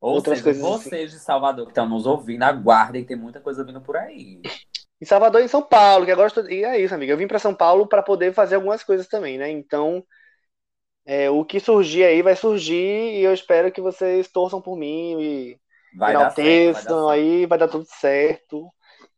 Ou 0.00 0.14
Outras 0.14 0.38
seja, 0.38 0.44
coisas 0.44 0.62
vocês 0.62 1.10
assim. 1.10 1.18
de 1.18 1.24
Salvador 1.24 1.64
que 1.64 1.70
estão 1.70 1.88
nos 1.88 2.06
ouvindo, 2.06 2.42
aguardem, 2.42 3.04
tem 3.04 3.16
muita 3.16 3.40
coisa 3.40 3.64
vindo 3.64 3.80
por 3.80 3.96
aí. 3.96 4.42
Em 5.00 5.04
Salvador 5.04 5.40
e 5.40 5.44
em 5.44 5.48
São 5.48 5.62
Paulo, 5.62 6.04
que 6.04 6.10
agora 6.10 6.26
estou... 6.26 6.48
E 6.50 6.64
é 6.64 6.80
isso, 6.80 6.94
amiga. 6.94 7.12
Eu 7.12 7.16
vim 7.16 7.28
para 7.28 7.38
São 7.38 7.54
Paulo 7.54 7.88
para 7.88 8.02
poder 8.02 8.32
fazer 8.34 8.56
algumas 8.56 8.82
coisas 8.82 9.06
também, 9.06 9.38
né? 9.38 9.48
Então, 9.48 10.04
É, 11.04 11.30
o 11.30 11.44
que 11.44 11.58
surgir 11.60 12.04
aí 12.04 12.22
vai 12.22 12.36
surgir 12.36 12.74
e 12.76 13.22
eu 13.24 13.34
espero 13.34 13.72
que 13.72 13.80
vocês 13.80 14.28
torçam 14.28 14.60
por 14.62 14.76
mim 14.76 15.20
e 15.20 15.60
Vai 15.94 16.16
dar 16.16 16.30
certo, 16.30 16.72
vai 16.72 16.84
dar 16.84 16.94
enalteçam 16.94 17.08
certo. 17.08 17.08
aí, 17.08 17.46
vai 17.46 17.58
dar 17.58 17.68
tudo 17.68 17.84
certo. 17.86 18.68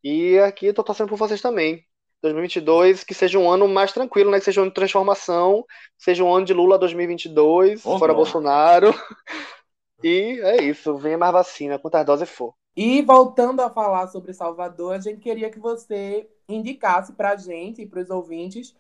E 0.03 0.39
aqui 0.39 0.66
eu 0.66 0.74
tô 0.74 0.82
torcendo 0.82 1.09
por 1.09 1.18
vocês 1.18 1.41
também. 1.41 1.85
2022, 2.22 3.05
que 3.05 3.14
seja 3.14 3.39
um 3.39 3.51
ano 3.51 3.68
mais 3.68 3.93
tranquilo, 3.93 4.30
né? 4.30 4.39
Que 4.39 4.45
seja 4.47 4.61
um 4.61 4.64
ano 4.64 4.70
de 4.70 4.74
transformação, 4.74 5.64
que 5.99 6.05
seja 6.05 6.24
um 6.24 6.35
ano 6.35 6.47
de 6.47 6.55
Lula 6.55 6.78
2022, 6.78 7.85
Ô, 7.85 7.99
fora. 7.99 8.14
Bolsonaro. 8.14 8.93
E 10.03 10.39
é 10.43 10.62
isso, 10.62 10.99
venha 10.99 11.16
mais 11.16 11.32
vacina, 11.32 11.78
quantas 11.78 12.05
doses 12.05 12.28
for. 12.28 12.55
E 12.76 13.01
voltando 13.01 13.61
a 13.62 13.70
falar 13.70 14.07
sobre 14.09 14.35
Salvador, 14.35 14.95
a 14.95 15.01
gente 15.01 15.20
queria 15.20 15.51
que 15.51 15.59
você 15.59 16.28
indicasse 16.47 17.14
pra 17.14 17.37
gente 17.37 17.80
e 17.80 17.87
pros 17.87 18.11
ouvintes 18.11 18.76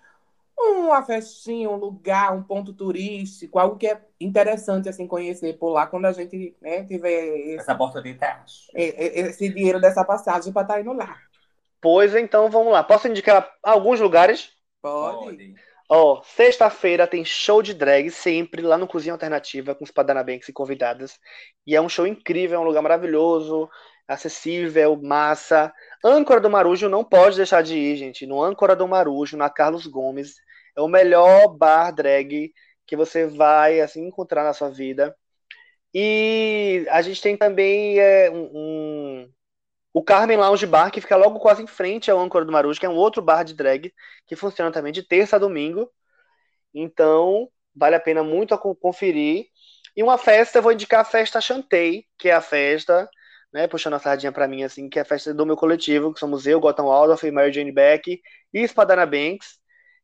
uma 0.56 1.02
festinha, 1.02 1.68
um 1.68 1.76
lugar, 1.76 2.34
um 2.34 2.42
ponto 2.42 2.72
turístico, 2.72 3.58
algo 3.58 3.76
que 3.76 3.86
é 3.86 4.00
interessante 4.20 4.88
assim 4.88 5.06
conhecer 5.06 5.58
por 5.58 5.70
lá 5.70 5.86
quando 5.86 6.06
a 6.06 6.12
gente 6.12 6.56
né, 6.60 6.84
tiver 6.84 7.36
esse, 7.38 7.58
Essa 7.58 7.74
oportunidade. 7.74 8.52
esse 8.74 9.48
dinheiro 9.48 9.80
dessa 9.80 10.04
passagem 10.04 10.52
para 10.52 10.62
estar 10.62 10.80
indo 10.80 10.92
lá. 10.92 11.16
Pois 11.80 12.14
então, 12.14 12.48
vamos 12.48 12.72
lá. 12.72 12.82
Posso 12.82 13.08
indicar 13.08 13.52
alguns 13.62 14.00
lugares? 14.00 14.50
Pode? 14.80 15.54
Ó, 15.88 16.22
sexta-feira 16.22 17.06
tem 17.06 17.24
show 17.24 17.62
de 17.62 17.74
drag 17.74 18.10
sempre 18.10 18.62
lá 18.62 18.78
no 18.78 18.86
Cozinha 18.86 19.12
Alternativa 19.12 19.74
com 19.74 19.84
os 19.84 19.90
Padanabanks 19.90 20.48
e 20.48 20.52
convidadas. 20.52 21.18
E 21.66 21.76
é 21.76 21.80
um 21.80 21.88
show 21.88 22.06
incrível, 22.06 22.56
é 22.56 22.60
um 22.60 22.64
lugar 22.64 22.82
maravilhoso, 22.82 23.68
acessível, 24.08 24.96
massa. 25.00 25.72
Âncora 26.04 26.40
do 26.40 26.50
Marujo 26.50 26.88
não 26.88 27.04
pode 27.04 27.36
deixar 27.36 27.62
de 27.62 27.76
ir, 27.76 27.96
gente. 27.96 28.26
No 28.26 28.42
Âncora 28.42 28.76
do 28.76 28.86
Marujo, 28.88 29.36
na 29.36 29.50
Carlos 29.50 29.86
Gomes, 29.86 30.34
é 30.76 30.80
o 30.80 30.88
melhor 30.88 31.48
bar 31.56 31.92
drag 31.92 32.52
que 32.86 32.96
você 32.96 33.26
vai 33.26 33.80
assim 33.80 34.06
encontrar 34.06 34.44
na 34.44 34.52
sua 34.52 34.70
vida. 34.70 35.16
E 35.94 36.86
a 36.90 37.02
gente 37.02 37.22
tem 37.22 37.36
também 37.36 37.98
é, 38.00 38.30
um, 38.30 38.50
um- 39.24 39.32
o 39.94 40.02
Carmen 40.04 40.36
Lounge 40.38 40.66
Bar, 40.66 40.90
que 40.92 41.00
fica 41.00 41.16
logo 41.16 41.40
quase 41.40 41.62
em 41.62 41.66
frente 41.66 42.10
ao 42.10 42.20
Âncora 42.20 42.44
do 42.44 42.52
Marujo, 42.52 42.80
que 42.80 42.86
é 42.86 42.88
um 42.90 42.96
outro 42.96 43.22
bar 43.22 43.44
de 43.44 43.54
drag 43.54 43.92
que 44.26 44.36
funciona 44.36 44.72
também 44.72 44.92
de 44.92 45.02
terça 45.02 45.36
a 45.36 45.38
domingo. 45.38 45.90
Então, 46.74 47.48
vale 47.74 47.96
a 47.96 48.00
pena 48.00 48.22
muito 48.22 48.54
a 48.54 48.58
co- 48.58 48.74
conferir. 48.74 49.46
E 49.96 50.02
uma 50.02 50.18
festa, 50.18 50.58
eu 50.58 50.62
vou 50.62 50.72
indicar 50.72 51.00
a 51.00 51.04
festa 51.04 51.40
Chantei, 51.40 52.06
que 52.18 52.28
é 52.28 52.32
a 52.34 52.40
festa, 52.40 53.08
né, 53.54 53.68
puxando 53.68 53.94
a 53.94 54.00
sardinha 54.00 54.32
pra 54.32 54.48
mim, 54.48 54.64
assim, 54.64 54.88
que 54.88 54.98
é 54.98 55.02
a 55.02 55.04
festa 55.04 55.32
do 55.32 55.46
meu 55.46 55.56
coletivo, 55.56 56.12
que 56.12 56.20
somos 56.20 56.46
eu, 56.46 56.60
Gotham 56.60 56.86
Waldorf, 56.86 57.22
Mary 57.30 57.52
Jane 57.52 57.72
Beck 57.72 58.20
e 58.52 58.58
Espadana 58.60 59.06
Banks. 59.06 59.60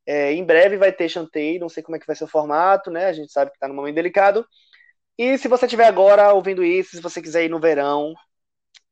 É, 0.07 0.32
em 0.32 0.44
breve 0.44 0.76
vai 0.76 0.92
ter 0.92 1.09
Chantei, 1.09 1.59
não 1.59 1.68
sei 1.68 1.82
como 1.82 1.96
é 1.96 2.01
que 2.01 2.07
vai 2.07 2.16
ser 2.16 2.24
o 2.24 2.28
formato, 2.28 2.90
né? 2.90 3.07
A 3.07 3.12
gente 3.12 3.32
sabe 3.32 3.51
que 3.53 3.59
tá 3.59 3.68
num 3.68 3.74
momento 3.74 3.96
delicado. 3.96 4.46
E 5.18 5.38
se 5.38 5.48
você 5.48 5.66
estiver 5.66 5.86
agora 5.86 6.32
ouvindo 6.32 6.64
isso, 6.64 6.92
se 6.96 7.03
você 7.03 7.22
quiser 7.22 7.44
ir 7.44 7.51
no 7.51 7.61
verão, 7.61 8.14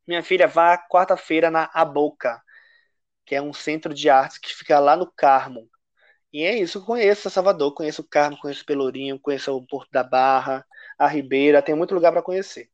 minha 0.07 0.23
filha, 0.23 0.49
vá 0.49 0.79
quarta-feira 0.79 1.51
na 1.51 1.71
A 1.75 1.85
Boca, 1.85 2.43
que 3.27 3.35
é 3.35 3.43
um 3.43 3.53
centro 3.53 3.95
de 3.95 4.11
artes 4.11 4.39
que 4.39 4.55
fica 4.55 4.79
lá 4.81 4.97
no 4.97 5.13
Carmo. 5.13 5.69
E 6.33 6.43
é 6.45 6.57
isso, 6.59 6.85
conheço 6.85 7.31
Salvador, 7.31 7.75
conheço 7.75 8.03
o 8.03 8.09
Carmo, 8.09 8.39
conheço 8.39 8.65
Pelourinho, 8.67 9.21
conheço 9.21 9.55
o 9.57 9.67
Porto 9.67 9.91
da 9.93 10.05
Barra, 10.05 10.67
a 10.99 11.07
Ribeira, 11.09 11.63
tem 11.63 11.75
muito 11.75 11.95
lugar 11.95 12.13
para 12.13 12.23
conhecer. 12.23 12.71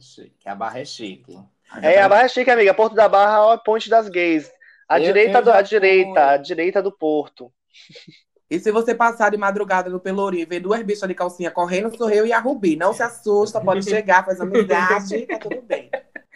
É 0.00 0.02
chique, 0.02 0.48
a 0.48 0.54
barra 0.54 0.80
é 0.80 0.84
chique. 0.86 1.38
É, 1.82 2.00
a 2.00 2.08
Barra 2.08 2.22
é 2.24 2.28
chique, 2.28 2.50
amiga, 2.50 2.72
Porto 2.72 2.94
da 2.94 3.06
Barra, 3.06 3.42
ó, 3.44 3.56
Ponte 3.58 3.90
das 3.90 4.08
Gays. 4.08 4.50
A 4.88 4.98
Eu- 4.98 5.04
direita 5.04 5.42
do, 5.42 5.52
a 5.52 5.60
direita, 5.62 6.30
a 6.30 6.36
direita 6.38 6.82
do 6.82 6.90
Porto. 6.90 7.52
E 8.50 8.58
se 8.58 8.72
você 8.72 8.94
passar 8.94 9.30
de 9.30 9.36
madrugada 9.36 9.88
no 9.90 10.00
Pelourinho 10.00 10.42
e 10.42 10.46
ver 10.46 10.58
duas 10.60 10.82
bichas 10.82 11.06
de 11.06 11.14
calcinha 11.14 11.50
correndo, 11.50 11.94
sou 11.96 12.10
eu 12.10 12.26
e 12.26 12.32
a 12.32 12.40
Rubi. 12.40 12.76
Não 12.76 12.92
se 12.94 13.02
assusta, 13.02 13.60
pode 13.60 13.84
chegar, 13.88 14.24
faz 14.24 14.40
amizade, 14.40 15.26
tá 15.26 15.38
tudo 15.38 15.60
bem. 15.62 15.90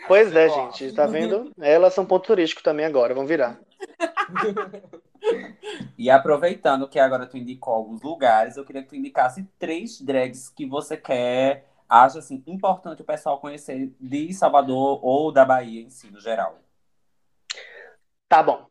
Pois 0.07 0.37
é, 0.37 0.47
Ó. 0.47 0.71
gente, 0.71 0.93
tá 0.93 1.07
vendo? 1.07 1.51
Elas 1.59 1.95
são 1.95 2.05
ponto 2.07 2.27
turístico 2.27 2.63
também 2.63 2.85
agora, 2.85 3.15
vão 3.15 3.27
virar. 3.27 3.59
E 5.97 6.11
aproveitando 6.11 6.87
que 6.87 6.99
agora 6.99 7.25
tu 7.27 7.39
indicou 7.39 7.73
alguns 7.73 8.03
lugares, 8.03 8.59
eu 8.59 8.65
queria 8.65 8.83
que 8.83 8.89
tu 8.91 8.95
indicasse 8.97 9.49
três 9.59 9.99
drags 9.99 10.51
que 10.51 10.67
você 10.67 10.99
quer, 10.99 11.65
acha 12.03 12.19
assim, 12.19 12.43
importante 12.47 13.03
o 13.03 13.05
pessoal 13.05 13.39
conhecer 13.39 13.93
de 14.01 14.33
Salvador 14.33 14.99
ou 15.05 15.31
da 15.31 15.45
Bahia 15.45 15.81
em 15.81 15.91
si, 15.91 16.11
no 16.11 16.21
geral. 16.21 16.59
Tá 18.29 18.43
bom. 18.43 18.67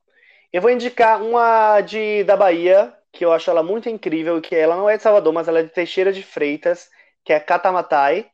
Eu 0.52 0.62
vou 0.62 0.70
indicar 0.70 1.22
uma 1.22 1.80
de 1.82 2.24
da 2.26 2.36
Bahia, 2.36 2.94
que 3.12 3.24
eu 3.24 3.32
acho 3.32 3.50
ela 3.50 3.64
muito 3.64 3.88
incrível, 3.88 4.42
que 4.42 4.54
ela 4.54 4.76
não 4.76 4.90
é 4.90 4.98
de 4.98 5.04
Salvador, 5.04 5.32
mas 5.32 5.48
ela 5.48 5.60
é 5.60 5.64
de 5.64 5.70
Teixeira 5.70 6.12
de 6.12 6.22
Freitas, 6.22 6.90
que 7.24 7.32
é 7.32 7.38
a 7.38 7.40
Catamatai. 7.40 8.30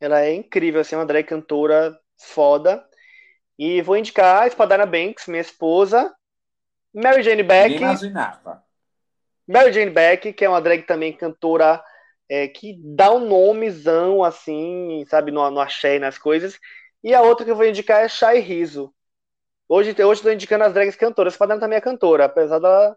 Ela 0.00 0.22
é 0.22 0.34
incrível, 0.34 0.80
assim, 0.80 0.96
uma 0.96 1.06
drag 1.06 1.24
cantora 1.24 1.96
foda. 2.16 2.84
E 3.58 3.82
vou 3.82 3.96
indicar 3.96 4.42
a 4.42 4.46
Espadana 4.46 4.86
Banks, 4.86 5.26
minha 5.28 5.42
esposa, 5.42 6.12
Mary 6.94 7.22
Jane 7.22 7.42
Beck, 7.42 7.76
imaginava. 7.76 8.64
Mary 9.46 9.72
Jane 9.72 9.90
Beck, 9.90 10.32
que 10.32 10.44
é 10.44 10.48
uma 10.48 10.62
drag 10.62 10.82
também 10.84 11.12
cantora 11.12 11.82
é, 12.32 12.48
que 12.48 12.78
dá 12.82 13.12
um 13.12 13.28
nomezão, 13.28 14.24
assim, 14.24 15.04
sabe, 15.06 15.30
no, 15.30 15.50
no 15.50 15.60
axé 15.60 15.96
e 15.96 15.98
nas 15.98 16.16
coisas. 16.16 16.58
E 17.04 17.12
a 17.12 17.20
outra 17.20 17.44
que 17.44 17.50
eu 17.50 17.56
vou 17.56 17.66
indicar 17.66 18.02
é 18.02 18.08
Shai 18.08 18.38
Riso. 18.38 18.90
Hoje, 19.68 19.90
hoje 20.02 20.20
eu 20.20 20.24
tô 20.24 20.32
indicando 20.32 20.64
as 20.64 20.72
drags 20.72 20.96
cantoras. 20.96 21.34
Espadana 21.34 21.60
também 21.60 21.76
é 21.76 21.80
cantora, 21.80 22.24
apesar 22.24 22.58
dela 22.58 22.96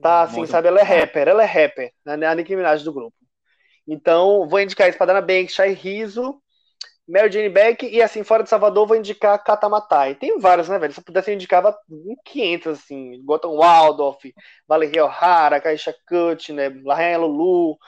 tá 0.00 0.22
assim, 0.22 0.38
Muito- 0.38 0.50
sabe, 0.50 0.68
ela 0.68 0.78
é 0.78 0.84
rapper, 0.84 1.26
ela 1.26 1.42
é 1.42 1.46
rapper, 1.46 1.92
né, 2.04 2.26
a 2.26 2.34
Nicki 2.34 2.54
Minaj 2.54 2.84
do 2.84 2.92
grupo. 2.92 3.16
Então, 3.88 4.48
vou 4.48 4.60
indicar 4.60 4.88
Espadana 4.88 5.20
Banks, 5.20 5.54
Shai 5.54 5.72
Riso, 5.72 6.40
Mary 7.08 7.32
Jane 7.32 7.48
Beck 7.48 7.86
e 7.86 8.00
assim, 8.00 8.22
fora 8.22 8.44
de 8.44 8.50
Salvador, 8.50 8.86
vou 8.86 8.96
indicar 8.96 9.42
Catamatai. 9.42 10.14
Tem 10.14 10.38
várias, 10.38 10.68
né, 10.68 10.78
velho? 10.78 10.92
Se 10.92 11.00
eu 11.00 11.04
pudesse, 11.04 11.30
eu 11.30 11.34
indicava 11.34 11.76
em 11.90 12.14
500, 12.24 12.78
assim, 12.78 13.20
Gotham 13.24 13.56
Waldorf, 13.56 14.32
Valeria 14.68 15.06
O'Hara, 15.06 15.60
Caixa 15.60 15.92
Cut, 16.06 16.52
né, 16.52 16.68
Larraia 16.84 17.18
Lulu, 17.18 17.78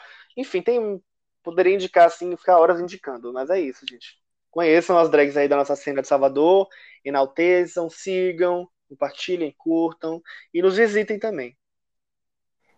enfim, 0.40 0.62
tem, 0.62 1.02
poderia 1.42 1.74
indicar 1.74 2.06
assim, 2.06 2.36
ficar 2.36 2.58
horas 2.58 2.80
indicando, 2.80 3.32
mas 3.32 3.50
é 3.50 3.60
isso, 3.60 3.86
gente. 3.88 4.18
Conheçam 4.50 4.98
as 4.98 5.10
drags 5.10 5.36
aí 5.36 5.48
da 5.48 5.56
nossa 5.56 5.76
cena 5.76 6.02
de 6.02 6.08
Salvador, 6.08 6.68
enalteçam, 7.04 7.88
sigam, 7.90 8.68
compartilhem, 8.88 9.54
curtam 9.58 10.22
e 10.52 10.62
nos 10.62 10.76
visitem 10.76 11.18
também. 11.18 11.56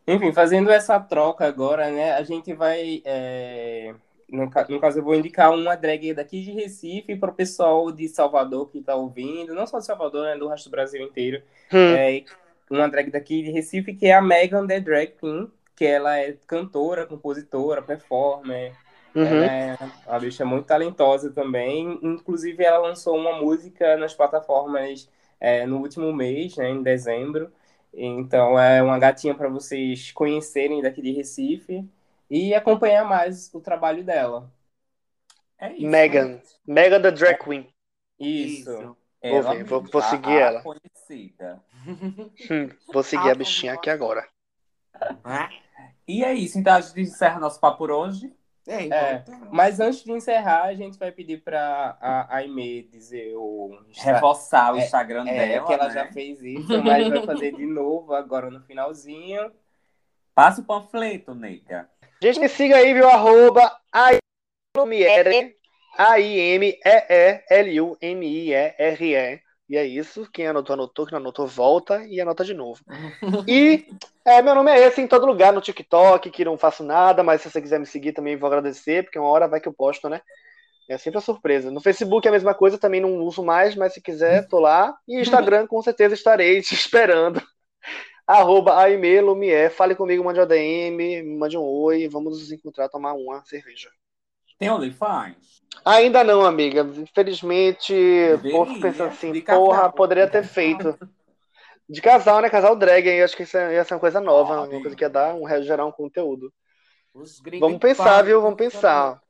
Enfim, 0.06 0.32
fazendo 0.32 0.70
essa 0.70 0.98
troca 0.98 1.46
agora, 1.46 1.90
né? 1.90 2.12
A 2.14 2.22
gente 2.24 2.52
vai. 2.54 3.00
é, 3.04 3.94
No, 4.28 4.50
ca- 4.50 4.66
no 4.68 4.80
caso, 4.80 4.98
eu 4.98 5.04
vou 5.04 5.14
indicar 5.14 5.52
uma 5.54 5.76
drag 5.76 6.12
daqui 6.14 6.42
de 6.42 6.50
Recife 6.52 7.16
para 7.16 7.30
o 7.30 7.34
pessoal 7.34 7.92
de 7.92 8.08
Salvador 8.08 8.68
que 8.70 8.78
está 8.78 8.94
ouvindo, 8.96 9.54
não 9.54 9.66
só 9.66 9.78
de 9.78 9.86
Salvador, 9.86 10.24
né? 10.26 10.36
Do 10.36 10.48
resto 10.48 10.64
do 10.68 10.72
Brasil 10.72 11.02
inteiro. 11.02 11.42
Hum, 11.70 12.00
É, 12.00 12.24
uma 12.70 12.88
drag 12.88 13.10
daqui 13.10 13.42
de 13.42 13.50
Recife 13.52 13.94
que 13.94 14.06
é 14.06 14.14
a 14.14 14.22
Megan 14.22 14.66
The 14.66 14.80
Drag 14.80 15.12
Queen, 15.20 15.50
que 15.76 15.84
ela 15.84 16.16
é 16.18 16.32
cantora, 16.46 17.06
compositora, 17.06 17.82
performer. 17.82 18.76
uhum. 19.14 19.44
É 19.44 19.76
uma 20.06 20.18
bicha 20.20 20.44
muito 20.44 20.66
talentosa 20.66 21.30
também. 21.32 21.98
Inclusive, 22.02 22.64
ela 22.64 22.78
lançou 22.78 23.16
uma 23.16 23.38
música 23.40 23.96
nas 23.96 24.14
plataformas 24.14 25.08
é, 25.40 25.66
no 25.66 25.78
último 25.80 26.12
mês, 26.12 26.56
né, 26.56 26.70
em 26.70 26.82
dezembro. 26.82 27.52
Então, 27.94 28.58
é 28.58 28.82
uma 28.82 28.98
gatinha 28.98 29.34
para 29.34 29.48
vocês 29.48 30.12
conhecerem 30.12 30.80
daqui 30.82 31.02
de 31.02 31.12
Recife 31.12 31.86
e 32.30 32.54
acompanhar 32.54 33.04
mais 33.04 33.52
o 33.54 33.60
trabalho 33.60 34.02
dela. 34.04 34.50
É 35.58 35.72
isso. 35.72 35.90
Megan, 35.90 36.40
Megan 36.66 37.02
the 37.02 37.10
Drag 37.12 37.38
Queen. 37.38 37.66
Isso. 38.18 38.96
Ela 39.20 39.42
Vou 39.42 39.42
ver, 39.42 39.64
vou- 39.64 39.80
mesma, 39.80 39.90
vou 39.92 40.02
seguir 40.02 40.28
a 40.30 40.40
ela. 40.40 40.62
Conhecida. 40.62 41.62
Hum, 42.50 42.68
vou 42.92 43.02
seguir 43.02 43.30
a 43.30 43.34
bichinha 43.34 43.74
aqui 43.74 43.90
agora. 43.90 44.28
E 46.06 46.24
é 46.24 46.32
isso, 46.34 46.58
então 46.58 46.74
a 46.74 46.80
gente 46.80 47.00
encerra 47.00 47.38
nosso 47.40 47.60
papo 47.60 47.78
por 47.78 47.90
hoje. 47.90 48.32
É, 48.66 48.74
É, 48.74 48.82
então, 48.84 49.48
Mas 49.50 49.80
antes 49.80 50.04
de 50.04 50.12
encerrar, 50.12 50.62
a 50.64 50.74
gente 50.74 50.96
vai 50.98 51.10
pedir 51.10 51.42
para 51.42 51.96
a 52.00 52.36
Aimee 52.36 52.82
dizer 52.84 53.34
o. 53.36 53.76
Reforçar 53.92 54.72
o 54.72 54.76
É, 54.78 54.84
Instagram 54.84 55.26
É, 55.26 55.48
dela. 55.48 55.66
que 55.66 55.72
ela 55.72 55.88
né? 55.88 55.94
já 55.94 56.12
fez 56.12 56.40
isso, 56.42 56.82
mas 56.82 57.08
vai 57.08 57.26
fazer 57.26 57.52
de 57.56 57.66
novo 57.66 58.14
agora 58.14 58.50
no 58.50 58.60
finalzinho. 58.60 59.50
Passa 60.34 60.60
o 60.60 60.64
panfleto, 60.64 61.34
nega. 61.34 61.88
Gente, 62.22 62.38
me 62.38 62.48
siga 62.48 62.76
aí, 62.76 62.94
viu? 62.94 63.08
Arroba 63.08 63.78
A-I-M-E-E-L-U-M-I-E-R-E. 68.02 69.40
E 69.72 69.76
é 69.78 69.86
isso. 69.86 70.28
Quem 70.30 70.46
anotou, 70.46 70.74
anotou. 70.74 71.06
Quem 71.06 71.12
não 71.12 71.20
anotou, 71.20 71.46
volta 71.46 72.06
e 72.06 72.20
anota 72.20 72.44
de 72.44 72.52
novo. 72.52 72.84
E 73.48 73.86
é, 74.22 74.42
meu 74.42 74.54
nome 74.54 74.70
é 74.70 74.86
esse 74.86 75.00
em 75.00 75.08
todo 75.08 75.24
lugar, 75.24 75.50
no 75.50 75.62
TikTok, 75.62 76.30
que 76.30 76.44
não 76.44 76.58
faço 76.58 76.84
nada, 76.84 77.22
mas 77.22 77.40
se 77.40 77.50
você 77.50 77.60
quiser 77.60 77.80
me 77.80 77.86
seguir 77.86 78.12
também 78.12 78.36
vou 78.36 78.46
agradecer, 78.48 79.02
porque 79.02 79.18
uma 79.18 79.28
hora 79.28 79.48
vai 79.48 79.60
que 79.60 79.66
eu 79.66 79.72
posto, 79.72 80.10
né? 80.10 80.20
É 80.90 80.98
sempre 80.98 81.18
a 81.18 81.22
surpresa. 81.22 81.70
No 81.70 81.80
Facebook 81.80 82.26
é 82.26 82.28
a 82.28 82.32
mesma 82.32 82.52
coisa, 82.52 82.76
também 82.76 83.00
não 83.00 83.22
uso 83.22 83.42
mais, 83.42 83.74
mas 83.74 83.94
se 83.94 84.02
quiser, 84.02 84.46
tô 84.46 84.60
lá. 84.60 84.94
E 85.08 85.18
Instagram, 85.18 85.66
com 85.66 85.80
certeza 85.80 86.12
estarei 86.12 86.60
te 86.60 86.74
esperando. 86.76 87.40
arroba 88.26 88.78
Aime. 88.78 89.70
Fale 89.70 89.94
comigo, 89.94 90.22
mande 90.22 90.38
um 90.38 90.46
DM, 90.46 91.22
mande 91.38 91.56
um 91.56 91.62
oi, 91.62 92.08
vamos 92.08 92.38
nos 92.38 92.52
encontrar, 92.52 92.90
tomar 92.90 93.14
uma 93.14 93.42
cerveja. 93.46 93.88
Tem 94.58 94.70
OnlyFans? 94.70 95.61
Ainda 95.84 96.22
não, 96.22 96.44
amiga. 96.44 96.82
Infelizmente, 96.82 97.94
povo 98.50 98.74
Deveria, 98.74 98.80
pensa 98.80 99.04
assim, 99.06 99.32
de 99.32 99.40
porra, 99.40 99.76
casal. 99.76 99.92
poderia 99.92 100.28
ter 100.28 100.44
feito. 100.44 100.96
De 101.88 102.00
casal, 102.00 102.40
né? 102.40 102.48
Casal 102.48 102.76
drag, 102.76 103.08
aí 103.08 103.22
acho 103.22 103.36
que 103.36 103.42
isso 103.42 103.56
ia 103.56 103.84
ser 103.84 103.94
uma 103.94 104.00
coisa 104.00 104.20
nova, 104.20 104.56
Pode. 104.58 104.74
uma 104.74 104.80
coisa 104.80 104.96
que 104.96 105.04
ia 105.04 105.10
dar, 105.10 105.34
um, 105.34 105.46
gerar 105.62 105.84
um 105.84 105.92
conteúdo. 105.92 106.52
Vamos 107.60 107.78
pensar, 107.78 108.22
viu? 108.22 108.40
Vamos 108.40 108.56
pensar. 108.56 109.20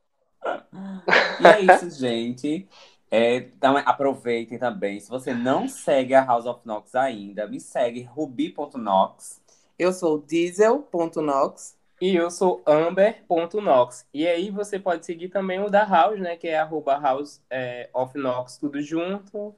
E 1.39 1.47
é 1.47 1.59
isso, 1.61 1.89
gente. 1.89 2.67
É, 3.11 3.35
então, 3.35 3.77
aproveitem 3.77 4.57
também. 4.57 4.99
Se 4.99 5.09
você 5.09 5.33
não 5.33 5.67
segue 5.67 6.13
a 6.13 6.23
House 6.23 6.45
of 6.45 6.61
Nox 6.65 6.95
ainda, 6.95 7.47
me 7.47 7.59
segue 7.59 8.01
ruby.nox. 8.01 9.41
Eu 9.77 9.91
sou 9.91 10.17
diesel.nox. 10.19 11.75
E 12.03 12.17
eu 12.17 12.29
sou 12.29 12.61
amber.nox. 12.67 14.05
E 14.13 14.27
aí 14.27 14.49
você 14.49 14.77
pode 14.77 15.05
seguir 15.05 15.29
também 15.29 15.61
o 15.61 15.69
da 15.69 15.85
House, 15.85 16.19
né? 16.19 16.35
Que 16.35 16.49
é 16.49 16.59
arroba 16.59 16.97
house 16.97 17.41
é, 17.49 17.89
of 17.93 18.17
Nox, 18.17 18.57
tudo 18.57 18.81
junto. 18.81 19.55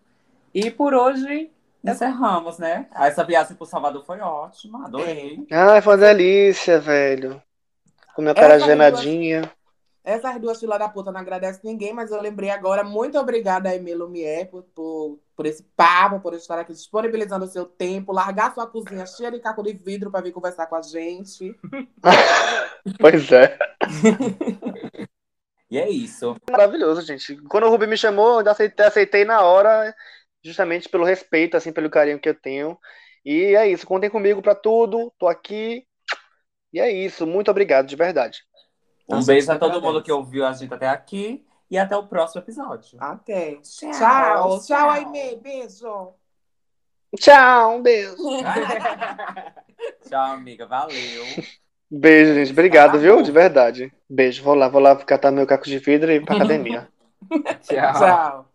E 0.53 0.69
por 0.69 0.93
hoje, 0.93 1.51
Encerramos, 1.83 2.57
né? 2.57 2.87
Essa 2.95 3.23
viagem 3.23 3.55
pro 3.55 3.65
Salvador 3.65 4.03
foi 4.03 4.19
ótima, 4.19 4.85
adorei. 4.85 5.45
Ai, 5.51 5.81
foi 5.83 5.93
uma 5.93 5.99
delícia, 5.99 6.79
velho. 6.79 7.39
Comer 8.15 8.29
uma 8.29 8.31
Essa 8.31 8.41
cara 8.41 8.57
duas- 8.57 8.65
genadinha. 8.65 9.51
Essas 10.03 10.39
duas 10.39 10.59
filhas 10.59 10.79
da 10.79 10.89
puta 10.89 11.11
não 11.11 11.19
agradecem 11.19 11.61
ninguém, 11.63 11.93
mas 11.93 12.09
eu 12.11 12.19
lembrei 12.19 12.49
agora. 12.49 12.83
Muito 12.83 13.19
obrigada, 13.19 13.69
Aimee 13.69 13.93
Lumière, 13.93 14.49
por, 14.49 14.63
por, 14.73 15.19
por 15.35 15.45
esse 15.45 15.63
papo, 15.75 16.19
por 16.19 16.33
estar 16.33 16.57
aqui 16.57 16.71
disponibilizando 16.71 17.45
o 17.45 17.47
seu 17.47 17.65
tempo, 17.65 18.13
largar 18.13 18.53
sua 18.53 18.67
cozinha 18.67 19.05
cheia 19.05 19.31
de 19.31 19.39
caco 19.39 19.61
de 19.61 19.73
vidro 19.73 20.09
para 20.09 20.21
vir 20.21 20.31
conversar 20.31 20.67
com 20.67 20.75
a 20.75 20.81
gente. 20.81 21.55
Pois 22.99 23.31
é. 23.31 23.57
E 25.69 25.79
é 25.79 25.89
isso. 25.89 26.35
Maravilhoso, 26.49 27.01
gente. 27.01 27.35
Quando 27.49 27.65
o 27.65 27.69
Ruby 27.69 27.87
me 27.87 27.97
chamou, 27.97 28.33
eu 28.33 28.37
ainda 28.37 28.51
aceitei, 28.51 28.85
aceitei 28.85 29.25
na 29.25 29.41
hora, 29.41 29.93
justamente 30.43 30.87
pelo 30.87 31.03
respeito, 31.03 31.57
assim, 31.57 31.73
pelo 31.73 31.89
carinho 31.89 32.19
que 32.19 32.29
eu 32.29 32.35
tenho. 32.35 32.77
E 33.25 33.55
é 33.55 33.67
isso. 33.67 33.87
Contem 33.87 34.09
comigo 34.09 34.41
pra 34.41 34.53
tudo. 34.53 35.11
Tô 35.17 35.27
aqui. 35.27 35.83
E 36.71 36.79
é 36.79 36.91
isso. 36.91 37.25
Muito 37.25 37.49
obrigado, 37.49 37.87
de 37.87 37.95
verdade. 37.95 38.43
Um 39.09 39.23
beijo 39.23 39.51
a 39.51 39.57
todo 39.57 39.81
mundo 39.81 40.03
que 40.03 40.11
ouviu 40.11 40.45
a 40.45 40.53
gente 40.53 40.73
até 40.73 40.87
aqui. 40.87 41.43
E 41.69 41.77
até 41.77 41.95
o 41.97 42.07
próximo 42.07 42.41
episódio. 42.41 42.97
Até. 42.99 43.55
Tchau, 43.55 43.91
Tchau, 43.91 44.59
tchau. 44.61 44.89
Aimee. 44.89 45.35
Beijo. 45.37 46.13
Tchau, 47.17 47.77
um 47.77 47.81
beijo. 47.81 48.15
Tchau, 50.07 50.33
amiga. 50.33 50.65
Valeu. 50.67 51.25
Beijo, 51.89 52.33
gente. 52.33 52.51
Obrigado, 52.51 52.99
viu? 52.99 53.21
De 53.21 53.31
verdade. 53.31 53.93
Beijo. 54.09 54.43
Vou 54.43 54.53
lá, 54.55 54.67
vou 54.67 54.81
lá 54.81 54.95
catar 54.95 55.31
meu 55.31 55.47
caco 55.47 55.65
de 55.65 55.79
vidro 55.79 56.11
e 56.11 56.15
ir 56.15 56.25
pra 56.25 56.35
academia. 56.37 56.87
tchau. 57.61 57.93
Tchau. 57.93 58.49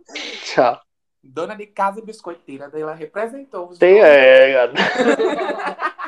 Tchau. 0.45 0.81
Dona 1.23 1.55
de 1.55 1.67
casa 1.67 2.01
e 2.01 2.05
biscoiteira, 2.05 2.71
ela 2.73 2.95
representou 2.95 3.69
os 3.69 3.79
Tem, 3.79 4.01
é, 4.01 4.53
gado. 4.53 4.75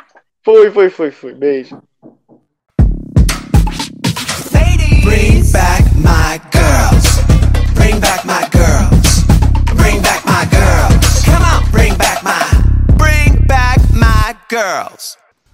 Fui, 0.44 0.70
fui, 0.72 0.90
fui, 0.90 1.11
fui. 1.12 1.34
Beijo. 1.34 1.80
Bring 5.05 5.42
back 5.53 5.84
my. 5.96 6.51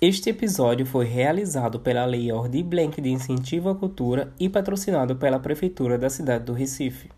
Este 0.00 0.30
episódio 0.30 0.86
foi 0.86 1.04
realizado 1.06 1.80
pela 1.80 2.04
Lei 2.04 2.30
Ordi 2.30 2.62
Blank 2.62 3.00
de 3.00 3.10
Incentivo 3.10 3.68
à 3.68 3.74
Cultura 3.74 4.32
e 4.38 4.48
patrocinado 4.48 5.16
pela 5.16 5.40
Prefeitura 5.40 5.98
da 5.98 6.08
cidade 6.08 6.44
do 6.44 6.52
Recife. 6.52 7.10